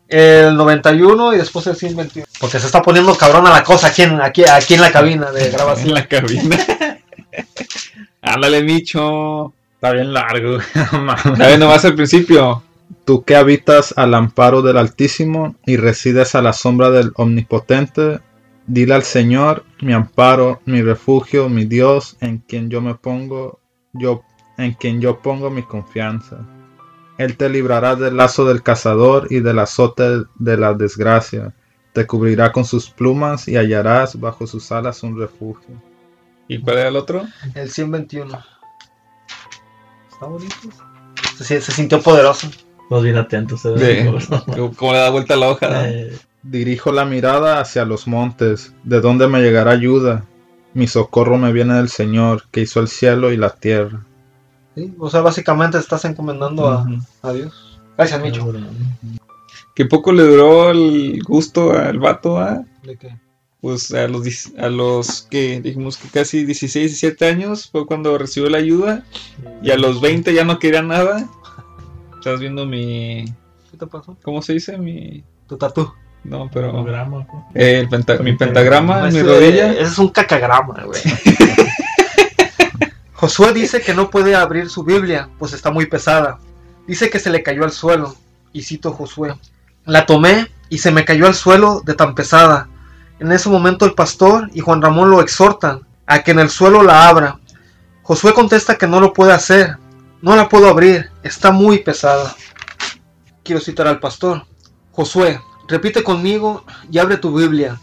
El 0.09 0.55
91 0.57 1.35
y 1.35 1.39
después 1.39 1.67
el 1.67 1.75
121. 1.75 2.27
Porque 2.39 2.61
se 2.61 2.67
está 2.67 2.81
poniendo 2.83 3.17
cabrón 3.17 3.47
a 3.49 3.51
la 3.51 3.65
cosa 3.65 3.89
aquí 3.89 4.03
en, 4.03 4.21
aquí, 4.21 4.45
aquí 4.49 4.75
en 4.75 4.81
la 4.81 4.93
cabina 4.93 5.33
de 5.33 5.47
En 5.47 5.53
grabación. 5.53 5.95
la 5.95 6.07
cabina. 6.07 6.57
Ándale, 8.23 8.63
Micho. 8.63 9.53
Está 9.75 9.93
bien 9.93 10.13
largo. 10.13 10.59
no 10.93 11.01
mames. 11.03 11.27
A 11.27 11.47
ver, 11.47 11.59
nomás 11.59 11.85
al 11.85 11.95
principio. 11.95 12.63
Tú 13.07 13.23
que 13.23 13.37
habitas 13.37 13.95
al 13.97 14.15
amparo 14.15 14.63
del 14.63 14.77
Altísimo 14.77 15.55
y 15.65 15.77
resides 15.77 16.35
a 16.35 16.43
la 16.43 16.53
sombra 16.53 16.91
del 16.91 17.13
Omnipotente, 17.15 18.19
dile 18.67 18.95
al 18.95 19.05
Señor, 19.05 19.65
mi 19.81 19.93
amparo, 19.93 20.61
mi 20.65 20.83
refugio, 20.83 21.49
mi 21.49 21.67
Dios, 21.67 22.17
en 22.21 22.39
quien 22.39 22.69
yo 22.69 22.81
me 22.81 22.97
pongo, 22.97 23.61
yo, 23.93 24.25
en 24.59 24.73
quien 24.75 25.01
yo 25.01 25.23
pongo 25.23 25.51
mi 25.51 25.63
confianza. 25.63 26.45
Él 27.17 27.37
te 27.37 27.49
librará 27.49 27.95
del 27.95 28.17
lazo 28.17 28.45
del 28.45 28.65
cazador 28.65 29.29
y 29.31 29.39
del 29.39 29.61
azote 29.61 30.25
de 30.35 30.57
la 30.57 30.75
desgracia. 30.75 31.55
Te 31.93 32.09
cubrirá 32.09 32.51
con 32.51 32.65
sus 32.65 32.91
plumas 32.91 33.47
y 33.47 33.57
hallarás 33.57 34.19
bajo 34.19 34.49
sus 34.49 34.73
alas 34.73 35.05
un 35.05 35.17
refugio. 35.17 35.81
¿Y 36.49 36.61
cuál 36.61 36.79
era 36.79 36.89
el 36.89 36.97
otro? 36.97 37.25
El 37.55 37.71
121. 37.71 38.37
Está 40.11 40.27
bonito. 40.27 40.57
Se, 41.39 41.61
se 41.61 41.71
sintió 41.71 42.03
poderoso. 42.03 42.49
Todos 42.89 43.05
bien 43.05 43.17
atentos. 43.17 43.65
¿eh? 43.65 43.71
De, 43.71 44.19
¿Cómo 44.77 44.93
le 44.93 44.99
da 44.99 45.11
vuelta 45.11 45.37
la 45.37 45.49
hoja? 45.51 45.69
no? 45.69 45.85
Eh, 45.85 46.13
Dirijo 46.43 46.93
la 46.93 47.05
mirada 47.05 47.61
hacia 47.61 47.85
los 47.85 48.07
montes, 48.07 48.73
de 48.85 49.01
donde 49.01 49.27
me 49.27 49.41
llegará 49.41 49.73
ayuda. 49.73 50.25
Mi 50.75 50.87
socorro 50.87 51.39
me 51.39 51.53
viene 51.53 51.75
del 51.75 51.89
Señor, 51.89 52.45
que 52.53 52.61
hizo 52.61 52.81
el 52.81 52.89
cielo 52.89 53.33
y 53.33 53.37
la 53.37 53.51
tierra. 53.51 54.05
Sí, 54.77 54.95
O 54.99 55.11
sea, 55.11 55.23
básicamente 55.23 55.79
estás 55.79 56.05
encomendando 56.05 56.69
a, 56.69 56.87
a 57.23 57.33
Dios. 57.33 57.81
Gracias, 57.97 58.21
Micho. 58.23 58.53
Que 59.75 59.87
poco 59.87 60.13
le 60.13 60.23
duró 60.23 60.71
el 60.71 61.23
gusto 61.25 61.73
al 61.73 61.99
vato, 61.99 62.39
¿ah? 62.39 62.63
¿De 62.85 62.97
qué? 62.97 63.17
Pues 63.61 63.93
a 63.93 64.07
los, 64.07 64.53
a 64.59 64.69
los 64.69 65.23
que 65.23 65.61
dijimos 65.61 65.97
que 65.97 66.09
casi 66.09 66.45
16, 66.45 66.91
17 66.91 67.27
años 67.27 67.69
fue 67.71 67.87
cuando 67.87 68.17
recibió 68.17 68.49
la 68.51 68.59
ayuda. 68.59 69.03
Y 69.63 69.71
a 69.71 69.77
los 69.79 70.01
20 70.01 70.33
ya 70.35 70.45
no 70.45 70.59
quería 70.59 70.83
nada. 70.83 71.27
Estás 72.19 72.41
viendo 72.41 72.67
mi. 72.67 73.25
¿Qué 73.71 73.77
te 73.79 73.87
pasó? 73.87 74.17
¿Cómo 74.23 74.43
se 74.43 74.55
dice? 74.55 74.77
Mi. 74.79 75.23
Tu 75.47 75.57
tatú. 75.57 75.93
No, 76.25 76.51
pero. 76.53 76.73
Pues. 76.83 76.95
eh, 77.55 77.81
el 77.81 77.89
penta- 77.89 78.19
mi 78.19 78.33
pentagrama 78.35 79.07
en 79.09 79.15
mi 79.15 79.21
Ese- 79.21 79.29
rodilla. 79.29 79.73
Ese 79.73 79.83
es 79.83 79.99
un 79.99 80.09
cacagrama, 80.09 80.83
güey. 80.85 81.01
Josué 83.15 83.53
dice 83.55 83.81
que 83.81 83.95
no 83.95 84.11
puede 84.11 84.35
abrir 84.37 84.69
su 84.69 84.85
Biblia, 84.85 85.29
pues 85.39 85.53
está 85.53 85.71
muy 85.71 85.87
pesada. 85.87 86.39
Dice 86.87 87.09
que 87.11 87.19
se 87.19 87.31
le 87.31 87.43
cayó 87.43 87.65
al 87.65 87.73
suelo. 87.73 88.15
Y 88.53 88.63
cito 88.63 88.93
Josué. 88.93 89.35
La 89.85 90.07
tomé 90.07 90.49
y 90.69 90.79
se 90.79 90.91
me 90.91 91.05
cayó 91.05 91.27
al 91.27 91.35
suelo 91.35 91.83
de 91.85 91.95
tan 91.95 92.15
pesada. 92.15 92.69
En 93.19 93.33
ese 93.33 93.49
momento 93.49 93.85
el 93.87 93.95
pastor 93.95 94.51
y 94.53 94.61
Juan 94.61 94.83
Ramón 94.83 95.11
lo 95.11 95.21
exhortan 95.21 95.81
a 96.07 96.23
que 96.23 96.33
en 96.33 96.41
el 96.41 96.51
suelo 96.51 96.83
la 96.83 97.09
abra. 97.09 97.39
Josué 98.03 98.35
contesta 98.35 98.77
que 98.77 98.87
no 98.87 99.01
lo 99.01 99.13
puede 99.13 99.33
hacer. 99.33 99.77
No 100.23 100.35
la 100.35 100.49
puedo 100.49 100.69
abrir, 100.69 101.11
está 101.23 101.51
muy 101.51 101.79
pesada. 101.79 102.35
Quiero 103.43 103.61
citar 103.61 103.87
al 103.87 104.01
pastor. 104.01 104.47
Josué, 104.93 105.41
repite 105.69 106.03
conmigo 106.03 106.65
y 106.91 106.99
abre 106.99 107.19
tu 107.19 107.37
Biblia. 107.37 107.79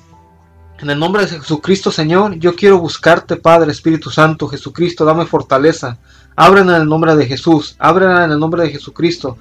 En 0.80 0.90
el 0.90 1.00
nombre 1.00 1.22
de 1.22 1.40
Jesucristo, 1.40 1.92
Señor, 1.92 2.34
yo 2.40 2.56
quiero 2.56 2.80
buscarte, 2.80 3.36
Padre, 3.36 3.72
Espíritu 3.72 4.10
Santo, 4.10 4.48
Jesucristo, 4.48 5.06
dame 5.06 5.26
fortaleza. 5.26 6.00
Ábrela 6.36 6.76
en 6.76 6.82
el 6.82 6.90
nombre 6.90 7.16
de 7.16 7.28
Jesús, 7.28 7.76
ábrela 7.78 8.26
en 8.26 8.32
el 8.32 8.40
nombre 8.40 8.64
de 8.64 8.72
Jesucristo. 8.72 9.38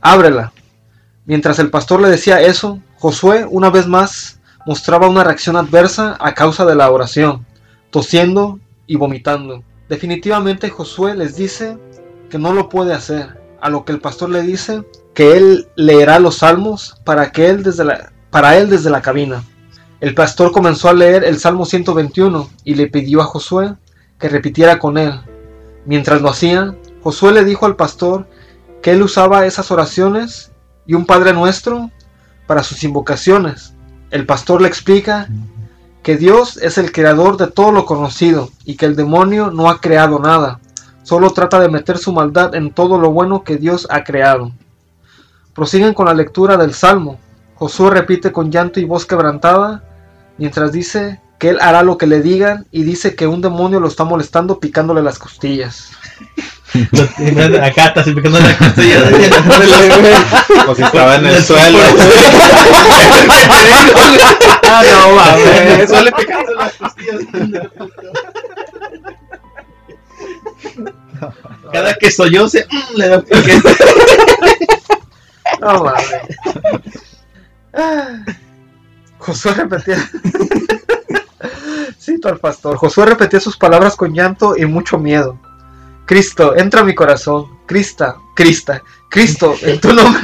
Ábrela. 0.00 0.52
Mientras 1.26 1.58
el 1.58 1.70
pastor 1.70 2.00
le 2.00 2.08
decía 2.08 2.40
eso, 2.40 2.80
Josué 2.96 3.46
una 3.50 3.70
vez 3.70 3.88
más 3.88 4.38
mostraba 4.64 5.08
una 5.08 5.24
reacción 5.24 5.56
adversa 5.56 6.16
a 6.20 6.32
causa 6.32 6.64
de 6.64 6.76
la 6.76 6.90
oración, 6.90 7.44
tosiendo 7.90 8.60
y 8.86 8.96
vomitando. 8.96 9.62
Definitivamente 9.88 10.70
Josué 10.70 11.14
les 11.14 11.36
dice 11.36 11.76
que 12.34 12.40
no 12.40 12.52
lo 12.52 12.68
puede 12.68 12.92
hacer, 12.92 13.40
a 13.60 13.70
lo 13.70 13.84
que 13.84 13.92
el 13.92 14.00
pastor 14.00 14.28
le 14.28 14.42
dice 14.42 14.82
que 15.14 15.36
él 15.36 15.68
leerá 15.76 16.18
los 16.18 16.38
salmos 16.38 17.00
para 17.04 17.30
que 17.30 17.48
él 17.48 17.62
desde 17.62 17.84
la, 17.84 18.12
para 18.30 18.58
él 18.58 18.68
desde 18.68 18.90
la 18.90 19.02
cabina. 19.02 19.44
El 20.00 20.16
pastor 20.16 20.50
comenzó 20.50 20.88
a 20.88 20.94
leer 20.94 21.22
el 21.22 21.38
Salmo 21.38 21.64
121 21.64 22.50
y 22.64 22.74
le 22.74 22.88
pidió 22.88 23.20
a 23.20 23.26
Josué 23.26 23.76
que 24.18 24.28
repitiera 24.28 24.80
con 24.80 24.98
él. 24.98 25.12
Mientras 25.86 26.22
lo 26.22 26.28
hacía, 26.28 26.74
Josué 27.04 27.30
le 27.30 27.44
dijo 27.44 27.66
al 27.66 27.76
pastor 27.76 28.26
que 28.82 28.90
él 28.90 29.02
usaba 29.02 29.46
esas 29.46 29.70
oraciones 29.70 30.50
y 30.86 30.94
un 30.94 31.06
Padre 31.06 31.34
Nuestro 31.34 31.92
para 32.48 32.64
sus 32.64 32.82
invocaciones. 32.82 33.74
El 34.10 34.26
pastor 34.26 34.60
le 34.60 34.66
explica 34.66 35.28
que 36.02 36.16
Dios 36.16 36.56
es 36.56 36.78
el 36.78 36.90
creador 36.90 37.36
de 37.36 37.46
todo 37.46 37.70
lo 37.70 37.86
conocido 37.86 38.50
y 38.64 38.74
que 38.74 38.86
el 38.86 38.96
demonio 38.96 39.52
no 39.52 39.70
ha 39.70 39.80
creado 39.80 40.18
nada, 40.18 40.58
solo 41.04 41.30
trata 41.30 41.60
de 41.60 41.68
meter 41.68 41.98
su 41.98 42.12
maldad 42.12 42.56
en 42.56 42.72
todo 42.72 42.98
lo 42.98 43.12
bueno 43.12 43.44
que 43.44 43.56
Dios 43.56 43.86
ha 43.90 44.02
creado. 44.02 44.50
Prosiguen 45.54 45.94
con 45.94 46.06
la 46.06 46.14
lectura 46.14 46.56
del 46.56 46.74
Salmo. 46.74 47.20
Josué 47.54 47.90
repite 47.90 48.32
con 48.32 48.50
llanto 48.50 48.80
y 48.80 48.84
voz 48.84 49.06
quebrantada, 49.06 49.84
mientras 50.36 50.72
dice 50.72 51.20
que 51.38 51.50
él 51.50 51.58
hará 51.60 51.84
lo 51.84 51.96
que 51.96 52.08
le 52.08 52.20
digan 52.22 52.66
y 52.72 52.82
dice 52.82 53.14
que 53.14 53.28
un 53.28 53.40
demonio 53.40 53.78
lo 53.78 53.86
está 53.86 54.02
molestando 54.04 54.58
picándole 54.58 55.02
las 55.02 55.18
costillas. 55.20 55.90
Acá 57.62 57.86
está 57.86 58.02
picando 58.02 58.40
la 58.40 58.56
costilla. 58.58 59.04
O 60.66 60.74
si 60.74 60.82
estaba 60.82 61.16
en 61.16 61.26
el 61.26 61.44
suelo. 61.44 61.78
ah, 64.62 64.82
no, 64.90 65.14
mames. 65.14 65.88
Suele 65.88 66.10
picarse 66.12 66.54
las 66.54 66.72
costillas. 66.72 67.22
Cada 71.72 71.94
que 71.94 72.10
solloce, 72.10 72.66
mm, 72.70 72.96
le 72.96 73.08
da 73.08 73.22
pique. 73.22 73.60
No 75.60 75.84
mames. 75.84 76.04
Josué 79.18 79.54
repetía. 79.54 79.98
Cito 82.00 82.28
al 82.28 82.38
pastor. 82.38 82.76
Josué 82.76 83.06
repetía 83.06 83.40
sus 83.40 83.56
palabras 83.56 83.96
con 83.96 84.12
llanto 84.14 84.56
y 84.56 84.66
mucho 84.66 84.98
miedo. 84.98 85.38
Cristo, 86.06 86.54
entra 86.56 86.80
a 86.82 86.84
mi 86.84 86.94
corazón. 86.94 87.46
Crista, 87.66 88.16
Crista, 88.36 88.82
Cristo, 89.08 89.54
en 89.62 89.80
tu 89.80 89.92
nombre. 89.94 90.22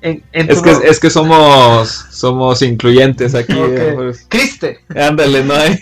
En, 0.00 0.22
en 0.32 0.48
tu 0.48 0.56
Es 0.56 0.62
que, 0.62 0.70
nombre. 0.70 0.90
es 0.90 1.00
que 1.00 1.10
somos 1.10 2.06
somos 2.10 2.62
incluyentes 2.62 3.34
aquí. 3.34 3.56
Ok. 3.58 3.72
eh, 3.76 3.92
pues. 3.94 4.26
Criste, 4.28 4.80
Ándale, 4.94 5.44
no 5.44 5.54
hay. 5.54 5.78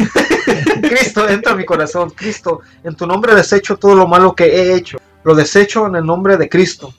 Cristo, 0.90 1.29
entra 1.29 1.53
a 1.53 1.55
mi 1.55 1.64
corazón. 1.64 2.11
Cristo, 2.11 2.62
en 2.83 2.96
tu 2.96 3.07
nombre 3.07 3.33
desecho 3.37 3.76
todo 3.76 3.94
lo 3.94 4.09
malo 4.09 4.35
que 4.35 4.46
he 4.46 4.74
hecho. 4.74 4.98
Lo 5.22 5.37
desecho 5.37 5.87
en 5.87 5.94
el 5.94 6.05
nombre 6.05 6.37
de 6.37 6.48
Cristo. 6.48 6.92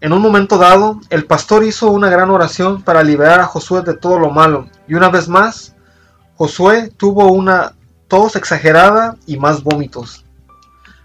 En 0.00 0.14
un 0.14 0.22
momento 0.22 0.56
dado, 0.56 1.02
el 1.10 1.26
pastor 1.26 1.62
hizo 1.62 1.90
una 1.90 2.08
gran 2.08 2.30
oración 2.30 2.80
para 2.80 3.02
liberar 3.02 3.40
a 3.40 3.46
Josué 3.46 3.82
de 3.82 3.92
todo 3.92 4.18
lo 4.18 4.30
malo. 4.30 4.70
Y 4.88 4.94
una 4.94 5.10
vez 5.10 5.28
más, 5.28 5.74
Josué 6.36 6.90
tuvo 6.96 7.30
una 7.30 7.74
tos 8.08 8.36
exagerada 8.36 9.18
y 9.26 9.36
más 9.36 9.62
vómitos. 9.62 10.24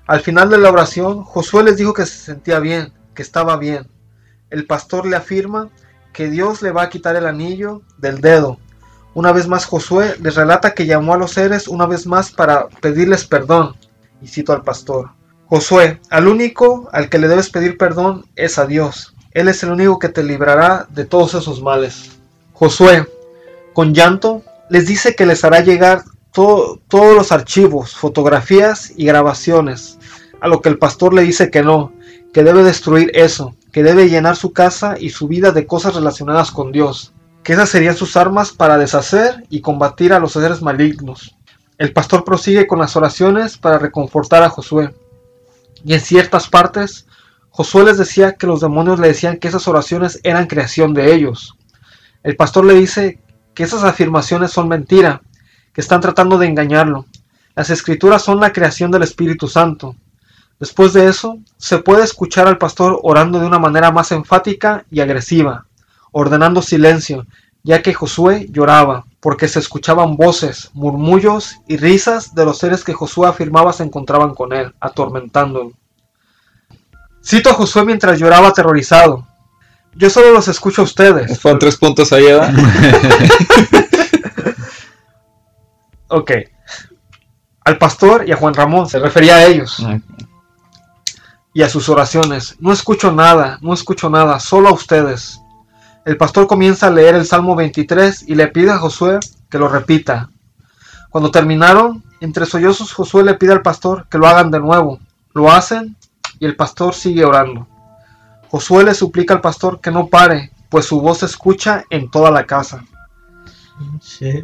Al 0.07 0.21
final 0.21 0.49
de 0.49 0.57
la 0.57 0.71
oración, 0.71 1.25
Josué 1.25 1.63
les 1.63 1.75
dijo 1.75 1.93
que 1.93 2.05
se 2.05 2.17
sentía 2.17 2.59
bien, 2.59 2.93
que 3.13 3.23
estaba 3.23 3.57
bien. 3.57 3.89
El 4.49 4.65
pastor 4.67 5.05
le 5.05 5.17
afirma 5.17 5.67
que 6.13 6.29
Dios 6.29 6.61
le 6.61 6.71
va 6.71 6.83
a 6.83 6.89
quitar 6.89 7.17
el 7.17 7.27
anillo 7.27 7.81
del 7.97 8.21
dedo. 8.21 8.57
Una 9.13 9.31
vez 9.31 9.47
más 9.47 9.65
Josué 9.65 10.15
les 10.21 10.35
relata 10.35 10.73
que 10.73 10.85
llamó 10.85 11.13
a 11.13 11.17
los 11.17 11.31
seres 11.31 11.67
una 11.67 11.85
vez 11.85 12.07
más 12.07 12.31
para 12.31 12.67
pedirles 12.67 13.25
perdón. 13.25 13.75
Y 14.21 14.27
cito 14.27 14.53
al 14.53 14.63
pastor. 14.63 15.09
Josué, 15.47 15.99
al 16.09 16.27
único 16.27 16.87
al 16.93 17.09
que 17.09 17.17
le 17.19 17.27
debes 17.27 17.49
pedir 17.49 17.77
perdón 17.77 18.25
es 18.35 18.57
a 18.57 18.65
Dios. 18.65 19.13
Él 19.31 19.47
es 19.47 19.63
el 19.63 19.71
único 19.71 19.99
que 19.99 20.09
te 20.09 20.23
librará 20.23 20.87
de 20.89 21.05
todos 21.05 21.33
esos 21.33 21.61
males. 21.61 22.11
Josué, 22.53 23.07
con 23.73 23.93
llanto, 23.93 24.43
les 24.69 24.85
dice 24.87 25.15
que 25.15 25.25
les 25.25 25.43
hará 25.43 25.61
llegar 25.61 26.03
to- 26.31 26.79
todos 26.87 27.15
los 27.15 27.31
archivos, 27.31 27.95
fotografías 27.95 28.93
y 28.95 29.05
grabaciones. 29.05 29.97
A 30.39 30.47
lo 30.47 30.61
que 30.61 30.69
el 30.69 30.77
pastor 30.77 31.13
le 31.13 31.23
dice 31.23 31.49
que 31.49 31.63
no, 31.63 31.91
que 32.33 32.43
debe 32.43 32.63
destruir 32.63 33.11
eso, 33.13 33.55
que 33.71 33.83
debe 33.83 34.09
llenar 34.09 34.35
su 34.35 34.53
casa 34.53 34.95
y 34.99 35.09
su 35.09 35.27
vida 35.27 35.51
de 35.51 35.65
cosas 35.65 35.95
relacionadas 35.95 36.51
con 36.51 36.71
Dios, 36.71 37.13
que 37.43 37.53
esas 37.53 37.69
serían 37.69 37.95
sus 37.95 38.15
armas 38.17 38.51
para 38.51 38.77
deshacer 38.77 39.43
y 39.49 39.61
combatir 39.61 40.13
a 40.13 40.19
los 40.19 40.33
seres 40.33 40.61
malignos. 40.61 41.35
El 41.77 41.93
pastor 41.93 42.23
prosigue 42.23 42.67
con 42.67 42.79
las 42.79 42.95
oraciones 42.95 43.57
para 43.57 43.79
reconfortar 43.79 44.43
a 44.43 44.49
Josué. 44.49 44.93
Y 45.83 45.93
en 45.93 45.99
ciertas 45.99 46.47
partes, 46.47 47.07
Josué 47.49 47.85
les 47.85 47.97
decía 47.97 48.33
que 48.33 48.47
los 48.47 48.61
demonios 48.61 48.99
le 48.99 49.07
decían 49.07 49.37
que 49.37 49.47
esas 49.47 49.67
oraciones 49.67 50.19
eran 50.23 50.47
creación 50.47 50.93
de 50.93 51.13
ellos. 51.13 51.57
El 52.23 52.35
pastor 52.35 52.65
le 52.65 52.75
dice 52.75 53.19
que 53.55 53.63
esas 53.63 53.83
afirmaciones 53.83 54.51
son 54.51 54.67
mentira, 54.67 55.21
que 55.73 55.81
están 55.81 56.01
tratando 56.01 56.37
de 56.37 56.47
engañarlo. 56.47 57.05
Las 57.55 57.69
escrituras 57.69 58.21
son 58.21 58.39
la 58.39 58.53
creación 58.53 58.91
del 58.91 59.03
Espíritu 59.03 59.47
Santo. 59.47 59.95
Después 60.59 60.93
de 60.93 61.07
eso, 61.07 61.39
se 61.57 61.79
puede 61.79 62.03
escuchar 62.03 62.47
al 62.47 62.59
pastor 62.59 62.99
orando 63.01 63.39
de 63.39 63.47
una 63.47 63.57
manera 63.57 63.91
más 63.91 64.11
enfática 64.11 64.85
y 64.91 64.99
agresiva, 64.99 65.65
ordenando 66.11 66.61
silencio, 66.61 67.25
ya 67.63 67.81
que 67.81 67.93
Josué 67.93 68.47
lloraba, 68.49 69.05
porque 69.19 69.47
se 69.47 69.59
escuchaban 69.59 70.15
voces, 70.15 70.69
murmullos 70.73 71.57
y 71.67 71.77
risas 71.77 72.33
de 72.33 72.45
los 72.45 72.57
seres 72.57 72.83
que 72.83 72.93
Josué 72.93 73.27
afirmaba 73.27 73.73
se 73.73 73.83
encontraban 73.83 74.33
con 74.33 74.53
él, 74.53 74.73
atormentándolo. 74.79 75.71
Cito 77.23 77.49
a 77.49 77.53
Josué 77.53 77.85
mientras 77.85 78.19
lloraba 78.19 78.47
aterrorizado. 78.47 79.27
Yo 79.93 80.09
solo 80.09 80.31
los 80.31 80.47
escucho 80.47 80.81
a 80.81 80.85
ustedes. 80.85 81.39
Fueron 81.39 81.59
tres 81.59 81.77
puntos 81.77 82.11
ahí, 82.13 82.23
¿verdad? 82.23 82.53
Ok. 86.11 86.31
Al 87.63 87.77
pastor 87.77 88.27
y 88.27 88.33
a 88.33 88.35
Juan 88.35 88.53
Ramón, 88.53 88.89
se 88.89 88.99
refería 88.99 89.37
a 89.37 89.45
ellos. 89.45 89.81
y 91.53 91.61
a 91.63 91.69
sus 91.69 91.87
oraciones. 91.89 92.55
No 92.59 92.73
escucho 92.73 93.11
nada, 93.11 93.57
no 93.61 93.73
escucho 93.73 94.09
nada, 94.09 94.39
solo 94.39 94.69
a 94.69 94.73
ustedes. 94.73 95.40
El 96.03 96.17
pastor 96.17 96.47
comienza 96.47 96.87
a 96.87 96.91
leer 96.91 97.13
el 97.13 97.27
Salmo 97.27 97.55
23 97.55 98.27
y 98.27 98.33
le 98.33 98.47
pide 98.47 98.71
a 98.71 98.79
Josué 98.79 99.19
que 99.49 99.59
lo 99.59 99.67
repita. 99.67 100.31
Cuando 101.11 101.29
terminaron, 101.29 102.03
entre 102.21 102.47
sollozos 102.47 102.93
Josué 102.93 103.23
le 103.23 103.35
pide 103.35 103.51
al 103.51 103.61
pastor 103.61 104.07
que 104.09 104.17
lo 104.17 104.25
hagan 104.25 104.49
de 104.49 104.59
nuevo. 104.59 104.99
Lo 105.33 105.51
hacen 105.51 105.95
y 106.39 106.45
el 106.45 106.55
pastor 106.55 106.95
sigue 106.95 107.23
orando. 107.23 107.67
Josué 108.49 108.83
le 108.83 108.95
suplica 108.95 109.35
al 109.35 109.41
pastor 109.41 109.79
que 109.79 109.91
no 109.91 110.07
pare, 110.07 110.51
pues 110.69 110.85
su 110.85 110.99
voz 110.99 111.19
se 111.19 111.27
escucha 111.27 111.85
en 111.91 112.09
toda 112.09 112.31
la 112.31 112.45
casa. 112.45 112.83
Sí. 114.01 114.43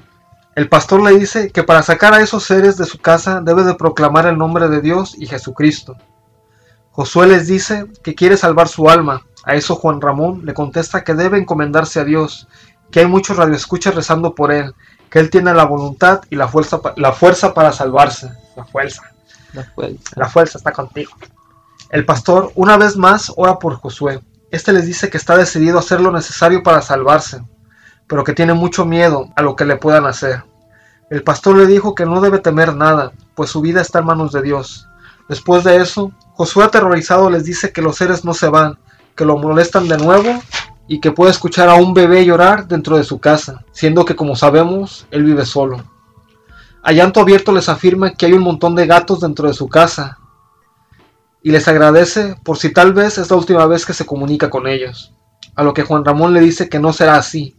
El 0.56 0.70
pastor 0.70 1.02
le 1.02 1.18
dice 1.18 1.52
que 1.52 1.64
para 1.64 1.82
sacar 1.82 2.14
a 2.14 2.22
esos 2.22 2.44
seres 2.44 2.78
de 2.78 2.86
su 2.86 3.00
casa 3.00 3.42
debe 3.42 3.64
de 3.64 3.76
proclamar 3.76 4.28
el 4.28 4.38
nombre 4.38 4.70
de 4.70 4.82
Dios 4.82 5.16
y 5.18 5.26
Jesucristo. 5.26 5.96
Josué 6.92 7.28
les 7.28 7.48
dice 7.48 7.86
que 8.04 8.16
quiere 8.16 8.38
salvar 8.38 8.68
su 8.68 8.90
alma, 8.90 9.24
A 9.48 9.56
eso 9.56 9.76
Juan 9.76 10.02
Ramón 10.02 10.42
le 10.44 10.54
contesta 10.54 11.06
que 11.06 11.14
debe 11.14 11.38
encomendarse 11.38 12.02
a 12.02 12.04
Dios, 12.04 12.50
que 12.92 13.00
hay 13.00 13.08
muchos 13.08 13.38
radioescuchas 13.38 13.96
rezando 13.96 14.36
por 14.36 14.52
él, 14.52 14.76
que 15.10 15.20
él 15.20 15.30
tiene 15.30 15.54
la 15.54 15.64
voluntad 15.64 16.20
y 16.30 16.36
la 16.36 16.50
fuerza, 16.50 16.82
la 16.98 17.14
fuerza 17.14 17.54
para 17.54 17.72
salvarse. 17.72 18.30
La 18.58 18.66
fuerza. 18.66 19.04
La 19.54 19.64
fuerza. 19.64 20.12
La 20.16 20.28
fuerza 20.28 20.58
está 20.58 20.74
contigo. 20.74 21.14
El 21.92 22.04
pastor 22.04 22.52
una 22.56 22.76
vez 22.76 22.98
más 22.98 23.32
ora 23.38 23.58
por 23.58 23.76
Josué. 23.76 24.20
Este 24.52 24.74
les 24.74 24.86
dice 24.86 25.10
que 25.10 25.16
está 25.16 25.38
decidido 25.38 25.78
a 25.78 25.80
hacer 25.80 26.02
lo 26.02 26.12
necesario 26.12 26.62
para 26.62 26.82
salvarse, 26.82 27.42
pero 28.06 28.26
que 28.26 28.34
tiene 28.34 28.54
mucho 28.54 28.84
miedo 28.84 29.30
a 29.38 29.44
lo 29.44 29.56
que 29.56 29.64
le 29.64 29.78
puedan 29.78 30.08
hacer. 30.08 30.44
El 31.10 31.24
pastor 31.24 31.56
le 31.56 31.68
dijo 31.68 31.96
que 31.96 32.06
no 32.06 32.20
debe 32.20 32.40
temer 32.40 32.76
nada, 32.76 33.14
pues 33.34 33.50
su 33.50 33.62
vida 33.62 33.80
está 33.80 34.00
en 34.00 34.08
manos 34.08 34.34
de 34.34 34.42
Dios. 34.42 34.90
Después 35.30 35.64
de 35.64 35.78
eso, 35.78 36.12
Josué 36.34 36.66
aterrorizado 36.66 37.30
les 37.30 37.46
dice 37.46 37.72
que 37.72 37.82
los 37.82 37.96
seres 37.96 38.26
no 38.26 38.34
se 38.34 38.50
van, 38.50 38.78
que 39.18 39.26
lo 39.26 39.38
molestan 39.38 39.90
de 39.90 39.98
nuevo 39.98 40.42
y 40.88 41.02
que 41.02 41.12
puede 41.12 41.32
escuchar 41.32 41.68
a 41.68 41.76
un 41.76 41.94
bebé 41.94 42.24
llorar 42.24 42.68
dentro 42.68 42.96
de 42.96 43.04
su 43.04 43.20
casa, 43.20 43.66
siendo 43.74 44.06
que 44.06 44.16
como 44.16 44.38
sabemos, 44.38 45.06
él 45.12 45.26
vive 45.26 45.46
solo. 45.46 45.84
A 46.84 46.94
llanto 46.94 47.20
abierto 47.20 47.52
les 47.52 47.68
afirma 47.68 48.12
que 48.14 48.28
hay 48.28 48.34
un 48.34 48.44
montón 48.44 48.76
de 48.76 48.86
gatos 48.86 49.20
dentro 49.20 49.50
de 49.50 49.54
su 49.54 49.68
casa 49.68 50.20
y 51.44 51.52
les 51.52 51.68
agradece 51.68 52.36
por 52.44 52.58
si 52.58 52.72
tal 52.72 52.94
vez 52.94 53.18
es 53.18 53.30
la 53.30 53.36
última 53.36 53.66
vez 53.66 53.86
que 53.86 53.94
se 53.94 54.06
comunica 54.06 54.50
con 54.50 54.68
ellos. 54.68 55.12
A 55.56 55.64
lo 55.64 55.74
que 55.74 55.84
Juan 55.84 56.06
Ramón 56.06 56.34
le 56.34 56.40
dice 56.40 56.70
que 56.70 56.80
no 56.80 56.94
será 56.94 57.18
así. 57.18 57.58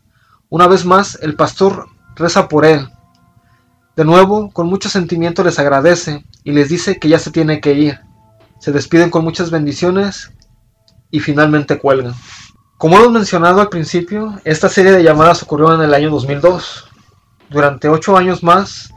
Una 0.48 0.66
vez 0.66 0.86
más, 0.86 1.18
el 1.20 1.34
pastor 1.34 1.88
reza 2.14 2.48
por 2.48 2.64
él. 2.64 2.88
De 3.96 4.04
nuevo, 4.04 4.50
con 4.52 4.68
mucho 4.68 4.88
sentimiento 4.88 5.42
les 5.42 5.58
agradece 5.58 6.24
y 6.44 6.52
les 6.52 6.68
dice 6.68 6.98
que 6.98 7.08
ya 7.08 7.18
se 7.18 7.32
tiene 7.32 7.60
que 7.60 7.74
ir. 7.74 8.00
Se 8.60 8.72
despiden 8.72 9.10
con 9.10 9.24
muchas 9.24 9.50
bendiciones 9.50 10.32
y 11.10 11.20
finalmente 11.20 11.78
cuelgan. 11.78 12.14
Como 12.76 12.96
hemos 12.96 13.10
mencionado 13.10 13.60
al 13.60 13.68
principio, 13.68 14.40
esta 14.44 14.68
serie 14.68 14.92
de 14.92 15.02
llamadas 15.02 15.42
ocurrió 15.42 15.74
en 15.74 15.80
el 15.80 15.94
año 15.94 16.10
2002. 16.10 16.88
Durante 17.50 17.88
ocho 17.88 18.16
años 18.16 18.42
más, 18.42 18.94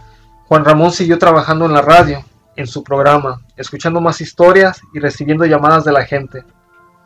Juan 0.47 0.65
Ramón 0.65 0.91
siguió 0.91 1.17
trabajando 1.17 1.65
en 1.65 1.73
la 1.73 1.81
radio, 1.81 2.23
en 2.55 2.67
su 2.67 2.83
programa, 2.83 3.41
escuchando 3.57 4.01
más 4.01 4.21
historias 4.21 4.81
y 4.93 4.99
recibiendo 4.99 5.45
llamadas 5.45 5.83
de 5.85 5.93
la 5.93 6.05
gente. 6.05 6.43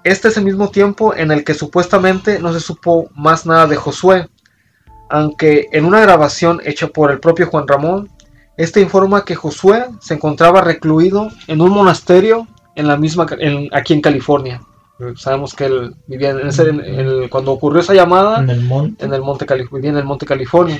Este 0.03 0.27
es 0.27 0.37
el 0.37 0.43
mismo 0.43 0.69
tiempo 0.69 1.15
en 1.15 1.31
el 1.31 1.43
que 1.43 1.53
supuestamente 1.53 2.39
no 2.39 2.51
se 2.51 2.59
supo 2.59 3.09
más 3.15 3.45
nada 3.45 3.67
de 3.67 3.75
Josué, 3.75 4.27
aunque 5.09 5.67
en 5.71 5.85
una 5.85 6.01
grabación 6.01 6.61
hecha 6.65 6.87
por 6.87 7.11
el 7.11 7.19
propio 7.19 7.47
Juan 7.47 7.67
Ramón, 7.67 8.09
este 8.57 8.81
informa 8.81 9.25
que 9.25 9.35
Josué 9.35 9.85
se 10.01 10.15
encontraba 10.15 10.61
recluido 10.61 11.29
en 11.47 11.61
un 11.61 11.71
monasterio 11.71 12.47
en 12.75 12.87
la 12.87 12.97
misma, 12.97 13.25
aquí 13.71 13.93
en 13.93 14.01
California. 14.01 14.61
Sabemos 15.17 15.53
que 15.53 15.65
él 15.65 15.95
vivía 16.07 16.29
en 16.31 16.47
ese, 16.47 16.69
en 16.69 16.79
el- 16.81 17.29
cuando 17.29 17.51
ocurrió 17.51 17.81
esa 17.81 17.93
llamada, 17.93 18.39
En 18.39 18.49
el 18.49 18.61
monte. 18.61 19.05
en 19.05 19.13
el 19.13 19.21
monte 19.21 19.45
Cali- 19.45 19.67
vivía 19.71 19.89
en 19.91 19.97
el 19.97 20.05
monte 20.05 20.25
California. 20.25 20.79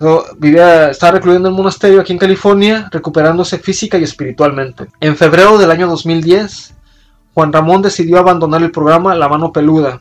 So, 0.00 0.24
vivía, 0.38 0.90
estaba 0.90 1.12
recluido 1.12 1.40
en 1.40 1.46
el 1.46 1.52
monasterio 1.52 2.00
aquí 2.00 2.12
en 2.12 2.18
California, 2.20 2.88
recuperándose 2.92 3.58
física 3.58 3.98
y 3.98 4.04
espiritualmente. 4.04 4.86
En 5.00 5.16
febrero 5.16 5.58
del 5.58 5.72
año 5.72 5.88
2010, 5.88 6.74
Juan 7.34 7.52
Ramón 7.52 7.82
decidió 7.82 8.18
abandonar 8.18 8.62
el 8.62 8.70
programa 8.70 9.14
La 9.16 9.28
Mano 9.28 9.52
Peluda, 9.52 10.00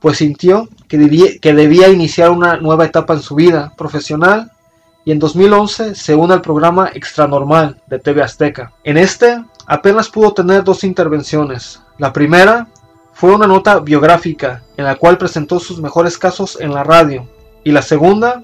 pues 0.00 0.18
sintió 0.18 0.68
que 0.86 0.98
debía, 0.98 1.38
que 1.40 1.54
debía 1.54 1.88
iniciar 1.88 2.30
una 2.30 2.58
nueva 2.58 2.84
etapa 2.84 3.14
en 3.14 3.20
su 3.22 3.34
vida 3.34 3.72
profesional 3.76 4.52
y 5.06 5.12
en 5.12 5.18
2011 5.18 5.94
se 5.94 6.14
une 6.14 6.34
al 6.34 6.42
programa 6.42 6.90
Extranormal 6.92 7.80
de 7.86 7.98
TV 7.98 8.22
Azteca. 8.22 8.72
En 8.84 8.98
este 8.98 9.42
apenas 9.68 10.08
pudo 10.08 10.32
tener 10.32 10.64
dos 10.64 10.82
intervenciones. 10.82 11.80
La 11.98 12.12
primera 12.12 12.66
fue 13.12 13.34
una 13.34 13.46
nota 13.46 13.78
biográfica 13.80 14.62
en 14.76 14.86
la 14.86 14.96
cual 14.96 15.18
presentó 15.18 15.60
sus 15.60 15.80
mejores 15.80 16.16
casos 16.16 16.56
en 16.58 16.72
la 16.72 16.82
radio. 16.82 17.28
Y 17.64 17.72
la 17.72 17.82
segunda, 17.82 18.42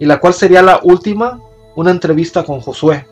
y 0.00 0.04
la 0.04 0.18
cual 0.18 0.34
sería 0.34 0.62
la 0.62 0.80
última, 0.82 1.38
una 1.76 1.92
entrevista 1.92 2.42
con 2.42 2.60
Josué. 2.60 3.06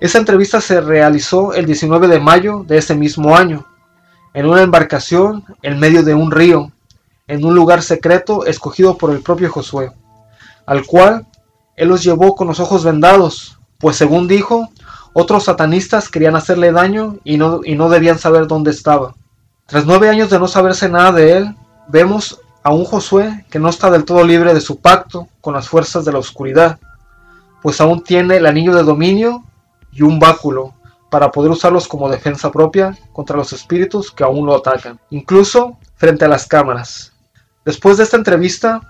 Esa 0.00 0.18
entrevista 0.18 0.60
se 0.60 0.80
realizó 0.80 1.52
el 1.52 1.66
19 1.66 2.06
de 2.06 2.20
mayo 2.20 2.64
de 2.66 2.78
ese 2.78 2.94
mismo 2.94 3.36
año, 3.36 3.66
en 4.32 4.46
una 4.46 4.62
embarcación 4.62 5.44
en 5.62 5.80
medio 5.80 6.04
de 6.04 6.14
un 6.14 6.30
río, 6.30 6.70
en 7.26 7.44
un 7.44 7.54
lugar 7.54 7.82
secreto 7.82 8.46
escogido 8.46 8.96
por 8.96 9.10
el 9.10 9.20
propio 9.20 9.50
Josué, 9.50 9.92
al 10.64 10.86
cual 10.86 11.26
él 11.76 11.88
los 11.88 12.04
llevó 12.04 12.36
con 12.36 12.46
los 12.46 12.60
ojos 12.60 12.84
vendados, 12.84 13.58
pues 13.78 13.96
según 13.96 14.28
dijo, 14.28 14.68
otros 15.12 15.44
satanistas 15.44 16.08
querían 16.08 16.36
hacerle 16.36 16.72
daño 16.72 17.16
y 17.24 17.36
no, 17.36 17.60
y 17.64 17.74
no 17.74 17.88
debían 17.88 18.18
saber 18.18 18.46
dónde 18.46 18.70
estaba. 18.70 19.14
Tras 19.66 19.86
nueve 19.86 20.08
años 20.08 20.30
de 20.30 20.38
no 20.38 20.48
saberse 20.48 20.88
nada 20.88 21.12
de 21.12 21.36
él, 21.36 21.56
vemos 21.88 22.40
a 22.62 22.72
un 22.72 22.84
Josué 22.84 23.44
que 23.50 23.58
no 23.58 23.68
está 23.68 23.90
del 23.90 24.04
todo 24.04 24.24
libre 24.24 24.52
de 24.54 24.60
su 24.60 24.80
pacto 24.80 25.28
con 25.40 25.54
las 25.54 25.68
fuerzas 25.68 26.04
de 26.04 26.12
la 26.12 26.18
oscuridad, 26.18 26.78
pues 27.62 27.80
aún 27.80 28.02
tiene 28.02 28.36
el 28.36 28.46
anillo 28.46 28.74
de 28.74 28.82
dominio 28.82 29.44
y 29.92 30.02
un 30.02 30.18
báculo 30.18 30.74
para 31.10 31.30
poder 31.30 31.50
usarlos 31.50 31.88
como 31.88 32.08
defensa 32.08 32.52
propia 32.52 32.96
contra 33.12 33.36
los 33.36 33.52
espíritus 33.52 34.10
que 34.10 34.24
aún 34.24 34.46
lo 34.46 34.56
atacan, 34.56 35.00
incluso 35.10 35.78
frente 35.96 36.24
a 36.24 36.28
las 36.28 36.46
cámaras. 36.46 37.12
Después 37.64 37.96
de 37.96 38.04
esta 38.04 38.16
entrevista, 38.16 38.80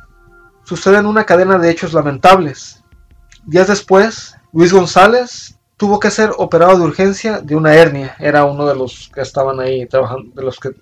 suceden 0.64 1.06
una 1.06 1.24
cadena 1.24 1.58
de 1.58 1.70
hechos 1.70 1.92
lamentables. 1.92 2.82
Días 3.44 3.68
después, 3.68 4.36
Luis 4.52 4.72
González 4.72 5.58
tuvo 5.80 5.98
que 5.98 6.10
ser 6.10 6.30
operado 6.36 6.76
de 6.76 6.84
urgencia 6.84 7.40
de 7.40 7.56
una 7.56 7.74
hernia. 7.74 8.14
Era 8.18 8.44
uno 8.44 8.66
de 8.66 8.74
los 8.74 9.10
que 9.14 9.22
estaban 9.22 9.60
ahí 9.60 9.86
trabajando, 9.86 10.30
de 10.34 10.42
los 10.42 10.60
que 10.60 10.72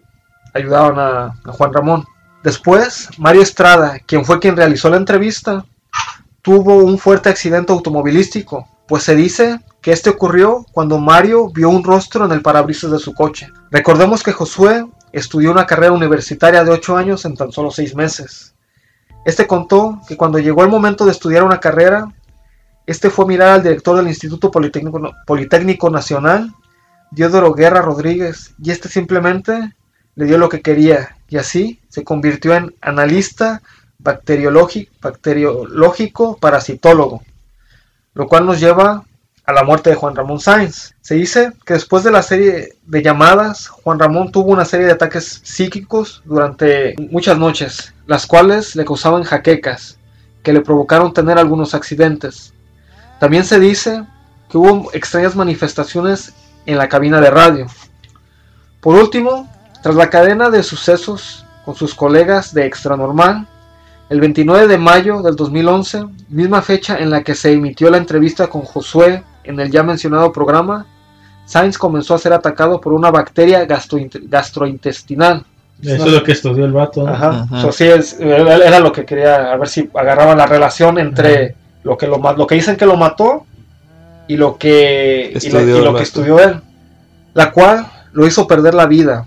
ayudaban 0.52 0.98
a, 0.98 1.52
Juan 1.52 1.72
Ramón. 1.72 2.04
Después, 2.42 3.08
Mario 3.16 3.42
Estrada, 3.42 4.00
quien 4.04 4.24
fue 4.24 4.40
quien 4.40 4.56
realizó 4.56 4.90
la 4.90 4.96
entrevista, 4.96 5.64
tuvo 6.42 6.78
un 6.78 6.98
fuerte 6.98 7.28
accidente 7.28 7.72
automovilístico, 7.72 8.66
pues 8.88 9.04
se 9.04 9.14
dice 9.14 9.60
que 9.80 9.92
este 9.92 10.10
ocurrió 10.10 10.66
cuando 10.72 10.98
Mario 10.98 11.48
vio 11.50 11.68
un 11.68 11.84
rostro 11.84 12.24
en 12.24 12.32
el 12.32 12.42
parabrisas 12.42 12.90
de 12.90 12.98
su 12.98 13.14
coche. 13.14 13.46
Recordemos 13.70 14.24
que 14.24 14.32
Josué 14.32 14.84
estudió 15.12 15.52
una 15.52 15.66
carrera 15.66 15.92
universitaria 15.92 16.64
de 16.64 16.72
8 16.72 16.96
años 16.96 17.24
en 17.24 17.36
tan 17.36 17.52
solo 17.52 17.70
6 17.70 17.94
meses. 17.94 18.52
Este 19.24 19.46
contó 19.46 20.00
que 20.08 20.16
cuando 20.16 20.40
llegó 20.40 20.64
el 20.64 20.70
momento 20.70 21.04
de 21.04 21.12
estudiar 21.12 21.44
una 21.44 21.60
carrera, 21.60 22.08
este 22.90 23.10
fue 23.10 23.26
a 23.26 23.28
mirar 23.28 23.48
al 23.50 23.62
director 23.62 23.96
del 23.96 24.08
Instituto 24.08 24.50
Politécnico, 24.50 25.12
Politécnico 25.26 25.90
Nacional, 25.90 26.54
Diodoro 27.10 27.52
Guerra 27.52 27.82
Rodríguez, 27.82 28.54
y 28.62 28.70
este 28.70 28.88
simplemente 28.88 29.74
le 30.14 30.24
dio 30.24 30.38
lo 30.38 30.48
que 30.48 30.62
quería, 30.62 31.18
y 31.28 31.36
así 31.36 31.80
se 31.90 32.02
convirtió 32.02 32.54
en 32.54 32.74
analista 32.80 33.60
bacteriológico, 33.98 36.38
parasitólogo, 36.38 37.22
lo 38.14 38.26
cual 38.26 38.46
nos 38.46 38.58
lleva 38.58 39.04
a 39.44 39.52
la 39.52 39.64
muerte 39.64 39.90
de 39.90 39.96
Juan 39.96 40.16
Ramón 40.16 40.40
Sáenz. 40.40 40.94
Se 41.02 41.14
dice 41.14 41.52
que 41.66 41.74
después 41.74 42.04
de 42.04 42.10
la 42.10 42.22
serie 42.22 42.78
de 42.86 43.02
llamadas, 43.02 43.68
Juan 43.68 43.98
Ramón 43.98 44.32
tuvo 44.32 44.50
una 44.50 44.64
serie 44.64 44.86
de 44.86 44.92
ataques 44.92 45.42
psíquicos 45.44 46.22
durante 46.24 46.94
muchas 47.10 47.38
noches, 47.38 47.92
las 48.06 48.26
cuales 48.26 48.74
le 48.76 48.86
causaban 48.86 49.24
jaquecas, 49.24 49.98
que 50.42 50.54
le 50.54 50.62
provocaron 50.62 51.12
tener 51.12 51.36
algunos 51.38 51.74
accidentes. 51.74 52.54
También 53.20 53.44
se 53.44 53.58
dice 53.58 54.04
que 54.48 54.58
hubo 54.58 54.90
extrañas 54.92 55.34
manifestaciones 55.36 56.34
en 56.66 56.78
la 56.78 56.88
cabina 56.88 57.20
de 57.20 57.30
radio. 57.30 57.66
Por 58.80 58.94
último, 58.94 59.48
tras 59.82 59.94
la 59.96 60.08
cadena 60.10 60.50
de 60.50 60.62
sucesos 60.62 61.44
con 61.64 61.74
sus 61.74 61.94
colegas 61.94 62.54
de 62.54 62.64
Extranormal, 62.66 63.46
el 64.08 64.20
29 64.20 64.66
de 64.68 64.78
mayo 64.78 65.20
del 65.22 65.36
2011, 65.36 66.04
misma 66.30 66.62
fecha 66.62 66.96
en 66.98 67.10
la 67.10 67.22
que 67.22 67.34
se 67.34 67.52
emitió 67.52 67.90
la 67.90 67.98
entrevista 67.98 68.46
con 68.46 68.62
Josué 68.62 69.22
en 69.44 69.60
el 69.60 69.70
ya 69.70 69.82
mencionado 69.82 70.32
programa, 70.32 70.86
Sainz 71.44 71.76
comenzó 71.78 72.14
a 72.14 72.18
ser 72.18 72.32
atacado 72.32 72.80
por 72.80 72.92
una 72.92 73.10
bacteria 73.10 73.66
gastroint- 73.66 74.28
gastrointestinal. 74.28 75.44
Eso 75.82 76.06
es 76.06 76.12
lo 76.12 76.22
que 76.22 76.32
estudió 76.32 76.64
el 76.64 76.72
vato. 76.72 77.04
¿no? 77.04 77.12
Ajá. 77.12 77.46
Ajá. 77.50 77.60
So, 77.62 77.72
sí, 77.72 77.84
es- 77.84 78.18
era 78.18 78.56
era 78.56 78.80
lo 78.80 78.92
que 78.92 79.04
quería, 79.04 79.52
a 79.52 79.56
ver 79.56 79.68
si 79.68 79.88
agarraba 79.94 80.34
la 80.34 80.46
relación 80.46 80.98
entre 80.98 81.54
lo 81.82 81.96
que 81.96 82.06
lo, 82.06 82.18
ma- 82.18 82.32
lo 82.32 82.46
que 82.46 82.54
dicen 82.56 82.76
que 82.76 82.86
lo 82.86 82.96
mató 82.96 83.46
y 84.26 84.36
lo 84.36 84.56
que, 84.58 85.30
y 85.34 85.50
la- 85.50 85.60
lo 85.84 85.94
que 85.94 86.02
estudió 86.02 86.38
él, 86.40 86.60
la 87.34 87.52
cual 87.52 87.86
lo 88.12 88.26
hizo 88.26 88.46
perder 88.46 88.74
la 88.74 88.86
vida, 88.86 89.26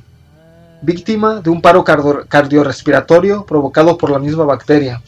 víctima 0.82 1.42
de 1.42 1.50
un 1.50 1.62
paro 1.62 1.84
cardio- 1.84 2.26
cardiorrespiratorio 2.28 3.46
provocado 3.46 3.98
por 3.98 4.10
la 4.10 4.20
misma 4.20 4.46
bacteria. 4.46 5.02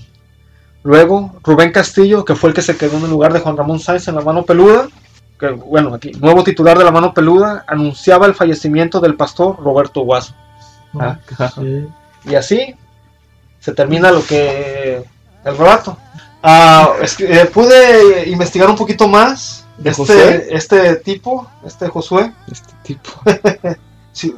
Luego, 0.84 1.36
Rubén 1.44 1.72
Castillo, 1.72 2.26
que 2.26 2.36
fue 2.36 2.50
el 2.50 2.56
que 2.56 2.62
se 2.62 2.76
quedó 2.78 2.98
en 2.98 3.04
el 3.06 3.10
lugar 3.10 3.32
de 3.34 3.40
Juan 3.40 3.56
Ramón 3.58 3.80
Sáenz 3.80 4.08
en 4.08 4.16
la 4.16 4.22
mano 4.22 4.44
peluda, 4.44 4.88
que 5.40 5.50
bueno, 5.50 5.94
aquí, 5.94 6.12
nuevo 6.14 6.44
titular 6.44 6.78
de 6.78 6.84
la 6.84 6.92
mano 6.92 7.14
peluda, 7.14 7.64
anunciaba 7.68 8.26
el 8.28 8.34
fallecimiento 8.36 9.00
del 9.00 9.16
pastor 9.16 9.58
Roberto 9.64 10.02
Guaso. 10.02 10.36
Ah. 11.00 11.18
Sí. 11.56 11.88
Y 12.26 12.36
así 12.36 12.76
se 13.60 13.74
termina 13.74 14.12
lo 14.12 14.24
que 14.26 15.04
el 15.46 15.58
relato. 15.58 15.98
Es 17.02 17.16
que, 17.16 17.42
eh, 17.42 17.46
pude 17.46 18.30
investigar 18.30 18.70
un 18.70 18.76
poquito 18.76 19.08
más 19.08 19.64
este, 19.84 20.56
este 20.56 20.96
tipo, 20.98 21.48
este 21.66 21.88
Josué. 21.88 22.32
Este 22.52 22.74
tipo. 22.84 23.12
Si, 24.16 24.32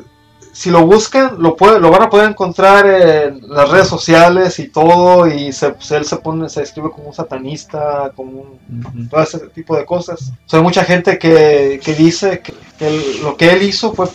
si 0.53 0.71
lo 0.71 0.85
buscan, 0.85 1.35
lo, 1.37 1.57
puede, 1.57 1.81
lo 1.81 1.91
van 1.91 2.03
a 2.03 2.09
poder 2.09 2.29
encontrar 2.29 2.85
en 2.85 3.41
las 3.49 3.69
redes 3.69 3.89
sociales 3.89 4.57
y 4.57 4.69
todo. 4.69 5.27
Y 5.27 5.51
se, 5.51 5.71
pues, 5.71 5.91
él 5.91 6.05
se 6.05 6.15
pone, 6.15 6.47
se 6.47 6.63
escribe 6.63 6.91
como 6.91 7.09
un 7.09 7.13
satanista, 7.13 8.13
como 8.15 8.57
un, 8.69 9.09
todo 9.09 9.21
ese 9.21 9.39
tipo 9.49 9.75
de 9.75 9.85
cosas. 9.85 10.31
O 10.45 10.49
sea, 10.49 10.59
hay 10.59 10.63
mucha 10.63 10.85
gente 10.85 11.19
que, 11.19 11.81
que 11.83 11.93
dice 11.93 12.41
que, 12.41 13.19
lo 13.21 13.35
que 13.35 13.51
él 13.51 13.63
hizo 13.63 13.93
fue 13.93 14.07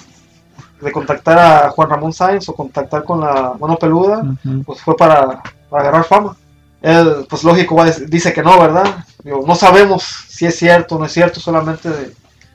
de 0.81 0.91
contactar 0.91 1.39
a 1.39 1.71
Juan 1.73 1.91
Ramón 1.91 2.15
Sáenz 2.15 2.49
o 2.49 2.55
contactar 2.55 3.05
con 3.05 3.21
la 3.21 3.53
mano 3.61 3.77
peluda, 3.77 4.25
pues 4.65 4.81
fue 4.81 4.97
para, 4.97 5.43
para 5.69 5.83
agarrar 5.83 6.05
fama. 6.05 6.37
Él, 6.83 7.27
pues 7.29 7.45
lógico, 7.45 7.75
va 7.77 7.91
dice 7.91 8.33
que 8.33 8.43
no, 8.43 8.59
¿verdad? 8.59 9.05
Digo, 9.23 9.45
no 9.47 9.55
sabemos 9.55 10.03
si 10.29 10.47
es 10.47 10.57
cierto 10.57 10.97
o 10.97 10.99
no 10.99 11.05
es 11.05 11.13
cierto, 11.13 11.39
solamente 11.41 11.89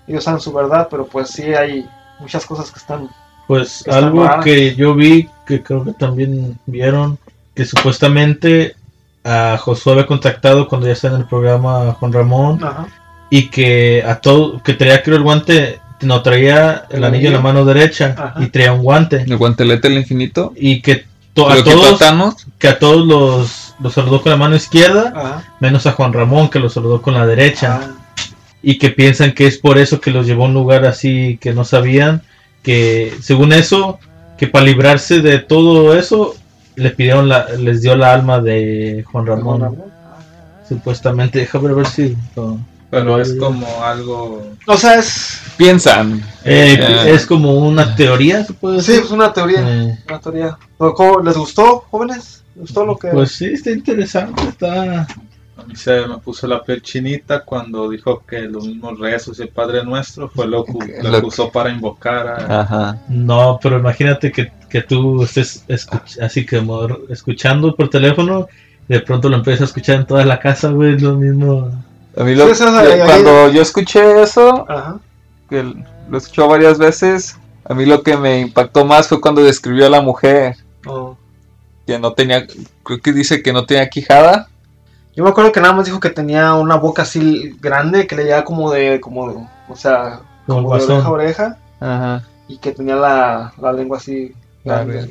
ellos 0.08 0.24
saben 0.24 0.40
su 0.40 0.52
verdad, 0.52 0.88
pero 0.90 1.06
pues 1.06 1.30
sí 1.30 1.44
hay 1.54 1.86
muchas 2.20 2.46
cosas 2.46 2.72
que 2.72 2.80
están... 2.80 3.10
Pues 3.48 3.88
algo 3.88 4.28
que 4.44 4.74
yo 4.76 4.96
vi, 4.96 5.30
que 5.46 5.62
creo 5.62 5.84
que 5.84 5.94
también 5.94 6.58
vieron, 6.66 7.20
que 7.54 7.64
supuestamente 7.66 8.76
a 9.24 9.58
Josué 9.60 9.94
había 9.94 10.08
contactado 10.08 10.68
cuando 10.68 10.88
ya 10.88 10.94
está 10.94 11.08
en 11.10 11.16
el 11.16 11.26
programa 11.26 11.94
Juan 12.00 12.12
Ramón 12.14 12.64
Ajá. 12.64 12.88
y 13.30 13.50
que 13.50 14.04
a 14.08 14.16
todo, 14.22 14.62
que 14.64 14.74
traía 14.74 15.04
creo 15.04 15.18
el 15.18 15.24
guante, 15.24 15.80
no 16.02 16.22
traía 16.24 16.86
el 16.90 16.98
El 16.98 17.04
anillo 17.06 17.28
en 17.28 17.34
la 17.34 17.42
mano 17.42 17.66
derecha 17.66 18.16
Ajá. 18.18 18.44
y 18.44 18.48
traía 18.48 18.74
un 18.74 18.82
guante 18.84 19.22
El 19.22 19.38
guantelete 19.38 19.90
del 19.90 20.00
infinito. 20.00 20.52
y 20.56 20.82
que 20.82 21.06
to- 21.36 21.50
a 21.50 21.56
que 21.56 21.64
todos, 21.64 22.00
Thanos. 22.00 22.48
que 22.60 22.68
a 22.68 22.80
todos 22.80 23.06
los, 23.06 23.65
los 23.80 23.94
saludó 23.94 24.22
con 24.22 24.32
la 24.32 24.38
mano 24.38 24.56
izquierda, 24.56 25.12
Ajá. 25.16 25.44
menos 25.60 25.86
a 25.86 25.92
Juan 25.94 26.14
Ramón 26.14 26.50
que 26.50 26.60
lo 26.60 26.70
saludó 26.70 27.02
con 27.02 27.14
la 27.14 27.26
derecha. 27.26 27.80
Ah, 27.84 27.92
y 28.62 28.80
que 28.80 28.90
piensan 28.90 29.34
que 29.34 29.46
es 29.46 29.58
por 29.60 29.78
eso 29.78 30.02
que 30.02 30.10
los 30.12 30.26
llevó 30.26 30.46
a 30.46 30.48
un 30.48 30.54
lugar 30.56 30.86
así 30.86 31.38
que 31.40 31.54
no 31.54 31.64
sabían, 31.66 32.24
que 32.64 33.14
según 33.22 33.54
eso, 33.54 34.00
que 34.38 34.48
para 34.48 34.66
librarse 34.66 35.22
de 35.22 35.38
todo 35.40 35.96
eso, 35.96 36.34
le 36.76 36.90
pidieron 36.90 37.30
la, 37.30 37.48
les 37.60 37.82
dio 37.84 37.96
la 37.96 38.12
alma 38.14 38.40
de 38.42 39.06
Juan 39.12 39.26
Ramón, 39.28 39.44
Juan 39.60 39.62
Ramón. 39.62 39.84
supuestamente, 40.68 41.40
déjame 41.40 41.74
ver 41.74 41.86
si... 41.88 42.16
no. 42.36 42.60
Pero 42.92 43.20
es 43.20 43.34
como 43.36 43.68
algo. 43.84 44.42
O 44.68 44.78
sea, 44.78 44.96
es... 45.00 45.42
Piensan. 45.58 46.22
Eh, 46.46 46.78
Eh. 46.80 47.12
es 47.14 47.26
como 47.26 47.54
una 47.56 47.96
teoría, 47.96 48.46
se 48.46 48.54
puede 48.54 48.82
Sí, 48.82 48.94
es 48.94 49.12
una 49.12 49.34
teoría. 49.34 49.60
Eh, 49.68 50.00
Una 50.08 50.20
teoría. 50.20 50.58
Pero, 50.78 50.94
¿cómo- 50.94 51.20
¿Les 51.22 51.36
gustó, 51.36 51.84
jóvenes? 51.92 52.44
¿Les 52.56 52.62
gustó 52.62 52.86
lo 52.86 52.98
que...? 52.98 53.10
pues 53.10 53.32
sí, 53.34 53.46
está 53.46 53.72
interesante, 53.72 54.44
está... 54.48 55.08
A 55.58 55.64
mí 55.66 55.76
se 55.76 56.06
me 56.06 56.18
puso 56.18 56.48
la 56.48 56.62
piel 56.64 56.82
chinita 56.82 57.46
cuando 57.46 57.90
dijo 57.90 58.22
que 58.28 58.42
los 58.42 58.68
mismos 58.68 59.00
rezos 59.00 59.40
y 59.40 59.44
el 59.44 59.48
Padre 59.50 59.86
Nuestro 59.86 60.30
fue 60.30 60.48
lo 60.48 60.66
que 60.66 61.02
Lo 61.02 61.10
lo 61.10 61.22
que- 61.22 61.26
usó 61.28 61.50
para 61.50 61.70
invocar 61.70 62.28
a. 62.28 62.62
Ajá. 62.62 62.98
No, 63.08 63.58
pero 63.64 63.80
imagínate 63.80 64.34
que, 64.34 64.52
que 64.70 64.82
tú 64.82 65.24
estés 65.24 65.64
escuch- 65.70 66.22
así 66.22 66.46
como 66.46 66.86
escuchando 67.10 67.74
por 67.74 67.90
teléfono, 67.90 68.48
y 68.90 68.94
de 68.96 69.00
pronto 69.00 69.30
lo 69.30 69.38
empiezas 69.38 69.62
a 69.62 69.66
escuchar 69.66 69.96
en 69.96 70.06
toda 70.06 70.26
la 70.26 70.40
casa, 70.40 70.70
güey, 70.72 71.00
lo 71.00 71.16
mismo... 71.16 71.72
A 72.18 72.24
mí 72.26 72.36
lo, 72.36 72.46
Sí, 72.48 72.52
eso 72.52 72.68
es 72.68 72.74
ahí- 72.76 73.00
ahí- 73.00 73.06
cuando 73.08 73.50
yo 73.54 73.62
escuché 73.62 74.22
eso, 74.22 74.70
Ajá. 74.70 75.00
que 75.50 75.64
lo 76.10 76.18
escuchó 76.18 76.50
varias 76.50 76.78
veces, 76.78 77.38
a 77.64 77.74
mí 77.74 77.86
lo 77.86 78.04
que 78.04 78.18
me 78.18 78.42
impactó 78.42 78.84
más 78.86 79.08
fue 79.08 79.22
cuando 79.22 79.42
describió 79.42 79.86
a 79.88 79.90
la 79.90 80.02
mujer, 80.02 80.58
Oh. 80.86 81.18
Que 81.86 82.00
no 82.00 82.14
tenía, 82.14 82.46
creo 82.84 83.00
que 83.02 83.14
dice 83.14 83.42
que 83.44 83.54
no 83.54 83.66
tenía 83.66 83.90
quijada. 83.90 84.48
Yo 85.16 85.24
me 85.24 85.30
acuerdo 85.30 85.52
que 85.52 85.62
nada 85.62 85.74
más 85.74 85.86
dijo 85.86 86.00
que 86.00 86.10
tenía 86.10 86.56
una 86.56 86.76
boca 86.76 87.04
así 87.04 87.56
grande, 87.62 88.06
que 88.08 88.16
le 88.16 88.24
llegaba 88.26 88.44
como 88.44 88.70
de... 88.72 89.00
como 89.00 89.50
O 89.70 89.76
sea, 89.76 90.20
Como 90.46 90.76
de 90.78 90.84
oreja 90.84 91.06
a 91.08 91.12
oreja. 91.12 91.58
Ajá. 91.80 92.24
Y 92.48 92.58
que 92.58 92.72
tenía 92.74 92.96
la, 92.96 93.54
la 93.62 93.72
lengua 93.74 93.98
así 93.98 94.34
grande. 94.64 95.10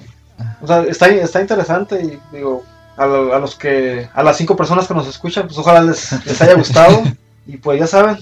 O 0.61 0.67
sea, 0.67 0.83
está, 0.83 1.09
está 1.09 1.41
interesante 1.41 2.03
y 2.03 2.37
digo, 2.37 2.63
a, 2.97 3.07
lo- 3.07 3.35
a 3.35 3.39
los 3.39 3.55
que, 3.57 4.09
a 4.13 4.23
las 4.23 4.37
cinco 4.37 4.57
personas 4.57 4.87
que 4.87 4.95
nos 4.95 5.07
escuchan, 5.09 5.47
pues 5.47 5.57
ojalá 5.59 5.81
les, 5.81 6.13
les 6.27 6.43
haya 6.43 6.55
gustado. 6.55 7.03
y 7.47 7.57
pues 7.57 7.79
ya 7.81 7.87
saben, 7.87 8.19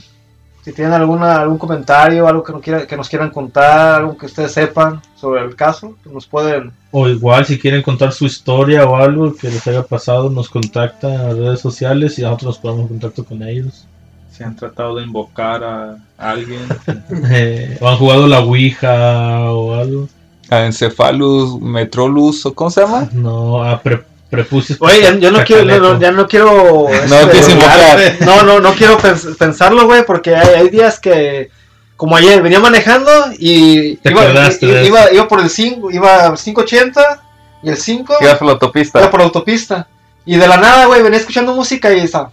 si 0.63 0.73
tienen 0.73 0.95
alguna, 0.95 1.41
algún 1.41 1.59
comentario, 1.59 2.27
algo 2.29 2.43
que, 2.45 2.53
no 2.53 2.61
quiera, 2.61 2.87
que 2.87 2.97
nos 2.97 3.09
quieran 3.09 3.31
contar, 3.31 4.01
algo 4.01 4.17
que 4.17 4.27
ustedes 4.27 4.53
sepan 4.53 5.01
sobre 5.17 5.43
el 5.45 5.57
caso, 5.57 5.97
nos 6.11 6.27
pueden... 6.27 6.73
O 6.93 7.09
igual 7.09 7.45
si 7.45 7.59
quieren 7.59 7.83
contar 7.83 8.13
su 8.13 8.27
historia 8.27 8.85
o 8.85 8.97
algo 8.97 9.35
que 9.35 9.49
les 9.51 9.67
haya 9.67 9.83
pasado, 9.83 10.31
nos 10.31 10.49
contactan 10.49 11.13
en 11.13 11.25
las 11.29 11.37
redes 11.37 11.61
sociales 11.61 12.19
y 12.19 12.23
nosotros 12.23 12.47
nos 12.47 12.59
ponemos 12.59 12.83
en 12.83 12.89
contacto 12.89 13.25
con 13.25 13.43
ellos. 13.43 13.87
Si 14.31 14.43
han 14.45 14.57
tratado 14.57 14.97
de 14.97 15.05
invocar 15.05 15.63
a 15.65 15.97
alguien. 16.17 16.61
Eh, 17.31 17.77
o 17.81 17.89
han 17.89 17.97
jugado 17.97 18.27
la 18.27 18.41
Ouija 18.41 19.51
o 19.53 19.75
algo. 19.75 20.09
Encefalus, 20.51 21.61
Metrolus, 21.61 22.47
¿o 22.47 22.55
cómo 22.55 22.71
se 22.71 22.83
llama? 22.83 23.09
No, 23.13 23.63
a 23.63 23.81
pre- 23.81 24.03
prepucios. 24.33 24.79
Oye, 24.81 25.03
ya, 25.03 25.15
ya 25.19 25.31
no 25.31 25.45
quiero, 25.45 25.65
no, 25.79 26.01
ya 26.01 26.11
no 26.11 26.27
quiero... 26.27 26.87
No 27.09 27.17
este, 27.21 27.31
quieres 27.31 27.49
invocar. 27.51 28.17
No, 28.21 28.43
no, 28.43 28.59
no 28.61 28.73
quiero 28.73 28.99
pens- 28.99 29.37
pensarlo, 29.37 29.85
güey, 29.85 30.05
porque 30.05 30.35
hay, 30.35 30.55
hay 30.55 30.69
días 30.71 30.99
que, 30.99 31.51
como 31.97 32.17
ayer, 32.17 32.43
venía 32.43 32.59
manejando 32.59 33.11
y 33.39 33.97
Te 33.97 34.11
iba, 34.11 34.23
acordaste 34.23 34.67
de 34.67 34.85
i- 34.85 34.87
iba, 34.89 35.13
iba 35.13 35.29
por 35.29 35.41
el 35.41 35.51
5, 35.51 35.91
iba 35.91 36.35
580 36.35 37.23
y 37.63 37.69
el 37.69 37.77
5 37.77 38.17
Ibas 38.23 38.39
por 38.39 38.47
la 38.47 38.53
iba 38.53 38.53
autopista. 38.55 39.11
por 39.11 39.21
la 39.21 39.27
autopista. 39.27 39.87
Y 40.25 40.37
de 40.37 40.49
la 40.49 40.57
nada, 40.57 40.87
güey, 40.87 41.03
venía 41.03 41.19
escuchando 41.19 41.53
música 41.55 41.93
y 41.93 42.01
estaba, 42.01 42.31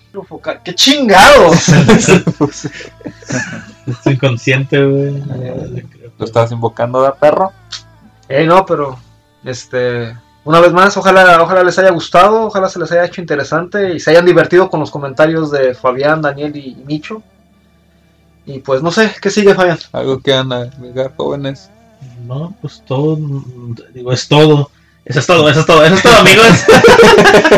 ¡qué 0.63 0.73
chingados! 0.73 1.65
Es 3.87 4.05
inconsciente, 4.05 4.83
güey. 4.85 5.23
Lo 6.17 6.25
estabas 6.25 6.51
invocando, 6.51 7.01
¿da 7.01 7.15
perro? 7.15 7.51
Eh, 8.27 8.45
no, 8.45 8.65
pero, 8.65 8.99
este, 9.43 10.15
una 10.49 10.61
vez 10.61 10.73
más, 10.73 10.97
ojalá, 10.97 11.43
ojalá 11.43 11.63
les 11.63 11.77
haya 11.77 11.91
gustado, 11.91 12.45
ojalá 12.45 12.67
se 12.69 12.79
les 12.79 12.91
haya 12.91 13.05
hecho 13.05 13.21
interesante 13.21 13.93
y 13.93 13.99
se 13.99 14.09
hayan 14.09 14.25
divertido 14.25 14.67
con 14.67 14.79
los 14.79 14.89
comentarios 14.89 15.51
de 15.51 15.75
Fabián, 15.75 16.23
Daniel 16.23 16.55
y 16.55 16.75
Micho. 16.87 17.21
Y 18.47 18.57
pues 18.57 18.81
no 18.81 18.89
sé, 18.89 19.11
¿qué 19.21 19.29
sigue, 19.29 19.53
Fabián? 19.53 19.77
Algo 19.91 20.19
que 20.19 20.31
van 20.31 20.51
a 20.51 20.61
agregar 20.61 21.13
jóvenes. 21.15 21.69
No, 22.25 22.55
pues 22.61 22.81
todo, 22.83 23.19
digo, 23.93 24.11
es 24.11 24.27
todo. 24.27 24.71
Eso 25.05 25.19
es 25.19 25.27
todo, 25.27 25.47
eso 25.51 25.59
es 25.59 25.65
todo, 25.67 25.85
eso 25.85 25.93
es 25.93 26.01
todo, 26.01 26.17
amigos. 26.17 26.65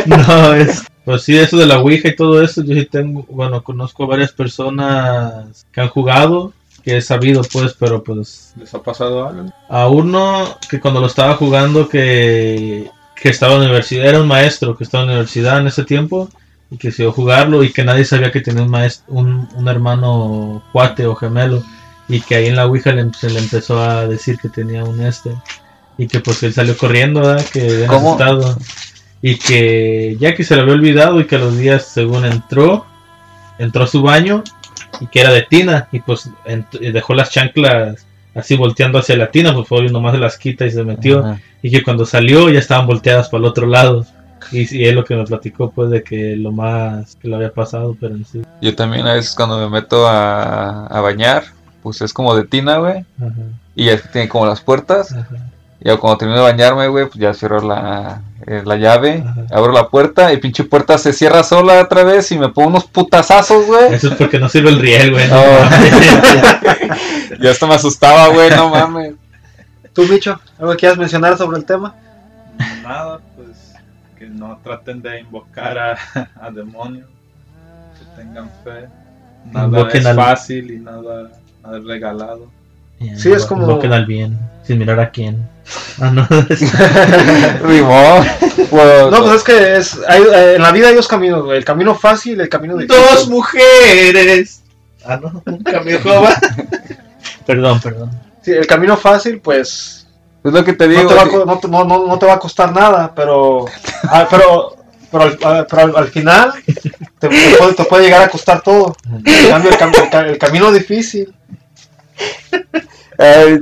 no, 0.27 0.53
es. 0.53 0.83
Pues 1.05 1.23
sí, 1.23 1.37
eso 1.37 1.55
de 1.55 1.67
la 1.67 1.79
Ouija 1.79 2.09
y 2.09 2.15
todo 2.17 2.41
eso, 2.41 2.61
yo 2.61 2.75
sí 2.75 2.83
tengo, 2.87 3.25
bueno, 3.29 3.63
conozco 3.63 4.05
varias 4.05 4.33
personas 4.33 5.65
que 5.71 5.79
han 5.79 5.87
jugado, 5.87 6.51
que 6.81 6.97
he 6.97 7.01
sabido, 7.01 7.41
pues, 7.51 7.75
pero 7.79 8.03
pues 8.03 8.53
¿Les 8.57 8.73
ha 8.73 8.81
pasado 8.81 9.27
algo? 9.27 9.51
a 9.69 9.87
uno 9.87 10.57
que 10.69 10.79
cuando 10.79 10.99
lo 10.99 11.07
estaba 11.07 11.35
jugando 11.35 11.87
que, 11.87 12.89
que 13.15 13.29
estaba 13.29 13.53
en 13.53 13.59
la 13.59 13.65
universidad, 13.65 14.07
era 14.07 14.21
un 14.21 14.27
maestro 14.27 14.75
que 14.75 14.83
estaba 14.83 15.03
en 15.03 15.09
la 15.09 15.13
universidad 15.15 15.59
en 15.59 15.67
ese 15.67 15.83
tiempo 15.83 16.29
y 16.69 16.77
que 16.77 16.89
a 16.89 17.11
jugarlo 17.11 17.63
y 17.63 17.71
que 17.71 17.83
nadie 17.83 18.05
sabía 18.05 18.31
que 18.31 18.41
tenía 18.41 18.63
un, 18.63 18.69
maestro, 18.69 19.13
un, 19.13 19.47
un 19.55 19.67
hermano 19.67 20.63
cuate 20.71 21.05
o 21.05 21.15
gemelo 21.15 21.63
y 22.07 22.21
que 22.21 22.35
ahí 22.35 22.47
en 22.47 22.55
la 22.55 22.65
Ouija 22.65 22.91
le, 22.93 23.13
se 23.13 23.29
le 23.29 23.39
empezó 23.39 23.81
a 23.81 24.07
decir 24.07 24.37
que 24.37 24.49
tenía 24.49 24.83
un 24.83 25.01
este 25.01 25.31
y 25.97 26.07
que 26.07 26.19
pues 26.19 26.41
él 26.43 26.53
salió 26.53 26.77
corriendo, 26.77 27.21
¿verdad? 27.21 27.45
que 27.51 27.85
había 27.85 28.55
y 29.21 29.35
que 29.35 30.17
ya 30.19 30.33
que 30.33 30.43
se 30.43 30.55
le 30.55 30.61
había 30.61 30.73
olvidado 30.73 31.19
y 31.19 31.27
que 31.27 31.35
a 31.35 31.39
los 31.39 31.57
días 31.57 31.85
según 31.85 32.25
entró, 32.25 32.85
entró 33.59 33.83
a 33.83 33.87
su 33.87 34.01
baño 34.01 34.43
y 34.99 35.07
que 35.07 35.21
era 35.21 35.31
de 35.31 35.43
tina 35.43 35.87
y 35.91 35.99
pues 36.01 36.29
y 36.79 36.91
dejó 36.91 37.13
las 37.13 37.31
chanclas 37.31 38.05
así 38.35 38.55
volteando 38.55 38.99
hacia 38.99 39.17
la 39.17 39.31
tina, 39.31 39.53
pues 39.53 39.67
fue 39.67 39.89
nomás 39.89 40.13
se 40.13 40.19
las 40.19 40.37
quita 40.37 40.65
y 40.65 40.71
se 40.71 40.83
metió 40.83 41.19
Ajá. 41.19 41.39
y 41.61 41.71
que 41.71 41.83
cuando 41.83 42.05
salió 42.05 42.49
ya 42.49 42.59
estaban 42.59 42.87
volteadas 42.87 43.29
para 43.29 43.39
el 43.39 43.45
otro 43.49 43.67
lado 43.67 44.05
y, 44.51 44.59
y 44.75 44.85
es 44.85 44.93
lo 44.95 45.03
que 45.03 45.15
me 45.15 45.23
platicó 45.25 45.71
pues 45.71 45.89
de 45.89 46.03
que 46.03 46.35
lo 46.35 46.51
más 46.51 47.15
que 47.17 47.27
le 47.27 47.35
había 47.35 47.53
pasado 47.53 47.95
pero 47.99 48.15
en 48.15 48.25
sí 48.25 48.41
Yo 48.61 48.75
también 48.75 49.07
a 49.07 49.13
veces 49.13 49.33
cuando 49.35 49.57
me 49.57 49.69
meto 49.69 50.07
a, 50.07 50.87
a 50.87 51.01
bañar, 51.01 51.43
pues 51.83 52.01
es 52.01 52.13
como 52.13 52.35
de 52.35 52.45
tina, 52.45 52.77
güey. 52.77 53.05
ajá, 53.19 53.33
Y 53.75 53.85
ya 53.85 53.97
tiene 53.97 54.27
como 54.29 54.45
las 54.45 54.61
puertas. 54.61 55.11
ajá. 55.13 55.27
Y 55.83 55.87
ya 55.87 55.97
cuando 55.97 56.17
termino 56.19 56.39
de 56.39 56.51
bañarme, 56.51 56.87
güey, 56.87 57.05
pues 57.07 57.17
ya 57.19 57.33
cierro 57.33 57.59
la, 57.61 58.21
eh, 58.45 58.61
la 58.65 58.75
llave, 58.75 59.23
Ajá. 59.27 59.45
abro 59.51 59.71
la 59.71 59.87
puerta 59.89 60.31
y 60.31 60.37
pinche 60.37 60.63
puerta 60.63 60.97
se 60.99 61.11
cierra 61.11 61.43
sola 61.43 61.81
otra 61.81 62.03
vez 62.03 62.31
y 62.31 62.37
me 62.37 62.49
pongo 62.49 62.69
unos 62.69 62.85
putazazos, 62.85 63.65
güey. 63.65 63.93
eso 63.93 64.09
es 64.09 64.13
porque 64.15 64.37
no 64.39 64.47
sirve 64.47 64.69
el 64.69 64.79
riel 64.79 65.11
güey 65.11 65.27
no. 65.27 65.41
Ya 67.41 67.51
hasta 67.51 67.65
me 67.65 67.73
asustaba, 67.75 68.27
güey, 68.27 68.49
no 68.51 68.69
mames. 68.69 69.13
¿Tú, 69.93 70.03
Micho? 70.03 70.39
¿Algo 70.59 70.71
que 70.73 70.77
quieras 70.77 70.97
mencionar 70.97 71.37
sobre 71.37 71.57
el 71.57 71.65
tema? 71.65 71.95
Nada, 72.83 73.19
pues 73.35 73.73
que 74.19 74.27
no 74.27 74.59
traten 74.63 75.01
de 75.01 75.21
invocar 75.21 75.77
a, 75.77 75.97
a 76.39 76.51
demonios. 76.51 77.07
Que 77.97 78.21
tengan 78.21 78.49
fe. 78.63 78.87
Nada 79.51 79.65
Invoquen 79.65 80.01
es 80.01 80.05
al- 80.05 80.15
fácil 80.15 80.71
y 80.71 80.79
nada, 80.79 81.31
nada 81.63 81.77
es 81.79 81.83
regalado. 81.85 82.51
Sí, 83.17 83.31
es 83.31 83.45
como- 83.45 83.63
Invoquen 83.63 83.93
al 83.93 84.05
bien 84.05 84.37
sin 84.65 84.77
mirar 84.79 84.99
a 84.99 85.09
quién 85.09 85.37
ah 85.99 86.11
no. 86.11 86.27
Pues, 88.69 89.11
No, 89.11 89.19
pues 89.23 89.35
es 89.37 89.43
que 89.43 89.77
es, 89.77 89.97
hay, 90.07 90.21
eh, 90.23 90.55
en 90.55 90.61
la 90.61 90.71
vida 90.71 90.87
hay 90.89 90.95
dos 90.95 91.07
caminos, 91.07 91.43
güey. 91.43 91.57
El 91.57 91.65
camino 91.65 91.93
fácil 91.95 92.37
y 92.37 92.41
el 92.41 92.49
camino 92.49 92.77
difícil. 92.77 93.01
dos 93.13 93.27
mujeres 93.29 94.61
ah 95.05 95.17
no 95.21 95.41
un 95.51 95.63
cambio 95.63 95.99
joven 96.03 96.33
perdón 97.45 97.79
perdón 97.81 98.11
Sí, 98.43 98.51
el 98.51 98.65
camino 98.65 98.97
fácil, 98.97 99.39
pues, 99.39 100.07
Es 100.43 100.51
lo 100.51 100.63
que 100.65 100.73
te 100.73 100.87
digo. 100.87 101.03
no, 101.03 101.09
te 101.09 101.15
va 101.15 101.45
no, 101.45 101.59
te- 101.59 101.67
no- 101.67 101.83
no- 101.83 102.07
no 102.07 102.17
te 102.19 102.25
va 102.25 102.33
a 102.33 102.39
costar 102.39 102.71
nada, 102.73 103.13
pero, 103.15 103.65
ah, 104.09 104.27
pero, 104.29 104.75
pero, 105.11 105.23
al, 105.25 105.37
ah, 105.43 105.65
pero 105.69 105.81
al- 105.83 105.95
al 105.95 106.07
final 106.07 106.51
te, 107.19 107.29
te 107.29 107.55
puede, 107.57 107.73
te 107.73 107.83
puede 107.85 108.03
llegar 108.05 108.23
a 108.23 108.29
costar 108.29 108.61
todo. 108.61 108.95
En 109.25 109.49
cambio, 109.49 109.69
el, 109.69 109.77
cam- 109.77 109.95
el 110.03 110.09
ca- 110.09 110.27
el 110.27 110.37
camino 110.39 110.71
difícil 110.71 111.31
Ay, 113.17 113.59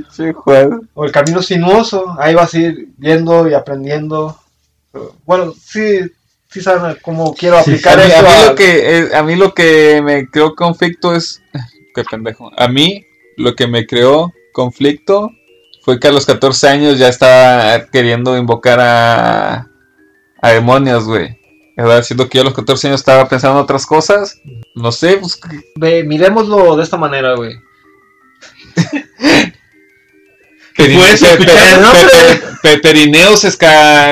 o 0.94 1.04
el 1.04 1.12
camino 1.12 1.42
sinuoso, 1.42 2.16
ahí 2.18 2.34
vas 2.34 2.54
a 2.54 2.58
ir 2.58 2.88
viendo 2.96 3.48
y 3.48 3.54
aprendiendo. 3.54 4.38
Bueno, 5.26 5.52
sí, 5.52 6.00
sí 6.48 6.60
saben 6.60 6.96
cómo 7.02 7.34
quiero 7.34 7.56
Sí, 7.62 7.72
aplicar 7.72 8.00
a 8.00 8.06
mí 8.06 8.12
a- 8.12 8.46
lo 8.50 8.54
que, 8.54 8.98
eh, 8.98 9.08
a 9.14 9.22
mí 9.22 9.36
lo 9.36 9.52
que 9.52 10.00
me 10.02 10.26
creó 10.28 10.54
conflicto 10.54 11.14
es... 11.14 11.42
Qué 11.94 12.04
pendejo. 12.04 12.50
A 12.56 12.68
mí 12.68 13.04
lo 13.36 13.54
que 13.54 13.66
me 13.66 13.86
creó 13.86 14.32
conflicto 14.52 15.30
fue 15.82 15.98
que 16.00 16.08
a 16.08 16.12
los 16.12 16.24
14 16.24 16.68
años 16.68 16.98
ya 16.98 17.08
estaba 17.08 17.86
queriendo 17.86 18.36
invocar 18.38 18.78
a, 18.80 19.66
a 20.40 20.50
demonios, 20.50 21.04
güey. 21.04 21.38
Siendo 22.02 22.28
que 22.28 22.36
yo 22.38 22.42
a 22.42 22.44
los 22.44 22.54
14 22.54 22.88
años 22.88 23.00
estaba 23.00 23.28
pensando 23.28 23.58
en 23.58 23.64
otras 23.64 23.86
cosas. 23.86 24.38
No 24.74 24.92
sé, 24.92 25.16
pues... 25.16 25.40
Ve, 25.76 26.04
miremoslo 26.04 26.76
de 26.76 26.82
esta 26.84 26.96
manera, 26.98 27.34
güey. 27.34 27.54
Puedes 30.76 31.22
escuchar 31.22 31.78
el 31.78 31.82
nombre? 31.82 32.40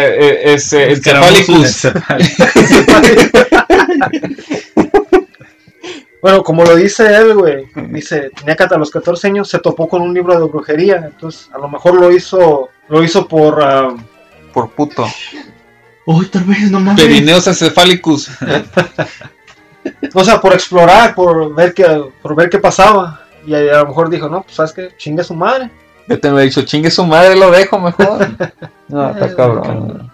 eh, 0.05 0.55
es, 0.55 0.73
eh. 0.73 1.01
Bueno, 6.21 6.43
como 6.43 6.65
lo 6.65 6.75
dice 6.75 7.07
él, 7.15 7.35
güey, 7.35 7.69
dice, 7.91 8.31
tenía 8.37 8.57
que 8.57 8.65
a 8.65 8.77
los 8.77 8.91
14 8.91 9.29
años 9.29 9.49
se 9.49 9.61
topó 9.61 9.89
con 9.89 10.03
un 10.03 10.13
libro 10.13 10.39
de 10.39 10.49
brujería, 10.49 10.97
entonces 10.97 11.49
a 11.55 11.59
lo 11.59 11.69
mejor 11.69 11.95
lo 11.95 12.11
hizo, 12.11 12.71
lo 12.89 13.05
hizo 13.05 13.29
por, 13.29 13.63
Por 14.53 14.71
puto. 14.71 15.07
Uy, 16.07 16.27
tal 16.27 16.45
vez, 16.45 16.71
no 16.71 16.81
mames. 16.81 17.05
Perineus 17.05 17.47
Encephalicus. 17.47 18.31
o 20.15 20.25
sea, 20.25 20.41
por 20.41 20.55
explorar, 20.55 21.15
por 21.15 21.55
ver 21.55 21.73
qué, 21.73 21.87
por 22.21 22.35
ver 22.35 22.51
qué 22.51 22.59
pasaba, 22.59 23.28
y 23.47 23.55
a, 23.55 23.61
lo 23.79 23.87
mejor 23.87 24.11
dijo, 24.11 24.29
no, 24.29 24.43
pues 24.43 24.57
sabes 24.57 24.73
qué, 24.73 24.91
chingue 24.97 25.25
su 25.25 25.35
madre. 25.35 25.71
Yo 26.09 26.19
te 26.19 26.31
lo 26.31 26.39
he 26.41 26.45
dicho, 26.45 26.63
chingue 26.63 26.91
su 26.91 27.05
madre, 27.05 27.37
lo 27.37 27.51
dejo 27.51 27.79
mejor. 27.79 28.29
No, 28.89 29.11
está 29.11 29.37
cabrón. 29.37 30.11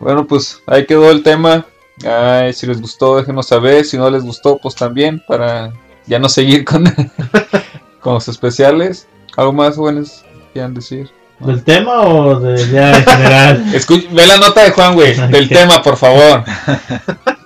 Bueno, 0.00 0.26
pues 0.26 0.60
ahí 0.66 0.84
quedó 0.84 1.10
el 1.10 1.22
tema. 1.22 1.64
Ay, 2.04 2.52
si 2.52 2.66
les 2.66 2.78
gustó, 2.78 3.16
déjenos 3.16 3.46
saber. 3.46 3.86
Si 3.86 3.96
no 3.96 4.10
les 4.10 4.22
gustó, 4.22 4.58
pues 4.58 4.74
también, 4.74 5.22
para 5.26 5.72
ya 6.06 6.18
no 6.18 6.28
seguir 6.28 6.62
con, 6.66 6.84
con 8.00 8.14
los 8.14 8.28
especiales. 8.28 9.08
¿Algo 9.34 9.54
más, 9.54 9.76
jóvenes, 9.76 10.24
quieran 10.52 10.74
decir? 10.74 11.10
¿Del 11.38 11.64
tema 11.64 12.02
o 12.02 12.38
de 12.38 12.68
ya 12.70 12.98
en 12.98 13.04
general? 13.06 13.64
Escu- 13.72 14.08
ve 14.10 14.26
la 14.26 14.36
nota 14.36 14.62
de 14.62 14.72
Juan, 14.72 14.92
güey, 14.94 15.14
del 15.30 15.48
tema, 15.48 15.82
por 15.82 15.96
favor. 15.96 16.44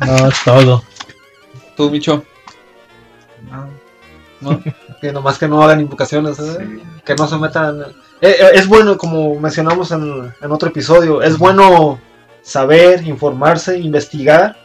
No, 0.00 0.28
es 0.28 0.44
todo. 0.44 0.82
Tú, 1.76 1.90
Micho. 1.92 2.24
Que 5.00 5.12
nomás 5.12 5.38
que 5.38 5.48
no 5.48 5.62
hagan 5.62 5.80
invocaciones, 5.80 6.38
¿eh? 6.38 6.80
que 7.04 7.14
no 7.14 7.26
se 7.28 7.36
metan. 7.36 7.80
Eh, 8.20 8.36
eh, 8.40 8.50
es 8.54 8.66
bueno, 8.66 8.96
como 8.96 9.38
mencionamos 9.38 9.90
en, 9.90 10.32
en 10.40 10.52
otro 10.52 10.68
episodio, 10.70 11.22
es 11.22 11.36
bueno 11.38 12.00
saber, 12.42 13.06
informarse, 13.06 13.78
investigar, 13.78 14.56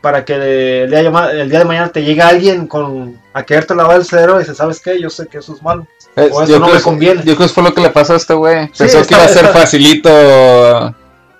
para 0.00 0.24
que 0.24 0.34
el 0.84 0.90
día, 0.90 1.02
de 1.02 1.40
el 1.42 1.48
día 1.50 1.58
de 1.60 1.64
mañana 1.64 1.88
te 1.88 2.02
llegue 2.02 2.22
alguien 2.22 2.66
con 2.66 3.16
a 3.32 3.42
quererte 3.44 3.74
lavar 3.74 3.96
el 3.98 4.04
cerebro 4.04 4.36
y 4.36 4.40
dice, 4.40 4.54
¿sabes 4.54 4.80
qué? 4.80 5.00
Yo 5.00 5.08
sé 5.10 5.26
que 5.28 5.38
eso 5.38 5.54
es 5.54 5.62
malo. 5.62 5.86
O 6.16 6.20
eso 6.20 6.46
yo, 6.46 6.58
no 6.58 6.66
creo, 6.66 6.76
me 6.76 6.82
conviene. 6.82 7.22
yo 7.24 7.36
creo 7.36 7.48
que 7.48 7.54
fue 7.54 7.62
lo 7.62 7.72
que 7.72 7.80
le 7.80 7.90
pasó 7.90 8.14
a 8.14 8.16
este 8.16 8.34
güey. 8.34 8.66
Sí, 8.66 8.72
Pensó 8.78 9.06
que 9.06 9.14
iba 9.14 9.24
a 9.24 9.28
ser 9.28 9.44
está- 9.46 9.58
facilito 9.60 10.94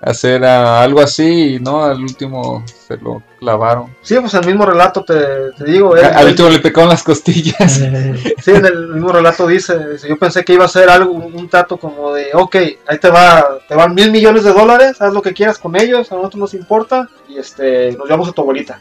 hacer 0.05 0.43
algo 0.43 1.01
así 1.01 1.55
y 1.55 1.59
no, 1.59 1.83
al 1.83 2.01
último 2.01 2.63
se 2.87 2.97
lo 2.97 3.21
clavaron. 3.39 3.95
Sí, 4.01 4.15
pues 4.19 4.33
el 4.33 4.45
mismo 4.45 4.65
relato 4.65 5.03
te, 5.03 5.51
te 5.57 5.63
digo, 5.65 5.95
él- 5.95 6.05
Al 6.05 6.21
él- 6.23 6.27
último 6.29 6.49
le 6.49 6.59
picaron 6.59 6.89
las 6.89 7.03
costillas. 7.03 7.79
Eh, 7.81 8.35
sí, 8.43 8.51
en 8.51 8.65
el 8.65 8.87
mismo 8.89 9.11
relato 9.11 9.47
dice, 9.47 9.77
dice, 9.89 10.07
yo 10.09 10.17
pensé 10.17 10.43
que 10.43 10.53
iba 10.53 10.65
a 10.65 10.69
ser 10.69 10.89
algo, 10.89 11.11
un, 11.11 11.49
trato 11.49 11.77
como 11.77 12.13
de, 12.13 12.27
ok, 12.33 12.55
ahí 12.87 12.97
te 12.99 13.09
va, 13.09 13.45
te 13.67 13.75
van 13.75 13.93
mil 13.95 14.11
millones 14.11 14.43
de 14.43 14.53
dólares, 14.53 15.01
haz 15.01 15.13
lo 15.13 15.21
que 15.21 15.33
quieras 15.33 15.57
con 15.57 15.75
ellos, 15.75 16.11
a 16.11 16.15
nosotros 16.15 16.39
nos 16.39 16.53
importa, 16.53 17.07
y 17.27 17.37
este, 17.37 17.91
nos 17.93 18.05
llevamos 18.05 18.29
a 18.29 18.31
tu 18.31 18.41
abuelita. 18.41 18.79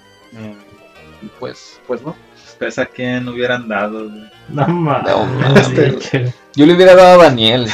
Y 1.22 1.26
pues, 1.38 1.80
pues 1.86 2.02
no. 2.02 2.16
Pues 2.58 2.78
a 2.78 2.86
quién 2.86 3.28
hubieran 3.28 3.66
dado. 3.68 4.08
no 4.48 4.68
mames. 4.68 5.12
No, 5.12 5.56
este- 5.56 6.32
Yo 6.54 6.64
le 6.66 6.74
hubiera 6.74 6.94
dado 6.94 7.20
a 7.20 7.24
Daniel, 7.24 7.66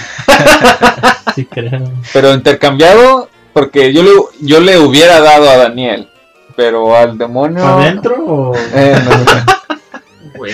Sí, 1.35 1.45
creo. 1.45 1.91
pero 2.13 2.33
intercambiado, 2.33 3.29
porque 3.59 3.93
yo 3.93 4.03
le, 4.03 4.11
yo 4.41 4.61
le 4.61 4.79
hubiera 4.79 5.21
dado 5.21 5.51
a 5.51 5.57
Daniel, 5.57 6.09
pero 6.57 6.95
al 6.97 7.19
demonio. 7.19 7.65
¿Adentro 7.67 8.15
o.? 8.27 8.57
Eh, 8.57 8.97
no, 9.05 9.11
no. 9.11 10.45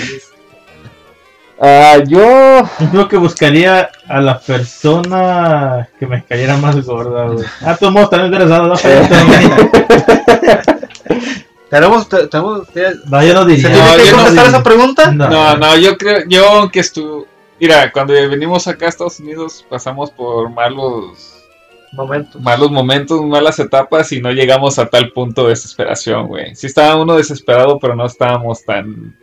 Ah, 1.61 1.99
yo. 2.07 2.63
Yo 2.81 2.91
creo 2.91 3.09
que 3.09 3.17
buscaría 3.17 3.89
a 4.09 4.21
la 4.21 4.39
persona 4.41 5.89
que 5.99 6.07
me 6.07 6.25
cayera 6.25 6.57
más 6.57 6.85
gorda, 6.85 7.27
güey. 7.29 7.45
Ah, 7.63 7.77
tú 7.79 7.91
modos 7.93 8.11
también 8.11 8.31
hubieras 8.31 8.49
dado, 8.51 8.67
no. 8.69 8.75
Tenemos, 11.71 12.09
te- 12.09 12.27
tenemos, 12.29 12.69
te- 12.69 12.95
No, 13.07 13.23
yo 13.23 13.35
no 13.35 13.45
¿se 13.45 13.51
diría. 13.51 13.69
tiene 13.69 13.79
No, 13.79 13.97
que 13.97 14.11
no 14.11 14.17
contestar 14.17 14.31
diría. 14.31 14.47
esa 14.49 14.63
pregunta? 14.63 15.11
No. 15.13 15.29
No, 15.29 15.57
no, 15.57 15.77
yo 15.77 15.97
creo, 15.97 16.19
yo 16.29 16.71
que 16.73 16.81
estuve. 16.81 17.25
Mira, 17.61 17.91
cuando 17.93 18.13
venimos 18.15 18.67
acá 18.69 18.87
a 18.87 18.89
Estados 18.91 19.19
Unidos 19.21 19.65
pasamos 19.69 20.11
por 20.11 20.51
malos 20.51 21.34
Momento. 21.95 22.41
malos 22.41 22.71
momentos, 22.71 23.21
malas 23.23 23.59
etapas 23.59 24.11
y 24.13 24.21
no 24.21 24.33
llegamos 24.33 24.79
a 24.79 24.87
tal 24.87 25.13
punto 25.13 25.45
de 25.45 25.51
desesperación, 25.51 26.27
güey. 26.27 26.55
Sí 26.55 26.67
estaba 26.67 26.97
uno 26.97 27.17
desesperado, 27.17 27.79
pero 27.79 27.95
no 27.95 28.07
estábamos 28.07 28.65
tan 28.65 29.17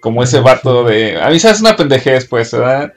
como 0.00 0.22
ese 0.22 0.40
vato 0.40 0.84
de... 0.84 1.16
A 1.20 1.30
mí 1.30 1.38
se 1.38 1.48
hace 1.48 1.62
una 1.62 1.76
pendejez, 1.76 2.26
pues, 2.26 2.52
¿verdad? 2.52 2.92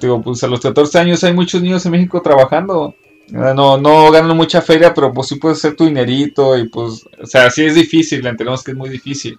Digo, 0.00 0.22
pues 0.22 0.44
a 0.44 0.46
los 0.46 0.60
14 0.60 0.98
años 1.00 1.24
hay 1.24 1.32
muchos 1.32 1.60
niños 1.60 1.84
en 1.84 1.92
México 1.92 2.22
trabajando. 2.22 2.94
No, 3.28 3.76
no 3.78 4.10
ganan 4.12 4.36
mucha 4.36 4.60
feria, 4.62 4.94
pero 4.94 5.12
pues 5.12 5.26
sí 5.28 5.36
puedes 5.36 5.58
hacer 5.58 5.74
tu 5.74 5.86
dinerito 5.86 6.56
y 6.56 6.68
pues... 6.68 7.04
O 7.20 7.26
sea, 7.26 7.50
sí 7.50 7.64
es 7.64 7.74
difícil, 7.74 8.24
entendemos 8.24 8.62
que 8.62 8.70
es 8.70 8.76
muy 8.76 8.90
difícil. 8.90 9.38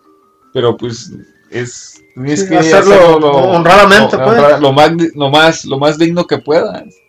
Pero 0.53 0.75
pues 0.75 1.13
es... 1.49 2.03
Tienes 2.13 2.41
Sí, 2.41 2.49
que 2.49 2.57
hacerlo 2.57 3.15
honradamente, 3.51 4.17
lo, 4.17 4.25
pues. 4.25 4.59
lo 4.59 4.73
más, 4.73 4.91
lo, 5.15 5.29
más, 5.29 5.65
lo 5.65 5.77
más 5.79 5.97
digno 5.97 6.27
que 6.27 6.39
puedas. 6.39 7.00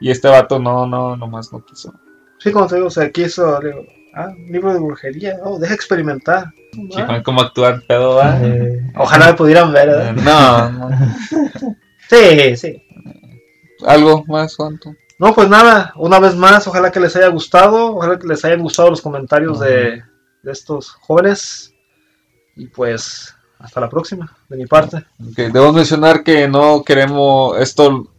Y 0.00 0.10
este 0.10 0.28
vato 0.28 0.58
no, 0.58 0.86
no, 0.86 1.16
nomás 1.16 1.52
no 1.52 1.64
quiso. 1.64 1.94
Sí, 2.38 2.52
como 2.52 2.66
te 2.66 2.76
digo, 2.76 2.88
o 2.88 2.90
sea, 2.90 3.10
quiso, 3.10 3.58
digo, 3.60 3.84
ah, 4.14 4.28
un 4.28 4.52
libro 4.52 4.72
de 4.72 4.80
brujería, 4.80 5.38
oh, 5.42 5.58
deja 5.58 5.74
experimentar. 5.74 6.52
Sí, 6.72 6.88
Juan, 6.92 7.22
cómo 7.22 7.40
actuar 7.40 7.82
pedo, 7.86 8.16
¿va? 8.16 8.38
Eh, 8.42 8.92
Ojalá 8.96 9.28
me 9.28 9.34
pudieran 9.34 9.72
ver, 9.72 9.88
¿eh? 9.88 10.12
No, 10.22 10.70
no. 10.70 10.90
Sí, 12.08 12.56
sí. 12.56 12.82
Algo 13.84 14.24
más, 14.28 14.54
Juan. 14.54 14.78
tú? 14.78 14.94
No, 15.18 15.34
pues 15.34 15.48
nada, 15.48 15.92
una 15.96 16.20
vez 16.20 16.36
más, 16.36 16.68
ojalá 16.68 16.92
que 16.92 17.00
les 17.00 17.16
haya 17.16 17.28
gustado, 17.28 17.96
ojalá 17.96 18.18
que 18.18 18.28
les 18.28 18.44
hayan 18.44 18.62
gustado 18.62 18.90
los 18.90 19.00
comentarios 19.02 19.58
de, 19.58 20.02
de 20.42 20.52
estos 20.52 20.90
jóvenes. 20.90 21.74
Y 22.54 22.68
pues, 22.68 23.34
hasta 23.58 23.80
la 23.80 23.88
próxima, 23.88 24.36
de 24.48 24.56
mi 24.56 24.66
parte. 24.66 24.98
Ok, 25.20 25.36
debo 25.52 25.72
mencionar 25.72 26.22
que 26.22 26.46
no 26.46 26.84
queremos 26.84 27.58
esto 27.58 28.12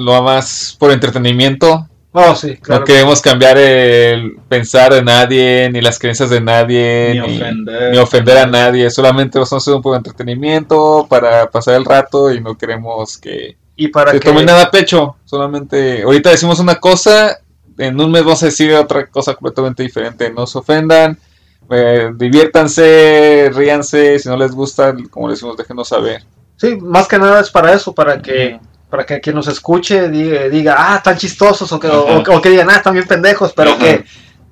lo 0.00 0.22
más 0.22 0.76
por 0.78 0.90
entretenimiento. 0.92 1.86
Oh, 2.12 2.34
sí, 2.34 2.56
claro. 2.56 2.80
No 2.80 2.86
queremos 2.86 3.20
cambiar 3.20 3.56
el 3.56 4.36
pensar 4.48 4.92
de 4.92 5.02
nadie, 5.02 5.70
ni 5.72 5.80
las 5.80 5.96
creencias 5.98 6.28
de 6.28 6.40
nadie, 6.40 7.12
Ni 7.14 7.20
ni, 7.20 7.36
ofender. 7.36 7.92
ni 7.92 7.98
ofender 7.98 8.38
a 8.38 8.46
nadie. 8.46 8.90
Solamente 8.90 9.38
lo 9.38 9.44
estamos 9.44 9.62
haciendo 9.62 9.80
por 9.80 9.96
entretenimiento, 9.96 11.06
para 11.08 11.48
pasar 11.48 11.74
el 11.74 11.84
rato 11.84 12.32
y 12.32 12.40
no 12.40 12.58
queremos 12.58 13.16
que 13.16 13.56
Y 13.76 13.88
para 13.88 14.10
se 14.10 14.18
que... 14.18 14.28
tomen 14.28 14.46
nada 14.46 14.64
a 14.64 14.70
pecho. 14.72 15.16
Solamente, 15.24 16.02
ahorita 16.02 16.30
decimos 16.30 16.58
una 16.58 16.74
cosa, 16.80 17.38
en 17.78 18.00
un 18.00 18.10
mes 18.10 18.24
vamos 18.24 18.42
a 18.42 18.46
decir 18.46 18.74
otra 18.74 19.06
cosa 19.06 19.34
completamente 19.34 19.84
diferente. 19.84 20.30
No 20.32 20.48
se 20.48 20.58
ofendan, 20.58 21.16
eh, 21.70 22.10
diviértanse, 22.16 23.50
ríanse, 23.54 24.18
si 24.18 24.28
no 24.28 24.36
les 24.36 24.50
gusta, 24.50 24.94
como 25.10 25.28
le 25.28 25.34
decimos, 25.34 25.56
déjenos 25.56 25.86
saber. 25.88 26.24
Sí, 26.56 26.76
más 26.80 27.06
que 27.06 27.18
nada 27.18 27.40
es 27.40 27.50
para 27.50 27.72
eso, 27.72 27.94
para 27.94 28.20
que 28.20 28.58
para 28.90 29.06
que 29.06 29.20
quien 29.20 29.36
nos 29.36 29.48
escuche 29.48 30.08
diga, 30.08 30.48
diga, 30.48 30.74
ah, 30.76 31.02
tan 31.02 31.16
chistosos, 31.16 31.70
o 31.72 31.78
que, 31.78 31.88
o, 31.88 32.42
que 32.42 32.50
digan, 32.50 32.68
ah, 32.70 32.76
están 32.76 32.94
bien 32.94 33.06
pendejos, 33.06 33.52
pero 33.52 33.72
Ajá. 33.72 33.78
que 33.78 34.04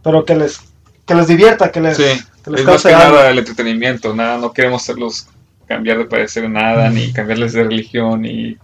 pero 0.02 0.24
que 0.24 0.36
les 0.36 0.60
que 1.04 1.14
les 1.14 1.26
divierta, 1.26 1.72
que 1.72 1.80
les, 1.80 1.96
Sí, 1.96 2.04
que 2.44 2.50
les 2.50 2.60
es 2.60 2.66
más 2.66 2.82
que 2.82 2.94
algo. 2.94 3.16
nada 3.16 3.30
el 3.30 3.38
entretenimiento, 3.38 4.14
nada, 4.14 4.38
no 4.38 4.52
queremos 4.52 4.82
hacerlos 4.82 5.26
cambiar 5.66 5.98
de 5.98 6.04
parecer 6.04 6.44
en 6.44 6.54
nada, 6.54 6.88
ni 6.88 7.12
cambiarles 7.12 7.52
de 7.52 7.64
religión, 7.64 8.22
ni 8.22 8.56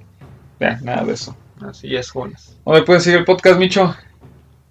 ya, 0.61 0.79
nada 0.83 1.05
de 1.05 1.15
eso. 1.15 1.37
Así 1.61 1.95
es, 1.97 2.11
jóvenes. 2.11 2.57
¿Dónde 2.65 2.83
pueden 2.83 3.03
seguir 3.03 3.19
el 3.21 3.25
podcast, 3.25 3.59
Micho? 3.59 3.95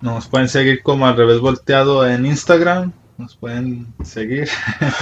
Nos 0.01 0.27
pueden 0.27 0.49
seguir 0.49 0.81
como 0.83 1.07
al 1.07 1.15
revés 1.15 1.39
volteado 1.39 2.07
en 2.07 2.25
Instagram. 2.25 2.91
Nos 3.17 3.35
pueden 3.35 3.87
seguir. 4.03 4.49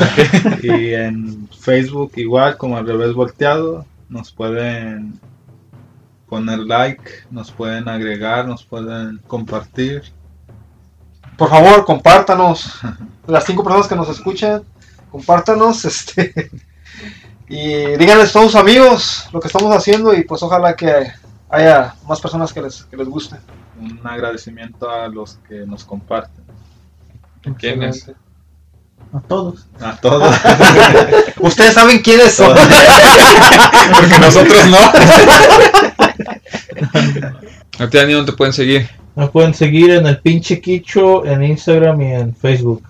y 0.61 0.93
en 0.93 1.49
Facebook 1.49 2.11
igual 2.15 2.57
como 2.57 2.77
al 2.77 2.85
revés 2.85 3.13
volteado. 3.13 3.85
Nos 4.09 4.31
pueden 4.31 5.19
poner 6.31 6.59
like, 6.59 7.03
nos 7.29 7.51
pueden 7.51 7.89
agregar, 7.89 8.47
nos 8.47 8.63
pueden 8.63 9.17
compartir. 9.27 10.01
Por 11.37 11.49
favor, 11.49 11.83
compártanos. 11.83 12.79
Las 13.27 13.43
cinco 13.43 13.65
personas 13.65 13.89
que 13.89 13.97
nos 13.97 14.07
escuchan, 14.07 14.63
compártanos. 15.11 15.83
Este, 15.91 16.49
y 17.49 17.97
díganles 17.97 18.29
a 18.29 18.33
todos 18.33 18.53
sus 18.53 18.61
amigos 18.61 19.27
lo 19.33 19.41
que 19.41 19.47
estamos 19.47 19.75
haciendo 19.75 20.13
y 20.13 20.23
pues 20.23 20.41
ojalá 20.41 20.73
que 20.73 21.11
haya 21.49 21.95
más 22.07 22.21
personas 22.21 22.53
que 22.53 22.61
les, 22.61 22.83
que 22.83 22.95
les 22.95 23.09
guste. 23.09 23.35
Un 23.77 23.99
agradecimiento 24.07 24.89
a 24.89 25.09
los 25.09 25.37
que 25.49 25.65
nos 25.65 25.83
comparten. 25.83 26.45
¿Quiénes? 27.57 28.09
A 29.13 29.19
todos. 29.19 29.65
A 29.81 29.97
todos. 29.97 30.33
Ustedes 31.39 31.73
saben 31.73 31.99
quiénes 31.99 32.33
son. 32.33 32.55
Porque 33.99 34.19
nosotros 34.19 34.69
no. 34.69 34.77
¿A 37.79 37.89
ti, 37.89 37.97
Dani, 37.97 38.13
dónde 38.13 38.31
te 38.31 38.37
pueden 38.37 38.53
seguir? 38.53 38.89
Me 39.15 39.27
pueden 39.27 39.53
seguir 39.53 39.91
en 39.91 40.05
el 40.05 40.19
pinche 40.19 40.61
Quicho 40.61 41.25
en 41.25 41.43
Instagram 41.43 42.01
y 42.01 42.13
en 42.13 42.35
Facebook. 42.35 42.83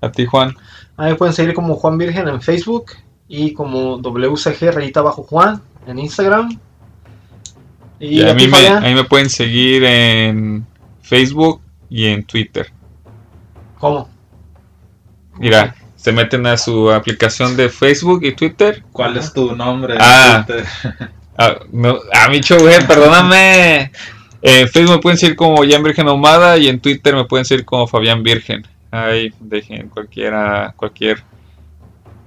A 0.00 0.10
ti, 0.10 0.26
Juan. 0.26 0.54
A 0.96 1.04
mí 1.04 1.10
me 1.10 1.16
pueden 1.16 1.34
seguir 1.34 1.54
como 1.54 1.76
Juan 1.76 1.98
Virgen 1.98 2.28
en 2.28 2.40
Facebook 2.40 2.92
y 3.28 3.52
como 3.52 3.98
WCG 3.98 4.72
rayita 4.72 5.02
bajo 5.02 5.22
Juan 5.22 5.60
en 5.86 5.98
Instagram. 5.98 6.58
Y 8.00 8.22
a 8.22 8.36
ti, 8.36 8.46
mí, 8.46 8.50
me, 8.50 8.68
a 8.68 8.80
mí 8.80 8.94
me 8.94 9.04
pueden 9.04 9.28
seguir 9.28 9.84
en 9.84 10.66
Facebook 11.02 11.60
y 11.90 12.06
en 12.06 12.24
Twitter. 12.24 12.72
¿Cómo? 13.78 14.08
Mira, 15.38 15.74
se 15.96 16.12
meten 16.12 16.46
a 16.46 16.56
su 16.56 16.90
aplicación 16.90 17.56
de 17.56 17.68
Facebook 17.68 18.24
y 18.24 18.32
Twitter. 18.32 18.84
¿Cuál 18.92 19.16
es 19.16 19.32
tu 19.32 19.54
nombre? 19.54 19.96
Ah. 20.00 20.44
Twitter? 20.46 20.66
Ah, 21.38 21.56
no, 21.70 21.98
a 22.12 22.28
mi 22.28 22.40
güey, 22.40 22.86
perdóname. 22.86 23.92
En 24.42 24.68
Facebook 24.68 24.96
me 24.96 24.98
pueden 24.98 25.18
seguir 25.18 25.36
como 25.36 25.62
Jan 25.68 25.82
Virgen 25.82 26.08
Ahumada 26.08 26.58
y 26.58 26.68
en 26.68 26.80
Twitter 26.80 27.14
me 27.14 27.24
pueden 27.24 27.44
seguir 27.44 27.64
como 27.64 27.86
Fabián 27.86 28.22
Virgen. 28.22 28.66
Ahí 28.90 29.32
dejen 29.40 29.88
cualquiera, 29.88 30.74
cualquier 30.76 31.22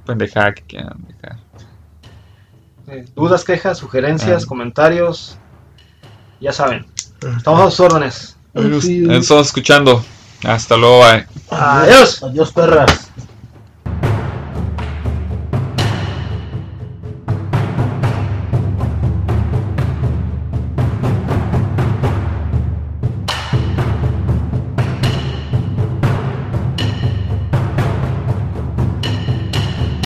pendejada 0.05 0.53
que 0.53 0.61
quieran 0.61 0.97
dejar. 1.07 1.37
Eh, 2.87 3.05
dudas, 3.15 3.43
quejas, 3.43 3.77
sugerencias, 3.77 4.43
Ah. 4.43 4.47
comentarios. 4.47 5.37
Ya 6.39 6.51
saben. 6.51 6.85
Estamos 7.37 7.61
a 7.61 7.69
sus 7.69 7.79
órdenes. 7.81 8.37
Nos 8.53 8.85
estamos 8.85 9.47
escuchando. 9.47 10.03
Hasta 10.43 10.75
luego, 10.75 10.99
bye. 10.99 11.25
Adiós. 11.49 12.23
Adiós, 12.23 12.51
perras. 12.51 13.11